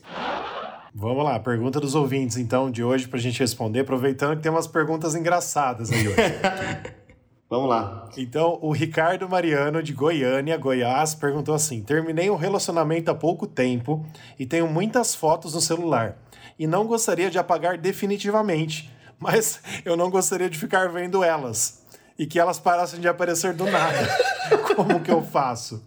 Vamos 0.93 1.23
lá, 1.23 1.39
pergunta 1.39 1.79
dos 1.79 1.95
ouvintes 1.95 2.37
então 2.37 2.69
de 2.69 2.83
hoje 2.83 3.07
para 3.07 3.17
a 3.17 3.21
gente 3.21 3.39
responder, 3.39 3.79
aproveitando 3.79 4.37
que 4.37 4.43
tem 4.43 4.51
umas 4.51 4.67
perguntas 4.67 5.15
engraçadas 5.15 5.91
aí 5.91 6.07
hoje. 6.07 6.17
Vamos 7.49 7.69
lá. 7.69 8.09
Então, 8.17 8.57
o 8.61 8.71
Ricardo 8.71 9.29
Mariano, 9.29 9.83
de 9.83 9.93
Goiânia, 9.93 10.57
Goiás, 10.57 11.13
perguntou 11.13 11.53
assim: 11.53 11.83
Terminei 11.83 12.29
um 12.29 12.35
relacionamento 12.35 13.11
há 13.11 13.15
pouco 13.15 13.45
tempo 13.45 14.03
e 14.39 14.45
tenho 14.45 14.67
muitas 14.67 15.13
fotos 15.13 15.53
no 15.53 15.61
celular 15.61 16.17
e 16.57 16.67
não 16.67 16.85
gostaria 16.85 17.29
de 17.29 17.37
apagar 17.37 17.77
definitivamente, 17.77 18.91
mas 19.19 19.59
eu 19.85 19.95
não 19.95 20.09
gostaria 20.09 20.49
de 20.49 20.57
ficar 20.57 20.89
vendo 20.89 21.23
elas 21.23 21.83
e 22.17 22.25
que 22.25 22.39
elas 22.39 22.59
parassem 22.59 22.99
de 22.99 23.07
aparecer 23.07 23.53
do 23.53 23.65
nada. 23.65 24.07
Como 24.75 24.99
que 24.99 25.11
eu 25.11 25.23
faço? 25.23 25.83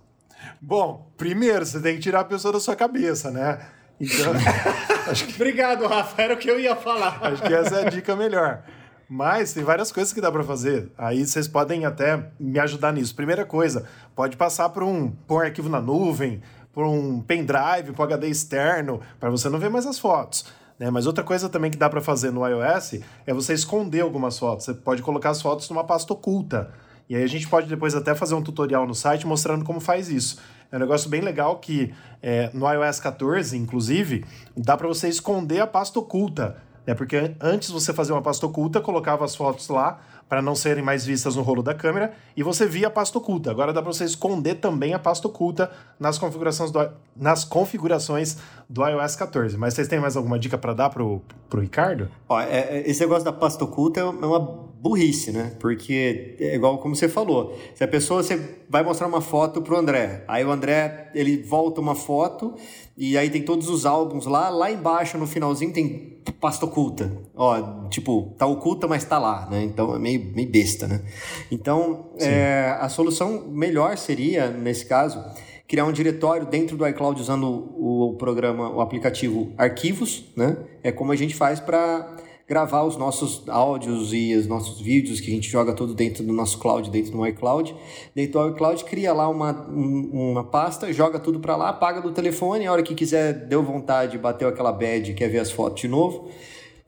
Bom, 0.60 1.10
primeiro 1.16 1.64
você 1.64 1.80
tem 1.80 1.96
que 1.96 2.02
tirar 2.02 2.20
a 2.20 2.24
pessoa 2.24 2.52
da 2.52 2.60
sua 2.60 2.74
cabeça, 2.74 3.30
né? 3.30 3.60
Então, 4.00 4.32
que... 5.14 5.34
Obrigado, 5.34 5.86
Rafa, 5.86 6.22
era 6.22 6.34
o 6.34 6.36
que 6.36 6.50
eu 6.50 6.58
ia 6.58 6.76
falar. 6.76 7.18
Acho 7.22 7.42
que 7.42 7.54
essa 7.54 7.76
é 7.76 7.86
a 7.86 7.90
dica 7.90 8.14
melhor. 8.14 8.62
Mas 9.08 9.52
tem 9.52 9.62
várias 9.62 9.92
coisas 9.92 10.12
que 10.12 10.20
dá 10.20 10.32
para 10.32 10.42
fazer. 10.42 10.90
Aí 10.98 11.24
vocês 11.24 11.46
podem 11.46 11.84
até 11.84 12.30
me 12.40 12.58
ajudar 12.58 12.92
nisso. 12.92 13.14
Primeira 13.14 13.44
coisa, 13.44 13.86
pode 14.14 14.36
passar 14.36 14.68
por 14.70 14.82
um, 14.82 15.10
por 15.10 15.42
um 15.42 15.46
arquivo 15.46 15.68
na 15.68 15.80
nuvem, 15.80 16.42
por 16.76 16.84
um 16.84 17.22
pendrive, 17.22 17.92
por 17.94 18.02
HD 18.02 18.28
externo, 18.28 19.00
para 19.18 19.30
você 19.30 19.48
não 19.48 19.58
ver 19.58 19.70
mais 19.70 19.86
as 19.86 19.98
fotos. 19.98 20.44
Né? 20.78 20.90
Mas 20.90 21.06
outra 21.06 21.24
coisa 21.24 21.48
também 21.48 21.70
que 21.70 21.76
dá 21.78 21.88
para 21.88 22.02
fazer 22.02 22.30
no 22.30 22.46
iOS 22.46 23.00
é 23.26 23.32
você 23.32 23.54
esconder 23.54 24.02
algumas 24.02 24.38
fotos. 24.38 24.66
Você 24.66 24.74
pode 24.74 25.00
colocar 25.00 25.30
as 25.30 25.40
fotos 25.40 25.70
numa 25.70 25.84
pasta 25.84 26.12
oculta. 26.12 26.70
E 27.08 27.16
aí 27.16 27.22
a 27.22 27.26
gente 27.26 27.48
pode 27.48 27.66
depois 27.66 27.94
até 27.94 28.14
fazer 28.14 28.34
um 28.34 28.42
tutorial 28.42 28.86
no 28.86 28.94
site 28.94 29.26
mostrando 29.26 29.64
como 29.64 29.80
faz 29.80 30.10
isso. 30.10 30.38
É 30.70 30.76
um 30.76 30.78
negócio 30.78 31.08
bem 31.08 31.22
legal 31.22 31.56
que 31.60 31.94
é, 32.22 32.50
no 32.52 32.70
iOS 32.70 33.00
14, 33.00 33.56
inclusive, 33.56 34.26
dá 34.54 34.76
para 34.76 34.86
você 34.86 35.08
esconder 35.08 35.60
a 35.60 35.66
pasta 35.66 35.98
oculta 35.98 36.58
né? 36.86 36.94
Porque 36.94 37.34
antes 37.40 37.68
você 37.68 37.92
fazia 37.92 38.14
uma 38.14 38.22
pasta 38.22 38.46
oculta, 38.46 38.80
colocava 38.80 39.24
as 39.24 39.34
fotos 39.34 39.68
lá 39.68 39.98
para 40.28 40.42
não 40.42 40.54
serem 40.54 40.82
mais 40.82 41.04
vistas 41.04 41.36
no 41.36 41.42
rolo 41.42 41.62
da 41.62 41.74
câmera 41.74 42.12
e 42.36 42.42
você 42.42 42.66
via 42.66 42.88
a 42.88 42.90
pasta 42.90 43.16
oculta. 43.18 43.50
Agora 43.50 43.72
dá 43.72 43.80
para 43.80 43.92
você 43.92 44.04
esconder 44.04 44.56
também 44.56 44.92
a 44.92 44.98
pasta 44.98 45.28
oculta 45.28 45.70
nas 45.98 46.18
configurações 46.18 46.70
do, 46.70 46.90
nas 47.14 47.44
configurações 47.44 48.38
do 48.68 48.86
iOS 48.86 49.16
14. 49.16 49.56
Mas 49.56 49.74
vocês 49.74 49.86
têm 49.88 50.00
mais 50.00 50.16
alguma 50.16 50.38
dica 50.38 50.58
para 50.58 50.74
dar 50.74 50.90
pro, 50.90 51.22
pro 51.48 51.60
Ricardo? 51.60 52.08
Ó, 52.28 52.40
é, 52.40 52.58
é, 52.58 52.90
esse 52.90 53.00
negócio 53.00 53.24
da 53.24 53.32
pasta 53.32 53.64
oculta 53.64 54.00
é 54.00 54.04
uma 54.04 54.66
burrice, 54.88 55.32
né? 55.32 55.52
Porque 55.58 56.36
é 56.38 56.54
igual 56.54 56.78
como 56.78 56.94
você 56.94 57.08
falou, 57.08 57.56
se 57.74 57.82
a 57.82 57.88
pessoa 57.88 58.22
você 58.22 58.40
vai 58.68 58.82
mostrar 58.82 59.06
uma 59.06 59.20
foto 59.20 59.60
pro 59.60 59.76
André, 59.76 60.24
aí 60.28 60.44
o 60.44 60.50
André 60.50 61.10
ele 61.14 61.42
volta 61.42 61.80
uma 61.80 61.94
foto 61.94 62.54
e 62.96 63.18
aí 63.18 63.28
tem 63.28 63.42
todos 63.42 63.68
os 63.68 63.84
álbuns 63.84 64.26
lá, 64.26 64.48
lá 64.48 64.70
embaixo 64.70 65.18
no 65.18 65.26
finalzinho 65.26 65.72
tem 65.72 66.16
pasta 66.40 66.64
oculta. 66.64 67.10
Ó, 67.34 67.88
tipo, 67.88 68.34
tá 68.38 68.46
oculta, 68.46 68.86
mas 68.86 69.04
tá 69.04 69.18
lá, 69.18 69.48
né? 69.50 69.62
Então 69.64 69.94
é 69.94 69.98
meio, 69.98 70.32
meio 70.34 70.48
besta, 70.48 70.86
né? 70.86 71.02
Então, 71.50 72.10
é, 72.18 72.76
a 72.80 72.88
solução 72.88 73.48
melhor 73.48 73.96
seria, 73.96 74.50
nesse 74.50 74.86
caso, 74.86 75.22
criar 75.66 75.84
um 75.84 75.92
diretório 75.92 76.46
dentro 76.46 76.76
do 76.76 76.86
iCloud 76.86 77.20
usando 77.20 77.44
o, 77.76 78.10
o 78.10 78.14
programa, 78.14 78.70
o 78.70 78.80
aplicativo 78.80 79.52
Arquivos, 79.58 80.24
né? 80.36 80.56
É 80.82 80.92
como 80.92 81.12
a 81.12 81.16
gente 81.16 81.34
faz 81.34 81.58
para 81.58 82.16
gravar 82.48 82.84
os 82.84 82.96
nossos 82.96 83.42
áudios 83.48 84.12
e 84.12 84.34
os 84.34 84.46
nossos 84.46 84.80
vídeos 84.80 85.18
que 85.18 85.30
a 85.30 85.34
gente 85.34 85.48
joga 85.48 85.72
tudo 85.72 85.94
dentro 85.94 86.22
do 86.22 86.32
nosso 86.32 86.58
cloud, 86.58 86.88
dentro 86.90 87.12
do 87.12 87.26
iCloud. 87.26 87.74
Dentro 88.14 88.40
do 88.40 88.48
iCloud, 88.50 88.84
cria 88.84 89.12
lá 89.12 89.28
uma, 89.28 89.52
uma 89.68 90.44
pasta, 90.44 90.92
joga 90.92 91.18
tudo 91.18 91.40
para 91.40 91.56
lá, 91.56 91.70
apaga 91.70 92.00
do 92.00 92.12
telefone, 92.12 92.66
a 92.66 92.72
hora 92.72 92.82
que 92.82 92.94
quiser, 92.94 93.32
deu 93.32 93.62
vontade, 93.62 94.16
bateu 94.16 94.48
aquela 94.48 94.72
bad, 94.72 95.12
quer 95.14 95.28
ver 95.28 95.40
as 95.40 95.50
fotos 95.50 95.80
de 95.80 95.88
novo, 95.88 96.28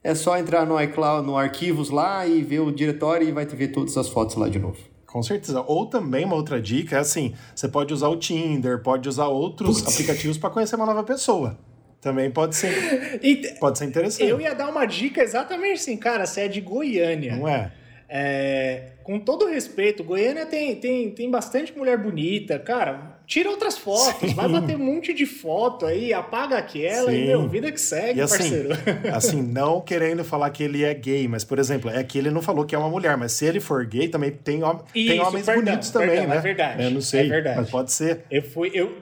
é 0.02 0.14
só 0.14 0.38
entrar 0.38 0.64
no 0.64 0.80
iCloud, 0.80 1.26
no 1.26 1.36
arquivos 1.36 1.90
lá 1.90 2.24
e 2.24 2.40
ver 2.42 2.60
o 2.60 2.70
diretório 2.70 3.28
e 3.28 3.32
vai 3.32 3.44
ver 3.44 3.68
todas 3.68 3.96
as 3.96 4.08
fotos 4.08 4.36
lá 4.36 4.48
de 4.48 4.60
novo. 4.60 4.78
Com 5.06 5.22
certeza. 5.22 5.64
Ou 5.66 5.86
também 5.86 6.24
uma 6.24 6.36
outra 6.36 6.60
dica 6.60 6.96
é 6.96 6.98
assim: 7.00 7.34
você 7.54 7.66
pode 7.66 7.92
usar 7.94 8.08
o 8.08 8.16
Tinder, 8.16 8.82
pode 8.82 9.08
usar 9.08 9.26
outros 9.28 9.80
Putz. 9.80 9.94
aplicativos 9.94 10.36
para 10.36 10.50
conhecer 10.50 10.76
uma 10.76 10.86
nova 10.86 11.02
pessoa. 11.02 11.58
Também 12.00 12.30
pode 12.30 12.56
ser. 12.56 13.18
E, 13.22 13.36
pode 13.58 13.78
ser 13.78 13.86
interessante. 13.86 14.28
Eu 14.28 14.40
ia 14.40 14.54
dar 14.54 14.68
uma 14.68 14.86
dica 14.86 15.22
exatamente 15.22 15.74
assim, 15.74 15.96
cara, 15.96 16.26
você 16.26 16.42
é 16.42 16.48
de 16.48 16.60
Goiânia. 16.60 17.36
Não 17.36 17.48
é? 17.48 17.72
É, 18.10 18.92
com 19.02 19.18
todo 19.18 19.46
respeito, 19.46 20.02
Goiânia 20.02 20.46
tem, 20.46 20.74
tem, 20.76 21.10
tem 21.10 21.30
bastante 21.30 21.76
mulher 21.76 21.98
bonita, 21.98 22.58
cara. 22.58 23.18
Tira 23.26 23.50
outras 23.50 23.76
fotos, 23.76 24.30
Sim. 24.30 24.34
vai 24.34 24.48
bater 24.48 24.76
um 24.76 24.78
monte 24.78 25.12
de 25.12 25.26
foto 25.26 25.84
aí, 25.84 26.14
apaga 26.14 26.56
aquela 26.56 27.10
Sim. 27.10 27.18
e, 27.18 27.26
meu, 27.26 27.46
vida 27.46 27.70
que 27.70 27.80
segue, 27.80 28.22
assim, 28.22 28.38
parceiro. 28.38 28.68
Assim, 29.14 29.42
não 29.42 29.82
querendo 29.82 30.24
falar 30.24 30.48
que 30.48 30.62
ele 30.62 30.84
é 30.84 30.94
gay, 30.94 31.28
mas, 31.28 31.44
por 31.44 31.58
exemplo, 31.58 31.90
é 31.90 32.02
que 32.02 32.16
ele 32.16 32.30
não 32.30 32.40
falou 32.40 32.64
que 32.64 32.74
é 32.74 32.78
uma 32.78 32.88
mulher, 32.88 33.18
mas 33.18 33.32
se 33.32 33.44
ele 33.44 33.60
for 33.60 33.84
gay, 33.84 34.08
também 34.08 34.30
tem, 34.30 34.60
Isso, 34.94 35.08
tem 35.08 35.20
homens 35.20 35.44
perdão, 35.44 35.64
bonitos 35.64 35.90
também, 35.90 36.08
perdão, 36.08 36.28
né? 36.28 36.36
É 36.36 36.40
verdade. 36.40 36.82
Eu 36.84 36.90
não 36.90 37.00
sei, 37.02 37.20
é 37.20 37.28
verdade. 37.28 37.60
mas 37.60 37.70
pode 37.70 37.92
ser. 37.92 38.24
Eu 38.30 38.42
fui, 38.42 38.70
eu, 38.72 38.96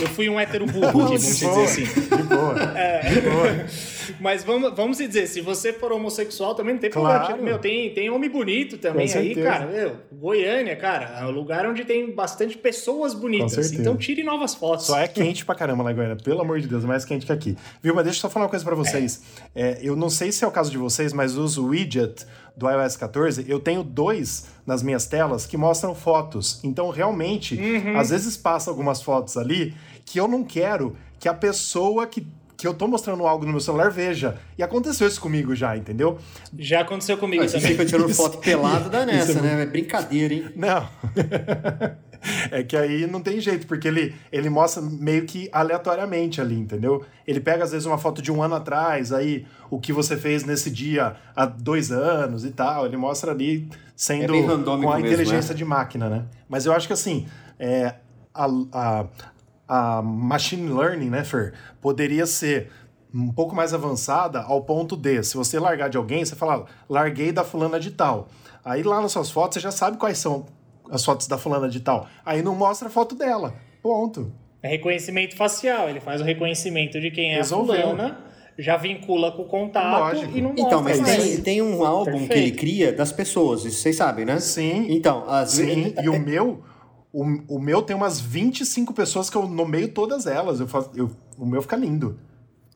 eu 0.00 0.08
fui 0.08 0.28
um 0.28 0.38
hétero 0.38 0.66
burro, 0.66 0.92
vamos 1.06 1.20
dizer 1.22 1.48
assim. 1.48 1.84
De 1.84 2.22
boa. 2.22 2.54
É. 2.76 3.10
De 3.10 3.20
boa. 3.20 3.66
Mas 4.20 4.44
vamos, 4.44 4.74
vamos 4.74 4.98
dizer, 4.98 5.26
se 5.26 5.40
você 5.40 5.72
for 5.72 5.92
homossexual 5.92 6.54
também 6.54 6.74
não 6.74 6.80
tem 6.80 6.90
claro. 6.90 7.26
problema. 7.26 7.42
Meu, 7.42 7.58
tem, 7.58 7.92
tem 7.92 8.10
homem 8.10 8.30
bonito 8.30 8.78
também 8.78 9.12
aí, 9.12 9.34
cara. 9.34 9.66
Meu, 9.66 9.96
Goiânia, 10.12 10.76
cara, 10.76 11.18
é 11.20 11.24
um 11.24 11.30
lugar 11.30 11.66
onde 11.66 11.84
tem 11.84 12.10
bastante 12.10 12.56
pessoas 12.56 13.14
bonitas. 13.14 13.72
Então 13.72 13.96
tire 13.96 14.22
novas 14.22 14.54
fotos. 14.54 14.86
Só 14.86 14.98
é 14.98 15.08
quente 15.08 15.44
pra 15.44 15.54
caramba 15.54 15.82
lá 15.82 15.92
em 15.92 15.94
Goiânia, 15.94 16.16
pelo 16.16 16.40
amor 16.40 16.60
de 16.60 16.66
Deus, 16.66 16.84
é 16.84 16.86
mais 16.86 17.04
quente 17.04 17.26
que 17.26 17.32
aqui. 17.32 17.56
Viu, 17.82 17.94
mas 17.94 18.04
deixa 18.04 18.18
eu 18.18 18.22
só 18.22 18.30
falar 18.30 18.46
uma 18.46 18.50
coisa 18.50 18.64
pra 18.64 18.74
vocês. 18.74 19.22
É. 19.54 19.66
É, 19.66 19.78
eu 19.82 19.96
não 19.96 20.08
sei 20.08 20.30
se 20.30 20.44
é 20.44 20.46
o 20.46 20.50
caso 20.50 20.70
de 20.70 20.78
vocês, 20.78 21.12
mas 21.12 21.36
os 21.36 21.58
widget 21.58 22.24
do 22.56 22.70
iOS 22.70 22.96
14, 22.96 23.44
eu 23.48 23.58
tenho 23.58 23.82
dois 23.82 24.46
nas 24.64 24.82
minhas 24.82 25.06
telas 25.06 25.44
que 25.46 25.56
mostram 25.56 25.94
fotos. 25.94 26.60
Então, 26.62 26.88
realmente, 26.90 27.54
uhum. 27.56 27.98
às 27.98 28.10
vezes 28.10 28.36
passa 28.36 28.70
algumas 28.70 29.02
fotos 29.02 29.36
ali 29.36 29.74
que 30.04 30.18
eu 30.18 30.28
não 30.28 30.44
quero 30.44 30.96
que 31.18 31.28
a 31.28 31.34
pessoa 31.34 32.06
que 32.06 32.26
que 32.56 32.66
eu 32.66 32.72
tô 32.72 32.88
mostrando 32.88 33.26
algo 33.26 33.44
no 33.44 33.52
meu 33.52 33.60
celular 33.60 33.90
veja. 33.90 34.38
E 34.56 34.62
aconteceu 34.62 35.06
isso 35.06 35.20
comigo 35.20 35.54
já, 35.54 35.76
entendeu? 35.76 36.18
Já 36.58 36.80
aconteceu 36.80 37.18
comigo 37.18 37.42
Mas 37.42 37.52
também. 37.52 37.68
Você 37.68 37.72
fica 37.72 37.84
tirando 37.84 38.12
foto 38.14 38.38
pelado 38.38 38.88
da 38.88 39.04
nessa, 39.04 39.38
é 39.38 39.42
né? 39.42 39.62
É 39.62 39.66
brincadeira, 39.66 40.32
hein? 40.32 40.46
Não. 40.56 40.88
é 42.50 42.62
que 42.62 42.76
aí 42.76 43.06
não 43.06 43.20
tem 43.20 43.40
jeito, 43.40 43.66
porque 43.66 43.86
ele, 43.86 44.14
ele 44.32 44.48
mostra 44.48 44.82
meio 44.82 45.26
que 45.26 45.50
aleatoriamente 45.52 46.40
ali, 46.40 46.54
entendeu? 46.54 47.04
Ele 47.26 47.40
pega, 47.40 47.64
às 47.64 47.72
vezes, 47.72 47.86
uma 47.86 47.98
foto 47.98 48.22
de 48.22 48.32
um 48.32 48.42
ano 48.42 48.54
atrás, 48.54 49.12
aí 49.12 49.44
o 49.70 49.78
que 49.78 49.92
você 49.92 50.16
fez 50.16 50.44
nesse 50.44 50.70
dia 50.70 51.16
há 51.34 51.44
dois 51.44 51.92
anos 51.92 52.44
e 52.44 52.50
tal. 52.50 52.86
Ele 52.86 52.96
mostra 52.96 53.32
ali 53.32 53.68
sendo 53.94 54.34
é 54.34 54.64
com 54.64 54.90
a 54.90 55.00
inteligência 55.00 55.36
mesmo, 55.36 55.52
é? 55.52 55.56
de 55.56 55.64
máquina, 55.64 56.08
né? 56.08 56.24
Mas 56.48 56.64
eu 56.64 56.72
acho 56.72 56.86
que 56.86 56.92
assim, 56.92 57.26
é, 57.58 57.94
a, 58.34 58.46
a, 58.72 59.06
a 59.68 60.00
machine 60.02 60.68
learning, 60.72 61.10
né, 61.10 61.24
Fer, 61.24 61.54
poderia 61.80 62.26
ser 62.26 62.70
um 63.14 63.32
pouco 63.32 63.54
mais 63.54 63.72
avançada 63.72 64.40
ao 64.42 64.62
ponto 64.62 64.96
de, 64.96 65.22
se 65.22 65.36
você 65.36 65.58
largar 65.58 65.88
de 65.88 65.96
alguém, 65.96 66.24
você 66.24 66.36
fala, 66.36 66.66
larguei 66.88 67.32
da 67.32 67.44
fulana 67.44 67.80
de 67.80 67.90
tal. 67.90 68.28
Aí 68.64 68.82
lá 68.82 69.00
nas 69.00 69.12
suas 69.12 69.30
fotos 69.30 69.54
você 69.54 69.60
já 69.60 69.70
sabe 69.70 69.96
quais 69.96 70.18
são 70.18 70.46
as 70.90 71.04
fotos 71.04 71.26
da 71.26 71.38
fulana 71.38 71.68
de 71.68 71.80
tal. 71.80 72.06
Aí 72.24 72.42
não 72.42 72.54
mostra 72.54 72.88
a 72.88 72.90
foto 72.90 73.14
dela. 73.14 73.54
Ponto. 73.82 74.32
É 74.62 74.68
reconhecimento 74.68 75.36
facial, 75.36 75.88
ele 75.88 76.00
faz 76.00 76.20
o 76.20 76.24
reconhecimento 76.24 77.00
de 77.00 77.10
quem 77.10 77.32
é 77.32 77.36
Resolveu. 77.36 77.74
a 77.74 77.82
fulana, 77.82 78.18
já 78.58 78.76
vincula 78.76 79.32
com 79.32 79.42
o 79.42 79.46
contato 79.46 80.16
Lógico. 80.16 80.36
e 80.36 80.42
não 80.42 80.52
então, 80.52 80.82
mostra. 80.82 80.92
Então, 80.92 81.06
mas 81.06 81.24
tem, 81.24 81.40
tem 81.40 81.62
um 81.62 81.84
álbum 81.84 82.04
Perfeito. 82.04 82.32
que 82.32 82.38
ele 82.38 82.52
cria 82.52 82.92
das 82.92 83.12
pessoas, 83.12 83.64
isso 83.64 83.80
vocês 83.80 83.96
sabem, 83.96 84.24
né? 84.24 84.40
Sim. 84.40 84.86
Então, 84.90 85.28
às 85.28 85.58
vezes... 85.58 85.94
e 86.02 86.08
o 86.08 86.18
meu 86.18 86.62
o, 87.16 87.56
o 87.56 87.58
meu 87.58 87.80
tem 87.80 87.96
umas 87.96 88.20
25 88.20 88.92
pessoas 88.92 89.30
que 89.30 89.36
eu 89.38 89.48
nomeio 89.48 89.88
todas 89.88 90.26
elas. 90.26 90.60
Eu 90.60 90.68
faço, 90.68 90.90
eu, 90.94 91.10
o 91.38 91.46
meu 91.46 91.62
fica 91.62 91.74
lindo. 91.74 92.18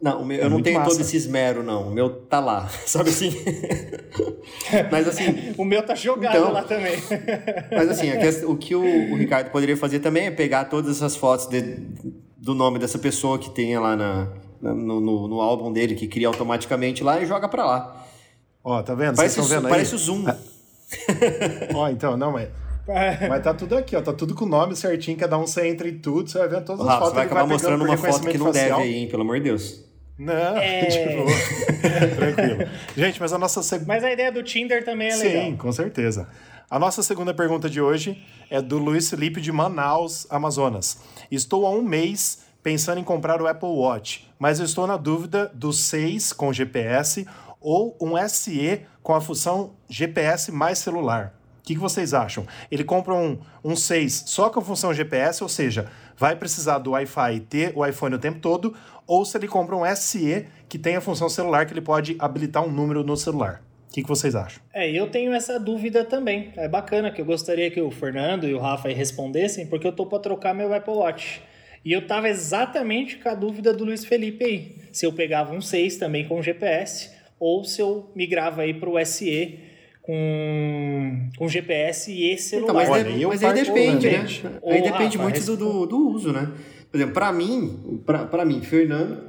Não, 0.01 0.24
meu, 0.24 0.41
é 0.41 0.45
eu 0.45 0.49
não 0.49 0.62
tenho 0.62 0.78
massa. 0.78 0.93
todo 0.93 1.01
esse 1.03 1.14
esmero, 1.14 1.62
não. 1.62 1.88
O 1.88 1.91
meu 1.91 2.09
tá 2.09 2.41
lá, 2.41 2.66
sabe 2.86 3.11
assim? 3.11 3.30
mas 4.91 5.07
assim. 5.07 5.53
o 5.59 5.62
meu 5.62 5.84
tá 5.84 5.95
jogado 5.95 6.38
então, 6.38 6.53
lá 6.53 6.62
também. 6.62 6.97
mas 7.70 7.91
assim, 7.91 8.11
o 8.47 8.57
que 8.57 8.74
o, 8.74 9.12
o, 9.12 9.16
Ricardo 9.16 9.51
poderia 9.51 9.76
fazer 9.76 10.01
também 10.01 10.28
é 10.28 10.30
pegar 10.30 10.64
todas 10.64 10.97
essas 10.97 11.14
fotos 11.16 11.47
de, 11.47 11.76
do 12.38 12.55
nome 12.55 12.78
dessa 12.78 12.99
pessoa 12.99 13.38
que 13.38 13.51
tem 13.51 13.78
lá 13.78 13.95
na, 13.95 14.32
na 14.59 14.72
no, 14.72 15.03
no, 15.03 15.28
no, 15.28 15.41
álbum 15.43 15.70
dele, 15.70 15.95
que 15.95 16.09
cria 16.09 16.28
automaticamente 16.28 17.05
lá 17.05 17.20
e 17.20 17.26
joga 17.26 17.47
pra 17.47 17.66
lá. 17.66 18.07
Ó, 18.64 18.82
tá 18.82 18.95
vendo? 18.95 19.16
Parece, 19.16 19.34
Vocês 19.34 19.49
vendo 19.51 19.68
parece 19.68 19.95
o 19.95 19.99
Zoom. 19.99 20.24
Ó, 21.74 21.91
então, 21.91 22.16
não, 22.16 22.32
mas 22.32 22.49
Mas 23.28 23.43
tá 23.43 23.55
tudo 23.55 23.76
aqui, 23.76 23.97
ó. 23.97 24.03
Tá 24.03 24.12
tudo 24.12 24.34
com 24.34 24.45
o 24.45 24.49
nome 24.49 24.76
certinho, 24.76 25.16
cada 25.16 25.38
um 25.38 25.47
você 25.47 25.68
entra 25.68 25.88
em 25.88 25.99
tudo, 25.99 26.30
você 26.30 26.38
vai 26.38 26.49
vendo 26.49 26.64
todas 26.64 26.80
as 26.80 26.86
Rafa, 26.86 26.99
fotos. 26.99 27.11
Você 27.11 27.16
vai 27.16 27.26
acabar 27.26 27.41
vai 27.41 27.49
mostrando 27.51 27.84
uma 27.84 27.97
foto 27.97 28.28
que 28.28 28.38
não 28.38 28.47
facial. 28.47 28.78
deve 28.78 28.88
aí, 28.88 28.95
hein? 28.97 29.09
Pelo 29.09 29.22
amor 29.22 29.38
de 29.38 29.45
Deus. 29.45 29.84
Não, 30.18 30.57
é... 30.59 30.84
tipo, 30.86 31.24
tranquilo. 32.16 32.70
Gente, 32.97 33.20
mas 33.20 33.32
a 33.32 33.38
nossa 33.38 33.62
segunda. 33.62 33.88
Mas 33.88 34.05
a 34.05 34.12
ideia 34.12 34.30
do 34.30 34.43
Tinder 34.43 34.84
também 34.84 35.09
é 35.09 35.16
legal. 35.16 35.45
Sim, 35.45 35.57
com 35.57 35.72
certeza. 35.72 36.28
A 36.70 36.78
nossa 36.78 37.03
segunda 37.03 37.34
pergunta 37.34 37.68
de 37.68 37.80
hoje 37.80 38.22
é 38.51 38.61
do 38.61 38.78
Luiz 38.78 39.09
Felipe 39.11 39.41
de 39.41 39.51
Manaus, 39.51 40.26
Amazonas. 40.30 41.01
Estou 41.30 41.66
há 41.66 41.70
um 41.70 41.82
mês 41.82 42.45
pensando 42.62 43.01
em 43.01 43.05
comprar 43.05 43.41
o 43.41 43.47
Apple 43.47 43.68
Watch, 43.68 44.28
mas 44.38 44.61
eu 44.61 44.66
estou 44.66 44.86
na 44.86 44.97
dúvida 44.97 45.51
do 45.55 45.72
6 45.72 46.32
com 46.32 46.53
GPS 46.53 47.26
ou 47.61 47.97
um 48.01 48.16
SE 48.28 48.82
com 49.03 49.14
a 49.14 49.20
função 49.20 49.72
GPS 49.88 50.53
mais 50.53 50.78
celular. 50.78 51.39
O 51.61 51.63
que, 51.63 51.75
que, 51.75 51.81
vocês 51.81 52.15
acham? 52.15 52.47
Ele 52.71 52.83
compra 52.83 53.15
um, 53.15 53.39
um 53.63 53.77
6 53.77 54.25
só 54.27 54.49
com 54.49 54.61
função 54.63 54.93
GPS, 54.93 55.43
ou 55.43 55.49
seja, 55.49 55.91
vai 56.17 56.35
precisar 56.35 56.79
do 56.79 56.93
Wi-Fi 56.93 57.35
e 57.37 57.41
ter 57.41 57.73
o 57.77 57.87
iPhone 57.87 58.15
o 58.15 58.19
tempo 58.19 58.41
todo, 58.41 58.75
ou 59.07 59.25
se 59.25 59.37
ele 59.37 59.47
compra 59.47 59.77
um 59.77 59.95
SE 59.95 60.47
que 60.69 60.79
tem 60.79 60.97
a 60.97 61.01
função 61.01 61.29
celular 61.29 61.67
que 61.67 61.73
ele 61.73 61.81
pode 61.81 62.17
habilitar 62.19 62.65
um 62.65 62.71
número 62.71 63.05
no 63.05 63.17
celular. 63.17 63.63
O 63.89 63.93
que, 63.93 64.03
que, 64.03 64.09
vocês 64.09 64.35
acham? 64.35 64.63
É, 64.73 64.91
eu 64.91 65.11
tenho 65.11 65.35
essa 65.35 65.59
dúvida 65.59 66.05
também. 66.05 66.53
É 66.57 66.69
bacana 66.69 67.11
que 67.11 67.21
eu 67.21 67.25
gostaria 67.25 67.71
que 67.71 67.81
o 67.81 67.91
Fernando 67.91 68.47
e 68.47 68.55
o 68.55 68.59
Rafa 68.59 68.89
respondessem, 68.89 69.67
porque 69.67 69.87
eu 69.87 69.93
tô 69.93 70.07
para 70.07 70.21
trocar 70.21 70.55
meu 70.55 70.73
Apple 70.73 70.95
Watch. 70.95 71.43
E 71.85 71.93
eu 71.93 72.07
tava 72.07 72.29
exatamente 72.29 73.17
com 73.17 73.29
a 73.29 73.35
dúvida 73.35 73.73
do 73.73 73.85
Luiz 73.85 74.05
Felipe 74.05 74.45
aí. 74.45 74.77
Se 74.93 75.05
eu 75.05 75.13
pegava 75.13 75.53
um 75.53 75.61
6 75.61 75.97
também 75.97 76.27
com 76.29 76.41
GPS, 76.41 77.11
ou 77.39 77.65
se 77.65 77.81
eu 77.83 78.13
migrava 78.15 78.63
aí 78.63 78.75
para 78.75 78.89
o 78.89 79.05
SE 79.05 79.59
com, 80.11 81.29
com 81.39 81.49
GPS 81.49 82.11
e 82.11 82.33
esse 82.33 82.57
então, 82.57 82.67
celular. 82.67 82.83
Então, 82.83 83.13
mas, 83.13 83.21
de, 83.21 83.27
mas 83.27 83.45
aí 83.45 83.65
depende, 83.65 84.11
né? 84.11 84.27
aí 84.67 84.83
depende 84.83 85.17
Rafa, 85.17 85.31
muito 85.31 85.57
do, 85.57 85.87
do, 85.87 86.09
uso, 86.09 86.33
né? 86.33 86.51
Por 86.91 86.97
exemplo, 86.97 87.15
para 87.15 87.33
mim, 87.33 88.03
para 88.05 88.45
mim, 88.45 88.61
Fernando, 88.61 89.23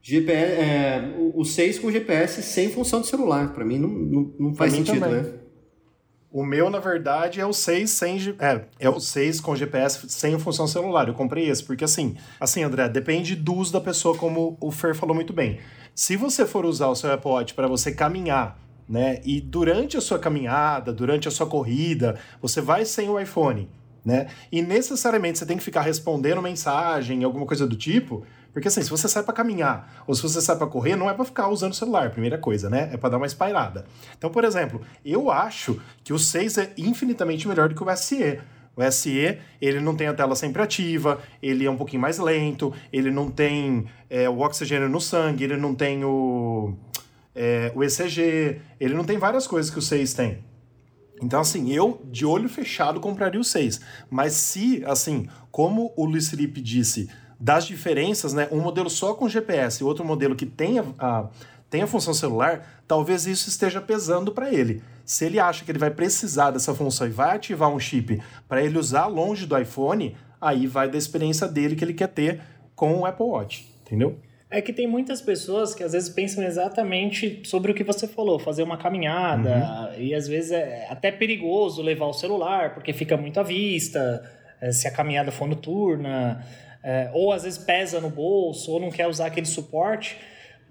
GPS, 0.00 0.52
é, 0.54 1.14
o 1.34 1.44
6 1.44 1.78
com 1.80 1.90
GPS 1.90 2.42
sem 2.42 2.70
função 2.70 3.02
de 3.02 3.08
celular. 3.08 3.52
Para 3.52 3.62
mim 3.62 3.78
não, 3.78 3.88
não, 3.88 4.34
não 4.38 4.54
faz 4.54 4.72
sentido, 4.72 5.00
também. 5.00 5.22
né? 5.22 5.32
O 6.30 6.42
meu, 6.46 6.70
na 6.70 6.78
verdade, 6.78 7.38
é 7.38 7.44
o 7.44 7.52
6 7.52 7.90
sem 7.90 8.16
é, 8.38 8.64
é 8.80 8.88
o 8.88 8.98
6 8.98 9.38
com 9.38 9.54
GPS 9.54 10.08
sem 10.08 10.38
função 10.38 10.66
celular. 10.66 11.08
Eu 11.08 11.14
comprei 11.14 11.46
esse, 11.46 11.62
porque 11.62 11.84
assim, 11.84 12.16
assim, 12.40 12.62
André, 12.62 12.88
depende 12.88 13.36
do 13.36 13.52
uso 13.52 13.70
da 13.70 13.82
pessoa, 13.82 14.16
como 14.16 14.56
o 14.62 14.70
Fer 14.70 14.94
falou 14.94 15.14
muito 15.14 15.34
bem. 15.34 15.58
Se 15.94 16.16
você 16.16 16.46
for 16.46 16.64
usar 16.64 16.88
o 16.88 16.94
seu 16.94 17.12
Apple 17.12 17.30
Watch 17.30 17.52
para 17.52 17.68
você 17.68 17.92
caminhar 17.92 18.62
né? 18.88 19.20
E 19.24 19.40
durante 19.40 19.96
a 19.96 20.00
sua 20.00 20.18
caminhada, 20.18 20.92
durante 20.92 21.28
a 21.28 21.30
sua 21.30 21.46
corrida, 21.46 22.18
você 22.40 22.60
vai 22.60 22.84
sem 22.84 23.08
o 23.08 23.18
iPhone, 23.18 23.68
né? 24.04 24.28
E 24.50 24.60
necessariamente 24.62 25.38
você 25.38 25.46
tem 25.46 25.56
que 25.56 25.62
ficar 25.62 25.82
respondendo 25.82 26.42
mensagem, 26.42 27.24
alguma 27.24 27.46
coisa 27.46 27.66
do 27.66 27.76
tipo, 27.76 28.24
Porque 28.52 28.68
assim, 28.68 28.82
se 28.82 28.90
você 28.90 29.08
sai 29.08 29.22
para 29.22 29.32
caminhar 29.32 30.04
ou 30.06 30.14
se 30.14 30.22
você 30.22 30.40
sai 30.40 30.56
para 30.56 30.66
correr, 30.66 30.94
não 30.94 31.08
é 31.08 31.14
para 31.14 31.24
ficar 31.24 31.48
usando 31.48 31.72
o 31.72 31.74
celular, 31.74 32.10
primeira 32.10 32.36
coisa, 32.36 32.68
né? 32.68 32.90
É 32.92 32.96
para 32.96 33.10
dar 33.10 33.16
uma 33.16 33.26
espairada. 33.26 33.86
Então, 34.16 34.30
por 34.30 34.44
exemplo, 34.44 34.82
eu 35.04 35.30
acho 35.30 35.80
que 36.04 36.12
o 36.12 36.18
6 36.18 36.58
é 36.58 36.72
infinitamente 36.76 37.48
melhor 37.48 37.68
do 37.68 37.74
que 37.74 37.82
o 37.82 37.96
SE. 37.96 38.40
O 38.74 38.90
SE, 38.90 39.38
ele 39.60 39.80
não 39.80 39.94
tem 39.94 40.06
a 40.06 40.14
tela 40.14 40.34
sempre 40.34 40.62
ativa, 40.62 41.20
ele 41.42 41.64
é 41.66 41.70
um 41.70 41.76
pouquinho 41.76 42.00
mais 42.00 42.18
lento, 42.18 42.72
ele 42.90 43.10
não 43.10 43.30
tem 43.30 43.86
é, 44.08 44.28
o 44.28 44.40
oxigênio 44.40 44.88
no 44.88 45.00
sangue, 45.00 45.44
ele 45.44 45.58
não 45.58 45.74
tem 45.74 46.04
o, 46.04 46.74
é, 47.34 47.72
o 47.74 47.82
ECG, 47.82 48.60
ele 48.78 48.94
não 48.94 49.04
tem 49.04 49.18
várias 49.18 49.46
coisas 49.46 49.70
que 49.70 49.78
o 49.78 49.82
6 49.82 50.14
tem. 50.14 50.44
Então, 51.22 51.40
assim, 51.40 51.72
eu, 51.72 52.02
de 52.10 52.26
olho 52.26 52.48
fechado, 52.48 53.00
compraria 53.00 53.40
o 53.40 53.44
6. 53.44 53.80
Mas 54.10 54.32
se, 54.32 54.82
assim, 54.84 55.28
como 55.50 55.92
o 55.96 56.04
Luiz 56.04 56.28
Felipe 56.28 56.60
disse, 56.60 57.08
das 57.42 57.66
diferenças, 57.66 58.32
né? 58.32 58.48
Um 58.52 58.60
modelo 58.60 58.88
só 58.88 59.14
com 59.14 59.28
GPS 59.28 59.82
e 59.82 59.84
outro 59.84 60.04
modelo 60.04 60.36
que 60.36 60.46
tem 60.46 60.78
a, 60.78 60.84
a, 60.98 61.28
tem 61.68 61.82
a 61.82 61.88
função 61.88 62.14
celular, 62.14 62.82
talvez 62.86 63.26
isso 63.26 63.48
esteja 63.48 63.80
pesando 63.80 64.30
para 64.30 64.52
ele. 64.52 64.82
Se 65.04 65.24
ele 65.24 65.40
acha 65.40 65.64
que 65.64 65.70
ele 65.72 65.78
vai 65.78 65.90
precisar 65.90 66.52
dessa 66.52 66.72
função 66.72 67.06
e 67.06 67.10
vai 67.10 67.34
ativar 67.34 67.68
um 67.68 67.80
chip 67.80 68.22
para 68.48 68.62
ele 68.62 68.78
usar 68.78 69.06
longe 69.06 69.44
do 69.44 69.58
iPhone, 69.58 70.16
aí 70.40 70.66
vai 70.66 70.88
da 70.88 70.96
experiência 70.96 71.48
dele 71.48 71.74
que 71.74 71.84
ele 71.84 71.94
quer 71.94 72.08
ter 72.08 72.40
com 72.76 73.00
o 73.00 73.06
Apple 73.06 73.26
Watch, 73.26 73.74
entendeu? 73.84 74.18
É 74.52 74.60
que 74.60 74.72
tem 74.72 74.86
muitas 74.86 75.22
pessoas 75.22 75.74
que 75.74 75.82
às 75.82 75.92
vezes 75.92 76.10
pensam 76.10 76.44
exatamente 76.44 77.40
sobre 77.44 77.72
o 77.72 77.74
que 77.74 77.82
você 77.82 78.06
falou, 78.06 78.38
fazer 78.38 78.62
uma 78.62 78.76
caminhada, 78.76 79.90
uhum. 79.96 80.02
e 80.02 80.14
às 80.14 80.28
vezes 80.28 80.52
é 80.52 80.86
até 80.90 81.10
perigoso 81.10 81.80
levar 81.80 82.06
o 82.06 82.12
celular, 82.12 82.74
porque 82.74 82.92
fica 82.92 83.16
muito 83.16 83.40
à 83.40 83.42
vista, 83.42 84.22
é, 84.60 84.70
se 84.70 84.86
a 84.86 84.90
caminhada 84.90 85.32
for 85.32 85.48
noturna, 85.48 86.44
é, 86.84 87.10
ou 87.14 87.32
às 87.32 87.44
vezes 87.44 87.58
pesa 87.58 87.98
no 87.98 88.10
bolso, 88.10 88.70
ou 88.72 88.78
não 88.78 88.90
quer 88.90 89.06
usar 89.06 89.26
aquele 89.26 89.46
suporte. 89.46 90.18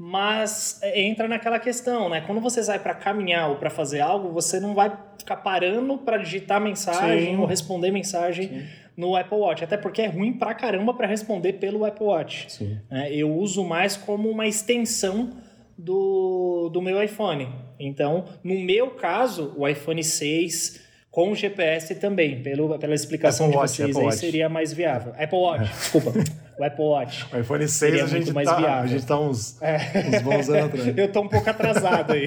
Mas 0.04 0.80
é, 0.82 1.00
entra 1.00 1.28
naquela 1.28 1.60
questão, 1.60 2.10
né? 2.10 2.22
Quando 2.22 2.42
você 2.42 2.64
sai 2.64 2.80
para 2.80 2.96
caminhar 2.96 3.52
ou 3.52 3.58
para 3.58 3.70
fazer 3.70 4.00
algo, 4.00 4.32
você 4.32 4.60
não 4.60 4.74
vai 4.74 4.92
ficar 5.16 5.36
parando 5.38 5.96
para 6.00 6.18
digitar 6.18 6.60
mensagem 6.60 7.36
Sim. 7.36 7.38
ou 7.38 7.46
responder 7.46 7.92
mensagem. 7.92 8.48
Sim 8.50 8.82
no 8.98 9.16
Apple 9.16 9.38
Watch. 9.38 9.64
Até 9.64 9.78
porque 9.78 10.02
é 10.02 10.08
ruim 10.08 10.34
pra 10.34 10.54
caramba 10.54 10.94
para 10.94 11.08
responder 11.08 11.54
pelo 11.54 11.86
Apple 11.86 12.06
Watch. 12.06 12.52
Sim. 12.52 12.78
É, 12.92 13.16
eu 13.16 13.34
uso 13.34 13.64
mais 13.64 13.96
como 13.96 14.30
uma 14.30 14.46
extensão 14.46 15.32
do, 15.78 16.70
do 16.70 16.82
meu 16.82 17.02
iPhone. 17.02 17.48
Então, 17.80 18.26
no 18.44 18.60
meu 18.60 18.92
caso, 18.92 19.56
o 19.58 19.68
iPhone 19.68 20.04
6 20.04 20.82
com 21.10 21.34
GPS 21.34 21.96
também, 21.96 22.44
pelo, 22.44 22.78
pela 22.78 22.94
explicação 22.94 23.48
Apple 23.48 23.68
de 23.68 23.94
Watch, 23.94 24.00
aí, 24.00 24.12
seria 24.12 24.48
mais 24.48 24.72
viável. 24.72 25.14
Apple 25.18 25.38
Watch, 25.38 25.72
desculpa. 25.72 26.14
O 26.62 26.64
Apple 26.64 26.86
Watch. 26.86 27.26
O 27.34 27.40
iPhone 27.40 27.68
6 27.68 28.04
a 28.04 28.06
gente, 28.06 28.32
mais 28.32 28.48
tá, 28.48 28.56
viável. 28.56 28.84
a 28.84 28.86
gente 28.86 29.04
tá 29.04 29.20
uns, 29.20 29.60
é. 29.64 29.78
uns 30.08 30.22
bons 30.22 30.48
anos 30.48 30.66
atrás. 30.66 30.94
Eu 30.96 31.12
tô 31.12 31.22
um 31.22 31.28
pouco 31.28 31.50
atrasado 31.50 32.14
aí. 32.14 32.26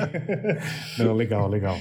Não, 0.99 1.14
legal, 1.14 1.49
legal. 1.49 1.78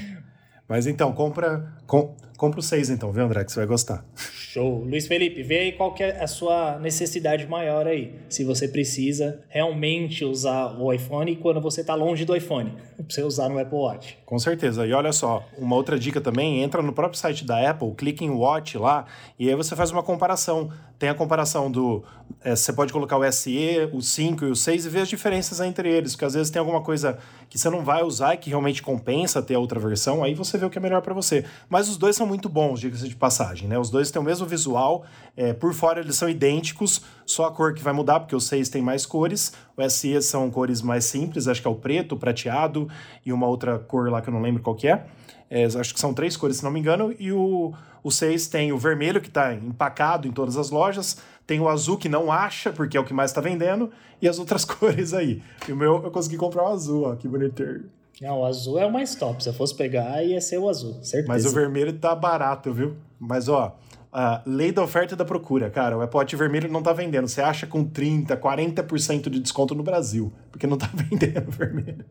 Mas 0.70 0.86
então, 0.86 1.12
compra, 1.14 1.74
com, 1.88 2.16
compra 2.44 2.60
o 2.60 2.64
6 2.64 2.90
então, 2.90 3.10
viu, 3.10 3.24
André, 3.24 3.46
que 3.46 3.54
você 3.54 3.62
vai 3.62 3.68
gostar. 3.68 4.04
Show. 4.18 4.84
Luiz 4.84 5.08
Felipe, 5.08 5.42
vê 5.42 5.60
aí 5.60 5.72
qual 5.72 5.94
que 5.94 6.04
é 6.04 6.22
a 6.22 6.28
sua 6.28 6.78
necessidade 6.78 7.48
maior 7.48 7.88
aí. 7.88 8.14
Se 8.28 8.44
você 8.44 8.68
precisa 8.68 9.40
realmente 9.48 10.26
usar 10.26 10.78
o 10.78 10.92
iPhone 10.92 11.38
quando 11.38 11.62
você 11.62 11.80
está 11.80 11.96
longe 11.96 12.26
do 12.26 12.36
iPhone, 12.36 12.74
para 12.98 13.06
você 13.08 13.24
usar 13.24 13.48
no 13.48 13.58
Apple 13.58 13.78
Watch. 13.78 14.18
Com 14.26 14.38
certeza. 14.38 14.86
E 14.86 14.92
olha 14.92 15.14
só, 15.14 15.46
uma 15.58 15.78
outra 15.78 15.98
dica 15.98 16.20
também, 16.20 16.62
entra 16.62 16.82
no 16.82 16.92
próprio 16.92 17.18
site 17.18 17.46
da 17.46 17.70
Apple, 17.70 17.94
clica 17.96 18.26
em 18.26 18.30
Watch 18.30 18.78
lá, 18.78 19.06
e 19.40 19.48
aí 19.48 19.56
você 19.56 19.74
faz 19.74 19.90
uma 19.92 20.04
comparação. 20.04 20.70
Tem 21.00 21.10
a 21.10 21.16
comparação 21.16 21.72
do... 21.72 22.04
É, 22.44 22.56
você 22.56 22.74
pode 22.74 22.92
colocar 22.92 23.18
o 23.18 23.32
SE, 23.32 23.90
o 23.94 24.02
5 24.02 24.46
e 24.46 24.52
o 24.52 24.56
6 24.56 24.86
e 24.86 24.90
ver 24.90 25.02
as 25.02 25.10
diferenças 25.10 25.60
entre 25.62 25.90
eles, 25.90 26.12
porque 26.12 26.26
às 26.26 26.34
vezes 26.34 26.50
tem 26.50 26.60
alguma 26.60 26.82
coisa 26.82 27.18
que 27.50 27.58
você 27.58 27.70
não 27.70 27.84
vai 27.84 28.04
usar 28.04 28.34
e 28.34 28.38
que 28.38 28.50
realmente 28.50 28.82
compensa 28.82 29.42
ter 29.42 29.56
a 29.56 29.60
outra 29.60 29.80
versão, 29.80 30.24
aí 30.24 30.34
você 30.34 30.58
vê 30.58 30.66
o 30.66 30.70
que 30.70 30.78
é 30.78 30.82
melhor 30.82 31.02
para 31.02 31.14
você. 31.14 31.46
Mas 31.70 31.90
os 31.90 31.98
dois 31.98 32.16
são 32.16 32.26
muito 32.34 32.50
bons, 32.50 32.80
diga-se 32.80 33.08
de 33.08 33.16
passagem, 33.16 33.68
né? 33.68 33.78
Os 33.78 33.92
dois 33.92 34.10
têm 34.10 34.20
o 34.20 34.26
mesmo 34.26 34.48
visual, 34.48 35.06
é, 35.38 35.54
por 35.54 35.72
fora 35.72 36.00
eles 36.00 36.16
são 36.16 36.28
idênticos, 36.28 37.02
só 37.28 37.46
a 37.46 37.52
cor 37.52 37.76
que 37.76 37.84
vai 37.84 37.94
mudar, 37.94 38.20
porque 38.20 38.36
o 38.36 38.40
6 38.40 38.70
tem 38.70 38.82
mais 38.82 39.06
cores, 39.06 39.54
o 39.78 39.88
SE 39.88 40.20
são 40.24 40.50
cores 40.50 40.82
mais 40.82 41.06
simples, 41.06 41.48
acho 41.48 41.62
que 41.62 41.68
é 41.68 41.72
o 41.72 41.76
preto, 41.76 42.16
o 42.16 42.18
prateado 42.18 42.90
e 43.24 43.32
uma 43.32 43.46
outra 43.46 43.78
cor 43.78 44.10
lá 44.10 44.20
que 44.20 44.30
eu 44.30 44.34
não 44.34 44.42
lembro 44.42 44.64
qual 44.64 44.76
que 44.76 44.88
é. 44.88 45.06
é 45.48 45.66
acho 45.66 45.94
que 45.94 46.00
são 46.00 46.12
três 46.12 46.36
cores, 46.36 46.58
se 46.58 46.64
não 46.64 46.72
me 46.72 46.80
engano, 46.80 47.14
e 47.20 47.32
o, 47.32 47.72
o 48.04 48.12
6 48.12 48.48
tem 48.48 48.74
o 48.74 48.78
vermelho, 48.80 49.22
que 49.22 49.28
está 49.28 49.54
empacado 49.54 50.28
em 50.28 50.32
todas 50.32 50.58
as 50.58 50.72
lojas, 50.72 51.18
tem 51.46 51.60
o 51.60 51.70
azul, 51.70 51.98
que 51.98 52.10
não 52.10 52.32
acha, 52.32 52.74
porque 52.74 52.98
é 52.98 53.00
o 53.00 53.06
que 53.06 53.14
mais 53.14 53.30
está 53.30 53.42
vendendo, 53.42 53.92
e 54.20 54.28
as 54.28 54.40
outras 54.40 54.66
cores 54.66 55.14
aí. 55.14 55.40
E 55.68 55.72
o 55.72 55.76
meu, 55.76 56.04
eu 56.04 56.10
consegui 56.10 56.38
comprar 56.38 56.64
o 56.64 56.74
azul, 56.74 57.04
ó, 57.04 57.16
que 57.16 57.28
bonitinho. 57.28 57.84
Não, 58.24 58.40
o 58.40 58.46
azul 58.46 58.80
é 58.80 58.86
o 58.86 58.92
mais 58.92 59.16
top. 59.16 59.44
Se 59.44 59.50
eu 59.50 59.54
fosse 59.54 59.76
pegar, 59.76 60.24
ia 60.24 60.40
ser 60.40 60.58
o 60.58 60.70
azul, 60.70 60.94
certeza. 61.04 61.28
Mas 61.28 61.46
o 61.46 61.52
vermelho 61.52 61.92
tá 61.92 62.16
barato, 62.16 62.72
viu? 62.72 62.96
Mas, 63.20 63.50
ó, 63.50 63.78
a 64.14 64.42
lei 64.46 64.72
da 64.72 64.82
oferta 64.82 65.14
e 65.14 65.18
da 65.18 65.26
procura, 65.26 65.70
cara. 65.70 65.98
O 65.98 66.02
Apple 66.02 66.38
vermelho 66.38 66.72
não 66.72 66.82
tá 66.82 66.94
vendendo. 66.94 67.28
Você 67.28 67.42
acha 67.42 67.68
com 67.68 67.84
30%, 67.84 68.38
40% 68.38 69.30
de 69.30 69.42
desconto 69.42 69.76
no 69.76 69.84
Brasil, 69.84 70.32
porque 70.50 70.66
não 70.66 70.78
tá 70.78 70.90
vendendo 70.96 71.52
vermelho. 71.52 72.06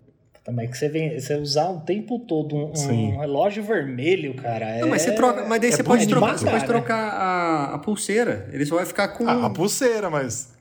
Também 0.44 0.68
que 0.68 0.76
você, 0.76 0.90
vem, 0.90 1.18
você 1.18 1.34
usar 1.36 1.70
o 1.70 1.80
tempo 1.80 2.18
todo 2.18 2.56
um, 2.56 2.72
um 2.72 3.18
relógio 3.20 3.62
vermelho, 3.62 4.34
cara. 4.34 4.66
É... 4.66 4.80
Não, 4.80 4.88
mas 4.88 5.00
você 5.00 5.12
troca, 5.12 5.46
mas 5.46 5.60
daí 5.62 5.70
é 5.70 5.72
você, 5.72 5.82
pode 5.82 6.06
trocar, 6.06 6.36
você 6.36 6.50
pode 6.50 6.66
trocar 6.66 7.08
a, 7.08 7.74
a 7.74 7.78
pulseira. 7.78 8.50
Ele 8.52 8.66
só 8.66 8.74
vai 8.74 8.84
ficar 8.84 9.08
com. 9.08 9.26
Ah, 9.26 9.46
a 9.46 9.50
pulseira, 9.50 10.10
mas. 10.10 10.52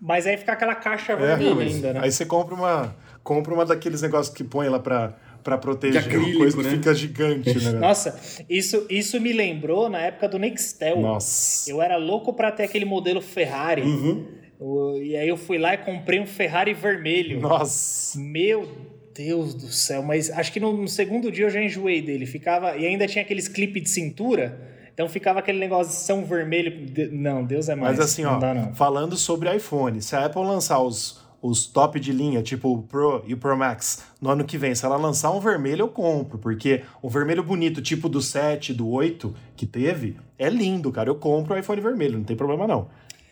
Mas 0.00 0.26
aí 0.26 0.36
fica 0.36 0.52
aquela 0.52 0.74
caixa 0.74 1.12
é, 1.12 1.16
vermelha 1.16 1.62
ainda, 1.62 1.92
né? 1.92 2.00
Aí 2.02 2.10
você 2.10 2.26
compra 2.26 2.54
uma 2.56 2.96
compra 3.28 3.52
uma 3.52 3.66
daqueles 3.66 4.00
negócios 4.00 4.34
que 4.34 4.42
põe 4.42 4.70
lá 4.70 4.78
para 4.78 5.14
para 5.44 5.56
proteger 5.56 6.02
de 6.02 6.08
acrílico, 6.08 6.38
coisa 6.38 6.56
né? 6.56 6.62
que 6.64 6.70
fica 6.70 6.94
gigante, 6.94 7.58
né? 7.64 7.72
Nossa, 7.78 8.18
isso, 8.50 8.84
isso 8.90 9.18
me 9.20 9.32
lembrou 9.32 9.88
na 9.88 9.98
época 10.00 10.28
do 10.28 10.38
Nextel. 10.38 11.00
Nossa. 11.00 11.70
Eu 11.70 11.80
era 11.80 11.96
louco 11.96 12.34
para 12.34 12.50
ter 12.50 12.64
aquele 12.64 12.84
modelo 12.84 13.22
Ferrari. 13.22 13.82
Uhum. 13.82 14.98
e 15.00 15.16
aí 15.16 15.28
eu 15.28 15.36
fui 15.36 15.56
lá 15.56 15.74
e 15.74 15.78
comprei 15.78 16.20
um 16.20 16.26
Ferrari 16.26 16.74
vermelho. 16.74 17.40
Nossa. 17.40 18.18
Meu 18.18 18.68
Deus 19.14 19.54
do 19.54 19.68
céu, 19.68 20.02
mas 20.02 20.28
acho 20.30 20.52
que 20.52 20.60
no, 20.60 20.76
no 20.76 20.88
segundo 20.88 21.30
dia 21.30 21.46
eu 21.46 21.50
já 21.50 21.62
enjoei 21.62 22.02
dele. 22.02 22.26
Ficava 22.26 22.76
e 22.76 22.84
ainda 22.84 23.06
tinha 23.06 23.22
aqueles 23.22 23.46
clipes 23.46 23.84
de 23.84 23.90
cintura. 23.90 24.60
Então 24.92 25.08
ficava 25.08 25.38
aquele 25.38 25.58
negócio 25.58 25.92
de 25.92 26.00
São 26.00 26.24
Vermelho. 26.24 26.90
Não, 27.12 27.44
Deus 27.44 27.68
é 27.68 27.74
mais. 27.74 27.96
Mas 27.96 28.04
assim, 28.04 28.22
não 28.22 28.36
ó, 28.36 28.38
dá, 28.38 28.72
falando 28.74 29.16
sobre 29.16 29.54
iPhone, 29.54 30.02
se 30.02 30.14
a 30.16 30.26
Apple 30.26 30.42
lançar 30.42 30.80
os 30.82 31.27
os 31.40 31.66
top 31.66 32.00
de 32.00 32.12
linha, 32.12 32.42
tipo 32.42 32.72
o 32.72 32.82
Pro 32.82 33.22
e 33.26 33.34
o 33.34 33.36
Pro 33.36 33.56
Max, 33.56 34.04
no 34.20 34.30
ano 34.30 34.44
que 34.44 34.58
vem, 34.58 34.74
se 34.74 34.84
ela 34.84 34.96
lançar 34.96 35.30
um 35.30 35.40
vermelho, 35.40 35.82
eu 35.82 35.88
compro, 35.88 36.38
porque 36.38 36.82
o 37.00 37.08
vermelho 37.08 37.42
bonito, 37.42 37.80
tipo 37.80 38.08
do 38.08 38.20
7, 38.20 38.74
do 38.74 38.88
8 38.88 39.34
que 39.56 39.66
teve, 39.66 40.16
é 40.38 40.48
lindo, 40.48 40.90
cara. 40.90 41.08
Eu 41.08 41.14
compro 41.14 41.54
o 41.54 41.58
iPhone 41.58 41.80
vermelho, 41.80 42.18
não 42.18 42.24
tem 42.24 42.36
problema 42.36 42.66
não. 42.66 42.88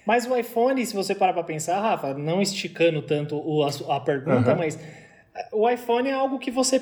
Mas 0.07 0.25
o 0.25 0.37
iPhone, 0.37 0.87
se 0.87 0.95
você 0.95 1.15
parar 1.15 1.33
pra 1.33 1.43
pensar, 1.43 1.81
Rafa, 1.81 2.15
não 2.15 2.41
esticando 2.41 3.03
tanto 3.03 3.43
a, 3.65 3.97
a 3.97 4.01
pergunta, 4.01 4.53
uhum. 4.53 4.59
mas 4.59 4.79
o 5.53 5.69
iPhone 5.69 6.09
é 6.09 6.13
algo 6.13 6.39
que 6.39 6.51
você 6.51 6.81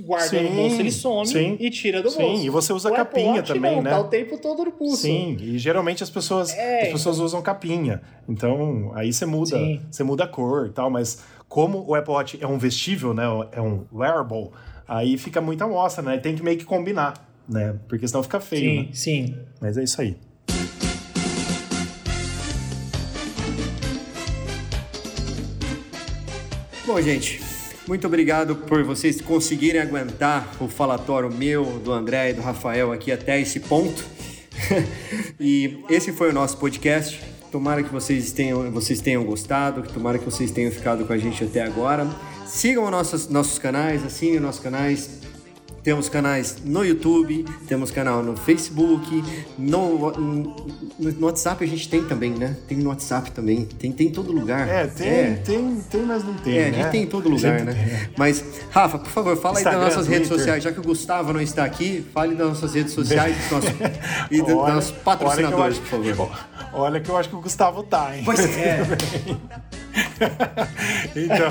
guarda 0.00 0.28
sim, 0.28 0.42
no 0.42 0.54
bolso, 0.54 0.80
ele 0.80 0.90
some 0.90 1.26
sim, 1.26 1.56
e 1.60 1.70
tira 1.70 2.02
do 2.02 2.10
sim, 2.10 2.18
bolso. 2.18 2.36
Sim, 2.38 2.46
e 2.46 2.50
você 2.50 2.72
usa 2.72 2.90
o 2.90 2.94
capinha 2.94 3.32
Watch 3.34 3.52
também, 3.52 3.76
não, 3.76 3.82
né? 3.82 3.90
Tá 3.90 4.00
o 4.00 4.04
tempo 4.04 4.38
todo 4.38 4.64
no 4.64 4.72
pulso. 4.72 5.02
Sim, 5.02 5.36
e 5.40 5.58
geralmente 5.58 6.02
as 6.02 6.10
pessoas, 6.10 6.52
é, 6.52 6.82
as 6.82 6.88
pessoas 6.92 7.16
então... 7.16 7.26
usam 7.26 7.42
capinha. 7.42 8.00
Então, 8.28 8.92
aí 8.94 9.12
você 9.12 9.26
muda, 9.26 9.58
você 9.90 10.02
muda 10.02 10.24
a 10.24 10.28
cor 10.28 10.66
e 10.66 10.70
tal, 10.70 10.90
mas 10.90 11.22
como 11.48 11.84
o 11.86 11.94
Apple 11.94 12.12
Watch 12.12 12.38
é 12.40 12.46
um 12.46 12.58
vestível, 12.58 13.12
né? 13.12 13.24
É 13.52 13.60
um 13.60 13.84
wearable, 13.92 14.50
aí 14.88 15.18
fica 15.18 15.40
muita 15.40 15.64
amostra, 15.64 16.02
né? 16.02 16.18
Tem 16.18 16.34
que 16.34 16.42
meio 16.42 16.56
que 16.56 16.64
combinar, 16.64 17.14
né? 17.48 17.76
Porque 17.88 18.08
senão 18.08 18.22
fica 18.22 18.40
feio, 18.40 18.62
sim, 18.62 18.78
né? 18.78 18.88
Sim. 18.92 19.36
Mas 19.60 19.76
é 19.76 19.84
isso 19.84 20.00
aí. 20.00 20.16
Bom, 26.84 27.00
gente, 27.00 27.40
muito 27.86 28.06
obrigado 28.06 28.56
por 28.56 28.82
vocês 28.84 29.20
conseguirem 29.20 29.80
aguentar 29.80 30.56
o 30.60 30.68
falatório 30.68 31.30
meu, 31.30 31.64
do 31.80 31.92
André 31.92 32.30
e 32.30 32.34
do 32.34 32.40
Rafael 32.40 32.92
aqui 32.92 33.10
até 33.10 33.40
esse 33.40 33.60
ponto. 33.60 34.04
e 35.40 35.82
esse 35.88 36.12
foi 36.12 36.30
o 36.30 36.32
nosso 36.32 36.56
podcast. 36.58 37.20
Tomara 37.50 37.82
que 37.82 37.92
vocês 37.92 38.32
tenham, 38.32 38.70
vocês 38.70 39.00
tenham 39.00 39.24
gostado, 39.24 39.82
tomara 39.82 40.18
que 40.18 40.24
vocês 40.24 40.50
tenham 40.50 40.70
ficado 40.70 41.04
com 41.04 41.12
a 41.12 41.18
gente 41.18 41.44
até 41.44 41.62
agora. 41.62 42.08
Sigam 42.46 42.90
nossos, 42.90 43.28
nossos 43.28 43.58
canais, 43.58 44.04
assinem 44.04 44.40
nossos 44.40 44.62
canais, 44.62 45.21
temos 45.82 46.08
canais 46.08 46.58
no 46.64 46.84
YouTube, 46.84 47.44
temos 47.66 47.90
canal 47.90 48.22
no 48.22 48.36
Facebook, 48.36 49.24
no, 49.58 50.12
no, 50.12 51.26
WhatsApp 51.26 51.64
a 51.64 51.66
gente 51.66 51.88
tem 51.88 52.04
também, 52.04 52.30
né? 52.30 52.56
Tem 52.68 52.78
no 52.78 52.90
WhatsApp 52.90 53.32
também, 53.32 53.64
tem, 53.64 53.90
tem 53.90 54.06
em 54.06 54.12
todo 54.12 54.32
lugar. 54.32 54.68
É, 54.68 54.86
tem, 54.86 55.08
é. 55.08 55.42
tem, 55.44 55.80
tem, 55.90 56.02
mas 56.02 56.22
não 56.24 56.34
tem. 56.34 56.56
É, 56.56 56.62
a 56.62 56.64
gente 56.66 56.76
né? 56.76 56.88
tem 56.88 57.02
em 57.02 57.06
todo 57.06 57.28
lugar, 57.28 57.60
né? 57.64 58.08
Mas, 58.16 58.44
Rafa, 58.70 58.98
por 58.98 59.10
favor, 59.10 59.36
fala 59.36 59.58
Instagram, 59.58 59.80
aí 59.80 59.84
das 59.84 59.94
nossas 59.94 60.06
Twitter. 60.06 60.28
redes 60.28 60.38
sociais, 60.38 60.62
já 60.62 60.72
que 60.72 60.80
o 60.80 60.82
Gustavo 60.82 61.32
não 61.32 61.40
está 61.40 61.64
aqui, 61.64 62.06
fale 62.12 62.34
das 62.34 62.48
nossas 62.48 62.74
redes 62.74 62.92
sociais 62.92 63.36
e 64.30 64.40
dos 64.40 64.54
nossos 64.54 64.90
patrocinadores, 64.92 65.78
acho, 65.78 65.88
por 65.88 66.04
favor. 66.04 66.30
Olha 66.72 67.00
que 67.00 67.10
eu 67.10 67.16
acho 67.16 67.28
que 67.28 67.36
o 67.36 67.40
Gustavo 67.40 67.82
tá, 67.82 68.16
hein? 68.16 68.22
Pois 68.24 68.40
é. 68.56 68.80
então, 71.14 71.46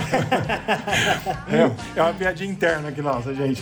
é, 1.48 2.00
é, 2.00 2.02
uma 2.02 2.14
piadinha 2.14 2.52
interna 2.52 2.90
aqui 2.90 3.02
nossa, 3.02 3.34
gente. 3.34 3.62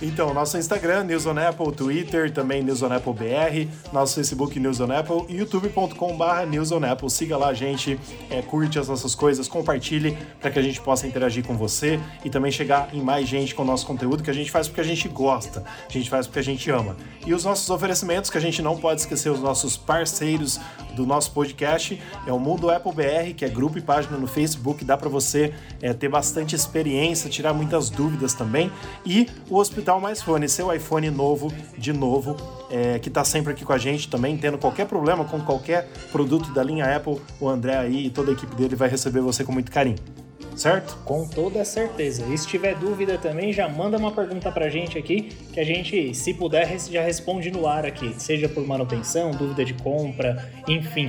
Então, 0.00 0.32
nosso 0.32 0.56
Instagram, 0.56 1.04
News 1.04 1.26
on 1.26 1.38
Apple, 1.38 1.72
Twitter, 1.72 2.32
também 2.32 2.62
News 2.62 2.82
on 2.82 2.92
Apple 2.92 3.12
BR, 3.12 3.68
nosso 3.92 4.14
Facebook 4.14 4.58
News 4.58 4.80
on 4.80 4.90
Apple, 4.92 5.24
youtube.com.br 5.28 6.46
News 6.48 6.72
on 6.72 6.84
Apple. 6.84 7.10
Siga 7.10 7.36
lá, 7.36 7.52
gente, 7.52 7.98
é, 8.30 8.42
curte 8.42 8.78
as 8.78 8.88
nossas 8.88 9.14
coisas, 9.14 9.48
compartilhe 9.48 10.16
para 10.40 10.50
que 10.50 10.58
a 10.58 10.62
gente 10.62 10.80
possa 10.80 11.06
interagir 11.06 11.44
com 11.44 11.56
você 11.56 11.98
e 12.24 12.30
também 12.30 12.50
chegar 12.50 12.88
em 12.92 13.00
mais 13.00 13.28
gente 13.28 13.54
com 13.54 13.62
o 13.62 13.66
nosso 13.66 13.86
conteúdo 13.86 14.22
que 14.22 14.30
a 14.30 14.34
gente 14.34 14.50
faz 14.50 14.68
porque 14.68 14.80
a 14.80 14.84
gente 14.84 15.08
gosta, 15.08 15.64
a 15.88 15.92
gente 15.92 16.08
faz 16.08 16.26
porque 16.26 16.38
a 16.38 16.44
gente 16.44 16.70
ama. 16.70 16.96
E 17.26 17.34
os 17.34 17.44
nossos 17.44 17.68
oferecimentos, 17.70 18.30
que 18.30 18.38
a 18.38 18.40
gente 18.40 18.62
não 18.62 18.76
pode 18.76 19.00
esquecer, 19.00 19.30
os 19.30 19.40
nossos 19.40 19.76
parceiros 19.76 20.60
do 20.98 21.06
nosso 21.06 21.30
podcast, 21.32 22.00
é 22.26 22.32
o 22.32 22.38
Mundo 22.38 22.68
Apple 22.70 22.92
BR, 22.92 23.34
que 23.36 23.44
é 23.44 23.48
grupo 23.48 23.78
e 23.78 23.80
página 23.80 24.18
no 24.18 24.26
Facebook, 24.26 24.84
dá 24.84 24.96
para 24.96 25.08
você 25.08 25.54
é, 25.80 25.94
ter 25.94 26.08
bastante 26.08 26.54
experiência, 26.54 27.30
tirar 27.30 27.54
muitas 27.54 27.88
dúvidas 27.88 28.34
também. 28.34 28.70
E 29.06 29.28
o 29.48 29.56
Hospital 29.56 30.00
Mais 30.00 30.20
Fone, 30.20 30.48
seu 30.48 30.74
iPhone 30.74 31.08
novo, 31.10 31.52
de 31.76 31.92
novo, 31.92 32.36
é, 32.68 32.98
que 32.98 33.08
está 33.08 33.24
sempre 33.24 33.52
aqui 33.52 33.64
com 33.64 33.72
a 33.72 33.78
gente 33.78 34.08
também, 34.08 34.36
tendo 34.36 34.58
qualquer 34.58 34.86
problema 34.86 35.24
com 35.24 35.40
qualquer 35.40 35.88
produto 36.10 36.52
da 36.52 36.62
linha 36.62 36.96
Apple, 36.96 37.20
o 37.40 37.48
André 37.48 37.76
aí 37.76 38.06
e 38.06 38.10
toda 38.10 38.30
a 38.30 38.34
equipe 38.34 38.54
dele 38.56 38.74
vai 38.74 38.88
receber 38.88 39.20
você 39.20 39.44
com 39.44 39.52
muito 39.52 39.70
carinho 39.70 40.27
certo? 40.58 40.96
Com 41.04 41.26
toda 41.26 41.64
certeza. 41.64 42.24
E 42.26 42.36
se 42.36 42.46
tiver 42.46 42.74
dúvida 42.74 43.16
também, 43.18 43.52
já 43.52 43.68
manda 43.68 43.96
uma 43.96 44.12
pergunta 44.12 44.50
pra 44.50 44.68
gente 44.68 44.98
aqui, 44.98 45.30
que 45.52 45.60
a 45.60 45.64
gente, 45.64 46.14
se 46.14 46.34
puder, 46.34 46.78
já 46.90 47.02
responde 47.02 47.50
no 47.50 47.66
ar 47.66 47.86
aqui. 47.86 48.14
Seja 48.18 48.48
por 48.48 48.66
manutenção, 48.66 49.30
dúvida 49.30 49.64
de 49.64 49.74
compra, 49.74 50.50
enfim. 50.66 51.08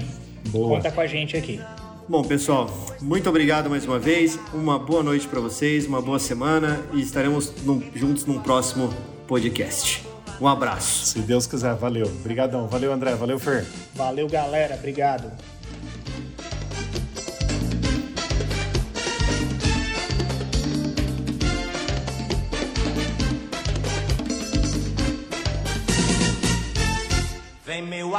Boa. 0.49 0.77
Conta 0.77 0.91
com 0.91 1.01
a 1.01 1.07
gente 1.07 1.35
aqui. 1.35 1.59
Bom, 2.07 2.23
pessoal, 2.23 2.69
muito 3.01 3.29
obrigado 3.29 3.69
mais 3.69 3.85
uma 3.85 3.99
vez. 3.99 4.39
Uma 4.53 4.79
boa 4.79 5.03
noite 5.03 5.27
para 5.27 5.39
vocês, 5.39 5.85
uma 5.85 6.01
boa 6.01 6.17
semana 6.17 6.83
e 6.93 7.01
estaremos 7.01 7.53
no, 7.63 7.83
juntos 7.93 8.25
num 8.25 8.39
próximo 8.39 8.91
podcast. 9.27 10.03
Um 10.41 10.47
abraço. 10.47 11.05
Se 11.05 11.19
Deus 11.19 11.45
quiser, 11.45 11.75
valeu. 11.75 12.07
Obrigadão. 12.07 12.67
Valeu, 12.67 12.93
André. 12.93 13.13
Valeu, 13.13 13.37
Fer. 13.37 13.65
Valeu, 13.93 14.27
galera. 14.27 14.75
Obrigado. 14.75 15.31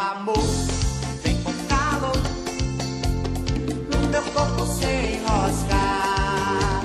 Vem, 0.01 0.07
meu 0.07 0.07
amor 0.07 0.61
meu 4.11 4.23
corpo 4.33 4.67
sem 4.67 5.17
enroscar. 5.17 6.85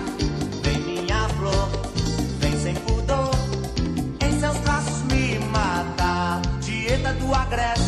Vem 0.61 0.79
minha 0.81 1.29
flor, 1.29 1.69
vem 2.39 2.59
sem 2.61 2.73
pudor, 2.75 3.31
em 4.21 4.39
seus 4.39 4.57
braços 4.57 5.01
me 5.03 5.39
matar. 5.47 6.41
Dieta 6.59 7.13
do 7.13 7.33
agreste, 7.33 7.83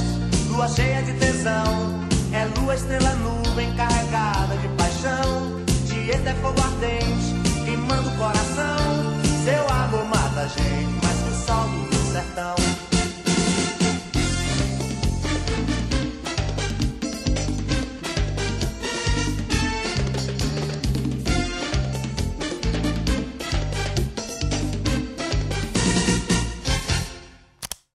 lua 0.48 0.70
cheia 0.70 1.04
de 1.04 1.12
tesão. 1.14 2.08
É 2.32 2.46
lua, 2.60 2.76
estrela, 2.76 3.14
nuvem 3.16 3.76
carregada 3.76 4.56
de 4.58 4.70
paixão. 4.70 5.62
Dieta 5.88 6.30
é 6.30 6.34
fogo 6.36 6.62
ardente, 6.62 7.66
queimando 7.66 8.10
o 8.10 8.18
coração. 8.18 8.78
Seu 9.44 9.68
amor 9.76 10.06
mata 10.06 10.42
a 10.42 10.48
gente 10.48 11.06
mais 11.06 11.18
que 11.20 11.30
o 11.30 11.46
sol 11.46 11.68
do 11.90 12.12
sertão. 12.14 12.77